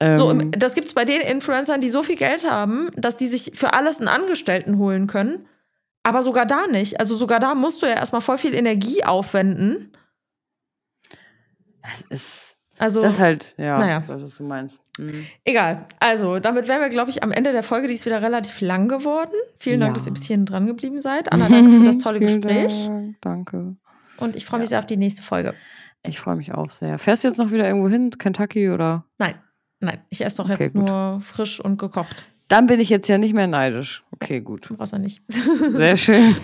ähm, 0.00 0.16
so, 0.16 0.32
das 0.32 0.74
gibt's 0.74 0.92
bei 0.92 1.04
den 1.04 1.20
Influencern, 1.20 1.80
die 1.80 1.88
so 1.88 2.02
viel 2.02 2.16
Geld 2.16 2.48
haben, 2.48 2.90
dass 2.96 3.16
die 3.16 3.28
sich 3.28 3.52
für 3.54 3.72
alles 3.72 3.98
einen 3.98 4.08
Angestellten 4.08 4.78
holen 4.78 5.06
können. 5.06 5.46
Aber 6.02 6.22
sogar 6.22 6.46
da 6.46 6.66
nicht. 6.66 6.98
Also 7.00 7.16
sogar 7.16 7.40
da 7.40 7.54
musst 7.54 7.82
du 7.82 7.86
ja 7.86 7.94
erstmal 7.94 8.20
voll 8.20 8.38
viel 8.38 8.54
Energie 8.54 9.04
aufwenden. 9.04 9.96
Das 11.82 12.02
ist 12.02 12.52
also, 12.78 13.00
das 13.00 13.14
ist 13.14 13.20
halt, 13.20 13.54
ja, 13.58 13.78
naja. 13.78 14.02
das, 14.08 14.22
was 14.22 14.36
du 14.36 14.44
meinst. 14.44 14.80
Mhm. 14.98 15.26
Egal. 15.44 15.86
Also, 16.00 16.40
damit 16.40 16.66
wären 16.66 16.80
wir, 16.80 16.88
glaube 16.88 17.10
ich, 17.10 17.22
am 17.22 17.30
Ende 17.30 17.52
der 17.52 17.62
Folge. 17.62 17.86
Die 17.86 17.94
ist 17.94 18.06
wieder 18.06 18.22
relativ 18.22 18.60
lang 18.60 18.88
geworden. 18.88 19.34
Vielen 19.60 19.78
ja. 19.78 19.86
Dank, 19.86 19.96
dass 19.96 20.06
ihr 20.06 20.12
bis 20.12 20.24
hierhin 20.24 20.46
dran 20.46 20.66
geblieben 20.66 21.00
seid. 21.00 21.30
Anna, 21.32 21.48
danke 21.48 21.70
für 21.70 21.84
das 21.84 21.98
tolle 21.98 22.18
Gespräch. 22.18 22.86
Dank, 22.86 23.16
danke. 23.20 23.76
Und 24.16 24.36
ich 24.36 24.46
freue 24.46 24.58
mich 24.58 24.66
ja. 24.66 24.70
sehr 24.70 24.78
auf 24.80 24.86
die 24.86 24.96
nächste 24.96 25.22
Folge. 25.22 25.54
Ich 26.04 26.18
freue 26.18 26.34
mich 26.34 26.52
auch 26.54 26.70
sehr. 26.70 26.98
Fährst 26.98 27.22
du 27.22 27.28
jetzt 27.28 27.38
noch 27.38 27.52
wieder 27.52 27.66
irgendwo 27.68 27.88
hin? 27.88 28.10
Kentucky 28.18 28.70
oder? 28.70 29.04
Nein, 29.18 29.36
nein. 29.78 30.00
Ich 30.08 30.24
esse 30.24 30.38
doch 30.38 30.50
okay, 30.50 30.64
jetzt 30.64 30.74
gut. 30.74 30.88
nur 30.88 31.20
frisch 31.20 31.60
und 31.60 31.78
gekocht. 31.78 32.26
Dann 32.52 32.66
bin 32.66 32.80
ich 32.80 32.90
jetzt 32.90 33.08
ja 33.08 33.16
nicht 33.16 33.32
mehr 33.32 33.46
neidisch. 33.46 34.04
Okay, 34.10 34.42
gut. 34.42 34.68
Du 34.68 34.76
brauchst 34.76 34.92
ja 34.92 34.98
nicht. 34.98 35.22
Sehr 35.72 35.96
schön. 35.96 36.36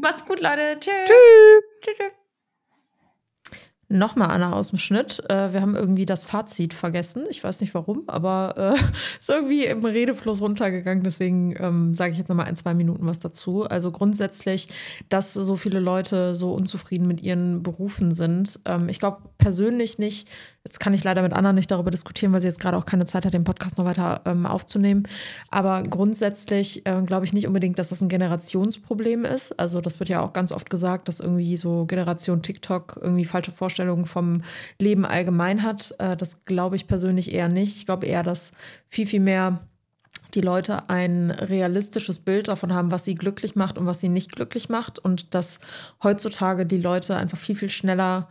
Macht's 0.00 0.24
gut, 0.24 0.40
Leute. 0.40 0.76
Tschüss. 0.78 0.92
Tschüss. 1.04 1.96
Tschüss. 1.96 2.12
Nochmal 3.88 4.30
Anna 4.30 4.52
aus 4.52 4.68
dem 4.68 4.78
Schnitt. 4.78 5.20
Äh, 5.28 5.52
wir 5.52 5.60
haben 5.60 5.74
irgendwie 5.74 6.06
das 6.06 6.22
Fazit 6.22 6.72
vergessen. 6.74 7.24
Ich 7.28 7.42
weiß 7.42 7.60
nicht 7.60 7.74
warum, 7.74 8.04
aber 8.06 8.54
äh, 8.56 8.80
ist 9.18 9.28
irgendwie 9.28 9.66
im 9.66 9.84
Redefluss 9.84 10.40
runtergegangen. 10.40 11.02
Deswegen 11.02 11.56
ähm, 11.58 11.92
sage 11.92 12.12
ich 12.12 12.18
jetzt 12.18 12.28
nochmal 12.28 12.46
ein, 12.46 12.54
zwei 12.54 12.72
Minuten 12.72 13.08
was 13.08 13.18
dazu. 13.18 13.64
Also 13.64 13.90
grundsätzlich, 13.90 14.68
dass 15.08 15.34
so 15.34 15.56
viele 15.56 15.80
Leute 15.80 16.36
so 16.36 16.54
unzufrieden 16.54 17.08
mit 17.08 17.20
ihren 17.20 17.64
Berufen 17.64 18.14
sind. 18.14 18.60
Ähm, 18.64 18.88
ich 18.88 19.00
glaube 19.00 19.28
persönlich 19.38 19.98
nicht, 19.98 20.30
Jetzt 20.64 20.78
kann 20.78 20.94
ich 20.94 21.02
leider 21.02 21.22
mit 21.22 21.32
Anna 21.32 21.52
nicht 21.52 21.70
darüber 21.70 21.90
diskutieren, 21.90 22.32
weil 22.32 22.40
sie 22.40 22.46
jetzt 22.46 22.60
gerade 22.60 22.76
auch 22.76 22.86
keine 22.86 23.04
Zeit 23.04 23.24
hat, 23.24 23.34
den 23.34 23.42
Podcast 23.42 23.78
noch 23.78 23.84
weiter 23.84 24.20
ähm, 24.26 24.46
aufzunehmen. 24.46 25.02
Aber 25.50 25.82
grundsätzlich 25.82 26.86
äh, 26.86 27.02
glaube 27.02 27.24
ich 27.24 27.32
nicht 27.32 27.48
unbedingt, 27.48 27.80
dass 27.80 27.88
das 27.88 28.00
ein 28.00 28.08
Generationsproblem 28.08 29.24
ist. 29.24 29.58
Also 29.58 29.80
das 29.80 29.98
wird 29.98 30.08
ja 30.08 30.20
auch 30.20 30.32
ganz 30.32 30.52
oft 30.52 30.70
gesagt, 30.70 31.08
dass 31.08 31.18
irgendwie 31.18 31.56
so 31.56 31.84
Generation 31.86 32.42
TikTok 32.42 32.98
irgendwie 33.02 33.24
falsche 33.24 33.50
Vorstellungen 33.50 34.04
vom 34.04 34.42
Leben 34.78 35.04
allgemein 35.04 35.64
hat. 35.64 35.96
Äh, 35.98 36.16
das 36.16 36.44
glaube 36.44 36.76
ich 36.76 36.86
persönlich 36.86 37.32
eher 37.32 37.48
nicht. 37.48 37.76
Ich 37.76 37.86
glaube 37.86 38.06
eher, 38.06 38.22
dass 38.22 38.52
viel, 38.88 39.06
viel 39.06 39.20
mehr 39.20 39.66
die 40.34 40.40
Leute 40.40 40.88
ein 40.88 41.30
realistisches 41.30 42.20
Bild 42.20 42.48
davon 42.48 42.72
haben, 42.72 42.90
was 42.90 43.04
sie 43.04 43.14
glücklich 43.16 43.56
macht 43.56 43.78
und 43.78 43.86
was 43.86 44.00
sie 44.00 44.08
nicht 44.08 44.32
glücklich 44.32 44.68
macht. 44.68 44.98
Und 44.98 45.34
dass 45.34 45.58
heutzutage 46.02 46.66
die 46.66 46.78
Leute 46.78 47.16
einfach 47.16 47.38
viel, 47.38 47.56
viel 47.56 47.70
schneller 47.70 48.28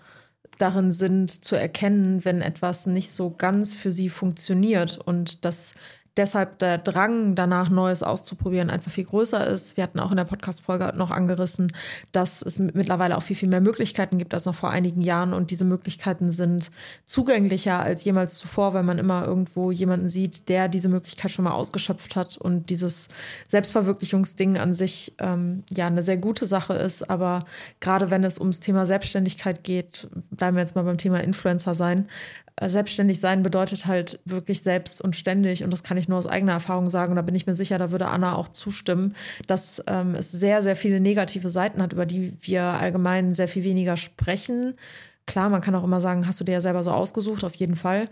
darin 0.62 0.92
sind, 0.92 1.44
zu 1.44 1.56
erkennen, 1.56 2.24
wenn 2.24 2.42
etwas 2.42 2.86
nicht 2.88 3.12
so 3.12 3.34
ganz 3.38 3.74
für 3.74 3.92
sie 3.92 4.10
funktioniert 4.10 4.98
und 4.98 5.46
dass 5.46 5.74
deshalb 6.18 6.60
der 6.60 6.78
Drang 6.78 7.36
danach 7.36 7.70
Neues 7.70 8.04
auszuprobieren 8.04 8.70
einfach 8.70 8.92
viel 8.92 9.06
größer 9.06 9.48
ist. 9.48 9.78
Wir 9.78 9.84
hatten 9.84 10.00
auch 10.00 10.12
in 10.12 10.18
der 10.18 10.26
Podcast-Folge 10.26 10.94
noch 10.96 11.10
angerissen, 11.10 11.72
dass 12.12 12.42
es 12.42 12.60
mittlerweile 12.60 13.18
auch 13.18 13.24
viel, 13.24 13.36
viel 13.36 13.48
mehr 13.48 13.62
Möglichkeiten 13.62 14.18
gibt 14.18 14.34
als 14.34 14.46
noch 14.46 14.56
vor 14.56 14.72
einigen 14.72 15.02
Jahren 15.02 15.34
und 15.34 15.52
diese 15.52 15.64
Möglichkeiten 15.64 16.30
sind 16.30 16.70
zugänglicher 17.06 17.80
als 17.80 18.04
jemals 18.04 18.38
zuvor, 18.38 18.74
weil 18.74 18.84
man 18.84 19.00
immer 19.00 19.26
irgendwo 19.26 19.72
jemanden 19.72 20.10
sieht, 20.10 20.50
der 20.50 20.68
diese 20.68 20.90
Möglichkeit 20.90 21.32
schon 21.32 21.46
mal 21.46 21.52
ausgeschöpft 21.52 22.16
hat 22.16 22.38
und 22.38 22.70
dieses 22.70 23.08
Selbstverwirklichungsding 23.48 24.58
an 24.58 24.74
sich 24.74 25.14
ähm, 25.20 25.64
ja 25.70 25.88
eine 25.88 26.02
sehr 26.02 26.18
gute 26.18 26.46
Sache 26.46 26.74
ist. 26.74 27.10
Aber 27.10 27.46
gerade 27.80 28.10
wenn 28.10 28.24
es 28.26 28.38
ums 28.38 28.60
Thema 28.60 28.86
Selbstständigkeit 28.86 29.64
geht, 29.64 30.10
bleiben 30.30 30.58
wir 30.58 30.62
jetzt 30.62 30.76
mal 30.76 30.84
beim 30.84 30.98
Thema 30.98 31.22
Influencer 31.22 31.74
sein, 31.74 32.08
äh, 32.62 32.70
selbstständig 32.70 33.20
sein 33.20 33.44
bedeutet 33.44 33.86
halt 33.86 34.20
wirklich 34.26 34.62
selbst 34.62 35.02
und 35.02 35.16
ständig. 35.16 35.64
Und 35.64 35.72
das 35.72 35.84
kann 35.84 35.98
ich 35.98 36.01
nur 36.08 36.18
aus 36.18 36.28
eigener 36.28 36.54
Erfahrung 36.54 36.90
sagen. 36.90 37.12
Und 37.12 37.16
da 37.16 37.22
bin 37.22 37.36
ich 37.36 37.48
mir 37.48 37.56
sicher, 37.56 37.78
da 37.78 37.92
würde 37.92 38.08
Anna 38.08 38.36
auch 38.36 38.50
zustimmen, 38.50 39.16
dass 39.48 39.84
ähm, 39.88 40.16
es 40.16 40.32
sehr, 40.32 40.64
sehr 40.64 40.76
viele 40.76 41.00
negative 41.00 41.50
Seiten 41.50 41.82
hat, 41.82 41.94
über 41.94 42.06
die 42.06 42.38
wir 42.42 42.64
allgemein 42.64 43.34
sehr 43.34 43.48
viel 43.48 43.64
weniger 43.64 43.98
sprechen. 43.98 44.76
Klar, 45.26 45.50
man 45.50 45.62
kann 45.62 45.76
auch 45.76 45.84
immer 45.84 46.02
sagen, 46.02 46.28
hast 46.28 46.40
du 46.40 46.44
dir 46.44 46.54
ja 46.54 46.62
selber 46.62 46.84
so 46.84 46.92
ausgesucht, 46.92 47.44
auf 47.44 47.56
jeden 47.56 47.76
Fall. 47.76 48.10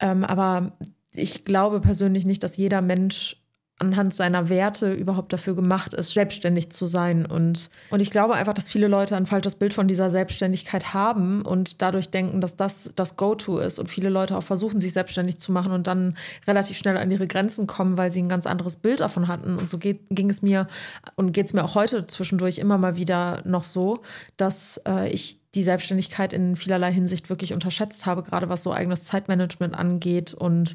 Ähm, 0.00 0.24
aber 0.24 0.72
ich 1.12 1.44
glaube 1.44 1.80
persönlich 1.80 2.26
nicht, 2.26 2.42
dass 2.42 2.56
jeder 2.56 2.82
Mensch 2.82 3.36
anhand 3.80 4.12
seiner 4.12 4.48
Werte 4.48 4.92
überhaupt 4.92 5.32
dafür 5.32 5.54
gemacht 5.54 5.94
ist, 5.94 6.12
selbstständig 6.12 6.70
zu 6.70 6.86
sein. 6.86 7.24
Und, 7.24 7.70
und 7.90 8.00
ich 8.00 8.10
glaube 8.10 8.34
einfach, 8.34 8.52
dass 8.52 8.68
viele 8.68 8.88
Leute 8.88 9.16
ein 9.16 9.26
falsches 9.26 9.54
Bild 9.54 9.72
von 9.72 9.86
dieser 9.86 10.10
Selbstständigkeit 10.10 10.94
haben 10.94 11.42
und 11.42 11.80
dadurch 11.80 12.10
denken, 12.10 12.40
dass 12.40 12.56
das 12.56 12.90
das 12.96 13.16
Go-To 13.16 13.58
ist. 13.58 13.78
Und 13.78 13.88
viele 13.88 14.08
Leute 14.08 14.36
auch 14.36 14.42
versuchen, 14.42 14.80
sich 14.80 14.92
selbstständig 14.92 15.38
zu 15.38 15.52
machen 15.52 15.72
und 15.72 15.86
dann 15.86 16.16
relativ 16.46 16.76
schnell 16.76 16.96
an 16.96 17.10
ihre 17.10 17.28
Grenzen 17.28 17.68
kommen, 17.68 17.96
weil 17.96 18.10
sie 18.10 18.20
ein 18.20 18.28
ganz 18.28 18.46
anderes 18.46 18.76
Bild 18.76 19.00
davon 19.00 19.28
hatten. 19.28 19.56
Und 19.56 19.70
so 19.70 19.78
geht, 19.78 20.00
ging 20.10 20.28
es 20.28 20.42
mir 20.42 20.66
und 21.14 21.32
geht 21.32 21.46
es 21.46 21.52
mir 21.52 21.62
auch 21.62 21.76
heute 21.76 22.06
zwischendurch 22.06 22.58
immer 22.58 22.78
mal 22.78 22.96
wieder 22.96 23.42
noch 23.44 23.64
so, 23.64 24.00
dass 24.36 24.80
äh, 24.88 25.08
ich 25.10 25.38
die 25.54 25.62
Selbstständigkeit 25.62 26.32
in 26.32 26.56
vielerlei 26.56 26.92
Hinsicht 26.92 27.30
wirklich 27.30 27.54
unterschätzt 27.54 28.06
habe, 28.06 28.22
gerade 28.24 28.48
was 28.48 28.64
so 28.64 28.72
eigenes 28.72 29.04
Zeitmanagement 29.04 29.74
angeht 29.74 30.34
und 30.34 30.74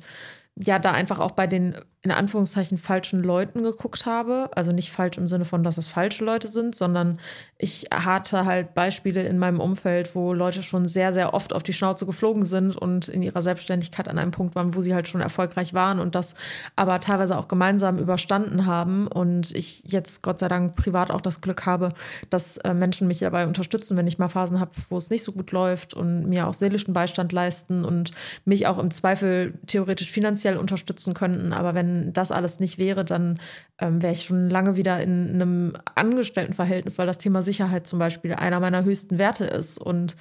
ja, 0.56 0.80
da 0.80 0.92
einfach 0.92 1.20
auch 1.20 1.32
bei 1.32 1.48
den 1.48 1.76
in 2.04 2.12
Anführungszeichen 2.12 2.78
falschen 2.78 3.24
Leuten 3.24 3.64
geguckt 3.64 4.06
habe. 4.06 4.50
Also 4.56 4.74
nicht 4.74 4.92
falsch 4.92 5.18
im 5.18 5.30
Sinne 5.30 5.46
von, 5.46 5.64
dass 5.64 5.78
es 5.78 5.88
falsche 5.88 6.26
Leute 6.26 6.50
sind, 6.50 6.76
sondern 6.76 7.18
ich 7.58 7.88
hatte 7.94 8.44
halt 8.44 8.74
Beispiele 8.74 9.24
in 9.24 9.40
meinem 9.40 9.62
Umfeld, 9.62 10.14
wo 10.14 10.34
Leute 10.34 10.64
schon 10.64 10.86
sehr, 10.90 11.14
sehr 11.14 11.34
oft 11.34 11.54
auf 11.54 11.64
die 11.64 11.72
Schnauze 11.72 12.06
geflogen 12.06 12.44
sind 12.44 12.76
und 12.76 13.08
in 13.08 13.24
ihrer 13.24 13.42
Selbstständigkeit 13.42 14.10
an 14.10 14.20
einem 14.20 14.32
Punkt 14.32 14.54
waren, 14.54 14.76
wo 14.76 14.82
sie 14.82 14.94
halt 14.94 15.08
schon 15.08 15.22
erfolgreich 15.22 15.74
waren 15.74 16.02
und 16.02 16.14
das 16.14 16.36
aber 16.76 17.00
teilweise 17.00 17.38
auch 17.38 17.48
gemeinsam 17.48 17.98
überstanden 17.98 18.66
haben. 18.66 19.08
Und 19.08 19.56
ich 19.56 19.84
jetzt 19.86 20.24
Gott 20.24 20.40
sei 20.40 20.50
Dank 20.50 20.76
privat 20.76 21.10
auch 21.10 21.22
das 21.22 21.40
Glück 21.40 21.66
habe, 21.66 21.94
dass 22.30 22.58
äh, 22.58 22.74
Menschen 22.74 23.08
mich 23.08 23.20
dabei 23.20 23.48
unterstützen, 23.48 23.96
wenn 23.96 24.08
ich 24.08 24.20
mal 24.20 24.28
Phasen 24.28 24.60
habe, 24.60 24.72
wo 24.90 24.98
es 24.98 25.10
nicht 25.10 25.24
so 25.24 25.32
gut 25.32 25.52
läuft 25.54 25.94
und 25.94 26.28
mir 26.28 26.48
auch 26.48 26.54
seelischen 26.54 26.94
Beistand 26.94 27.32
leisten 27.32 27.86
und 27.86 28.12
mich 28.44 28.68
auch 28.68 28.78
im 28.78 28.92
Zweifel 28.92 29.54
theoretisch 29.68 30.12
finanziell 30.12 30.58
unterstützen 30.58 31.14
könnten. 31.14 31.54
Aber 31.54 31.74
wenn 31.76 31.93
das 32.14 32.32
alles 32.32 32.60
nicht 32.60 32.78
wäre, 32.78 33.06
dann 33.06 33.40
ähm, 33.80 34.02
wäre 34.02 34.14
ich 34.14 34.24
schon 34.24 34.50
lange 34.50 34.78
wieder 34.78 35.02
in 35.02 35.30
einem 35.30 35.74
Angestelltenverhältnis, 35.96 36.98
weil 36.98 37.08
das 37.08 37.18
Thema 37.18 37.42
Sicherheit 37.42 37.86
zum 37.86 38.00
Beispiel 38.00 38.34
einer 38.34 38.60
meiner 38.60 38.84
höchsten 38.84 39.18
Werte 39.18 39.46
ist. 39.46 39.78
Und 39.78 40.16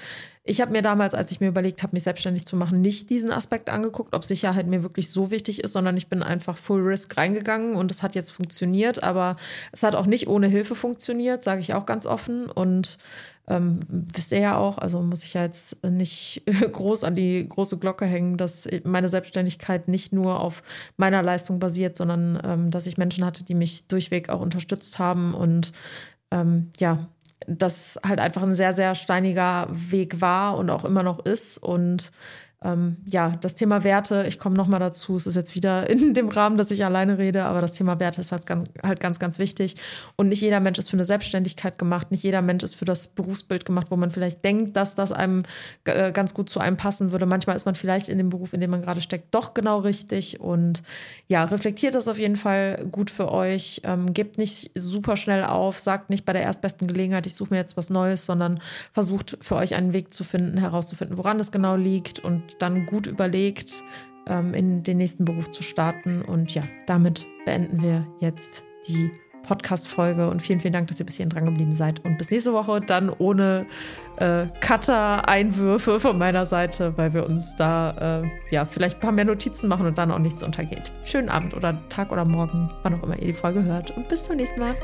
ich 0.44 0.60
habe 0.60 0.72
mir 0.72 0.82
damals, 0.82 1.14
als 1.14 1.30
ich 1.30 1.40
mir 1.40 1.48
überlegt 1.48 1.82
habe, 1.82 1.94
mich 1.94 2.02
selbstständig 2.02 2.46
zu 2.46 2.56
machen, 2.56 2.80
nicht 2.80 3.10
diesen 3.10 3.30
Aspekt 3.30 3.70
angeguckt, 3.70 4.14
ob 4.14 4.24
Sicherheit 4.24 4.66
mir 4.66 4.82
wirklich 4.82 5.10
so 5.10 5.30
wichtig 5.30 5.62
ist, 5.62 5.72
sondern 5.72 5.96
ich 5.96 6.08
bin 6.08 6.22
einfach 6.22 6.56
Full 6.56 6.82
Risk 6.82 7.16
reingegangen 7.16 7.76
und 7.76 7.90
es 7.90 8.02
hat 8.02 8.14
jetzt 8.14 8.30
funktioniert, 8.30 9.02
aber 9.02 9.36
es 9.70 9.82
hat 9.82 9.94
auch 9.94 10.06
nicht 10.06 10.26
ohne 10.26 10.48
Hilfe 10.48 10.74
funktioniert, 10.74 11.44
sage 11.44 11.60
ich 11.60 11.74
auch 11.74 11.86
ganz 11.86 12.06
offen. 12.06 12.50
Und 12.50 12.98
ähm, 13.48 13.80
wisst 13.88 14.32
ihr 14.32 14.38
ja 14.38 14.56
auch, 14.56 14.78
also 14.78 15.02
muss 15.02 15.24
ich 15.24 15.34
ja 15.34 15.42
jetzt 15.42 15.84
nicht 15.84 16.42
groß 16.72 17.04
an 17.04 17.14
die 17.14 17.46
große 17.48 17.78
Glocke 17.78 18.06
hängen, 18.06 18.36
dass 18.36 18.68
meine 18.84 19.08
Selbstständigkeit 19.08 19.88
nicht 19.88 20.12
nur 20.12 20.40
auf 20.40 20.62
meiner 20.96 21.22
Leistung 21.22 21.58
basiert, 21.58 21.96
sondern 21.96 22.40
ähm, 22.44 22.70
dass 22.70 22.86
ich 22.86 22.98
Menschen 22.98 23.24
hatte, 23.24 23.44
die 23.44 23.54
mich 23.54 23.86
durchweg 23.88 24.28
auch 24.28 24.40
unterstützt 24.40 24.98
haben 24.98 25.34
und 25.34 25.72
ähm, 26.30 26.70
ja, 26.78 27.08
das 27.48 27.98
halt 28.06 28.20
einfach 28.20 28.42
ein 28.42 28.54
sehr, 28.54 28.72
sehr 28.72 28.94
steiniger 28.94 29.68
Weg 29.70 30.20
war 30.20 30.56
und 30.56 30.70
auch 30.70 30.84
immer 30.84 31.02
noch 31.02 31.18
ist 31.24 31.58
und 31.58 32.12
ähm, 32.64 32.96
ja, 33.06 33.36
das 33.40 33.54
Thema 33.54 33.84
Werte, 33.84 34.24
ich 34.26 34.38
komme 34.38 34.56
nochmal 34.56 34.80
dazu, 34.80 35.16
es 35.16 35.26
ist 35.26 35.34
jetzt 35.34 35.54
wieder 35.54 35.88
in 35.90 36.14
dem 36.14 36.28
Rahmen, 36.28 36.56
dass 36.56 36.70
ich 36.70 36.84
alleine 36.84 37.18
rede, 37.18 37.44
aber 37.44 37.60
das 37.60 37.72
Thema 37.72 38.00
Werte 38.00 38.20
ist 38.20 38.32
halt 38.32 38.46
ganz, 38.46 38.66
halt 38.82 39.00
ganz, 39.00 39.18
ganz 39.18 39.38
wichtig. 39.38 39.76
Und 40.16 40.28
nicht 40.28 40.40
jeder 40.40 40.60
Mensch 40.60 40.78
ist 40.78 40.90
für 40.90 40.96
eine 40.96 41.04
Selbstständigkeit 41.04 41.78
gemacht, 41.78 42.10
nicht 42.10 42.22
jeder 42.22 42.42
Mensch 42.42 42.62
ist 42.62 42.74
für 42.74 42.84
das 42.84 43.08
Berufsbild 43.08 43.64
gemacht, 43.64 43.88
wo 43.90 43.96
man 43.96 44.10
vielleicht 44.10 44.44
denkt, 44.44 44.76
dass 44.76 44.94
das 44.94 45.12
einem 45.12 45.42
äh, 45.84 46.12
ganz 46.12 46.34
gut 46.34 46.48
zu 46.48 46.60
einem 46.60 46.76
passen 46.76 47.12
würde. 47.12 47.26
Manchmal 47.26 47.56
ist 47.56 47.66
man 47.66 47.74
vielleicht 47.74 48.08
in 48.08 48.18
dem 48.18 48.30
Beruf, 48.30 48.52
in 48.52 48.60
dem 48.60 48.70
man 48.70 48.82
gerade 48.82 49.00
steckt, 49.00 49.34
doch 49.34 49.54
genau 49.54 49.80
richtig. 49.80 50.40
Und 50.40 50.82
ja, 51.28 51.44
reflektiert 51.44 51.94
das 51.94 52.08
auf 52.08 52.18
jeden 52.18 52.36
Fall 52.36 52.86
gut 52.90 53.10
für 53.10 53.32
euch. 53.32 53.82
Ähm, 53.84 54.14
gebt 54.14 54.38
nicht 54.38 54.70
super 54.74 55.16
schnell 55.16 55.44
auf, 55.44 55.78
sagt 55.78 56.10
nicht 56.10 56.24
bei 56.24 56.32
der 56.32 56.42
erstbesten 56.42 56.86
Gelegenheit, 56.86 57.26
ich 57.26 57.34
suche 57.34 57.54
mir 57.54 57.60
jetzt 57.60 57.76
was 57.76 57.90
Neues, 57.90 58.26
sondern 58.26 58.60
versucht 58.92 59.38
für 59.40 59.56
euch 59.56 59.74
einen 59.74 59.92
Weg 59.92 60.12
zu 60.12 60.24
finden, 60.24 60.58
herauszufinden, 60.58 61.18
woran 61.18 61.40
es 61.40 61.50
genau 61.50 61.76
liegt 61.76 62.20
und 62.20 62.42
dann 62.58 62.86
gut 62.86 63.06
überlegt, 63.06 63.82
ähm, 64.26 64.54
in 64.54 64.82
den 64.82 64.98
nächsten 64.98 65.24
Beruf 65.24 65.50
zu 65.50 65.62
starten. 65.62 66.22
Und 66.22 66.54
ja, 66.54 66.62
damit 66.86 67.26
beenden 67.44 67.82
wir 67.82 68.06
jetzt 68.20 68.64
die 68.88 69.10
Podcast-Folge 69.42 70.30
und 70.30 70.40
vielen, 70.40 70.60
vielen 70.60 70.72
Dank, 70.72 70.88
dass 70.88 71.00
ihr 71.00 71.06
bis 71.06 71.16
hierhin 71.16 71.30
dran 71.30 71.46
geblieben 71.46 71.72
seid. 71.72 72.04
Und 72.04 72.16
bis 72.18 72.30
nächste 72.30 72.52
Woche 72.52 72.80
dann 72.80 73.10
ohne 73.10 73.66
äh, 74.16 74.46
Cutter-Einwürfe 74.60 76.00
von 76.00 76.18
meiner 76.18 76.46
Seite, 76.46 76.96
weil 76.96 77.12
wir 77.12 77.26
uns 77.26 77.54
da 77.56 78.22
äh, 78.22 78.28
ja 78.50 78.64
vielleicht 78.64 78.96
ein 78.96 79.00
paar 79.00 79.12
mehr 79.12 79.24
Notizen 79.24 79.68
machen 79.68 79.86
und 79.86 79.98
dann 79.98 80.10
auch 80.10 80.18
nichts 80.18 80.42
untergeht. 80.42 80.92
Schönen 81.04 81.28
Abend 81.28 81.54
oder 81.54 81.86
Tag 81.88 82.12
oder 82.12 82.24
Morgen, 82.24 82.70
wann 82.82 82.94
auch 82.94 83.02
immer 83.02 83.18
ihr 83.18 83.28
die 83.28 83.32
Folge 83.32 83.62
hört. 83.64 83.90
Und 83.96 84.08
bis 84.08 84.24
zum 84.24 84.36
nächsten 84.36 84.60
Mal. 84.60 84.76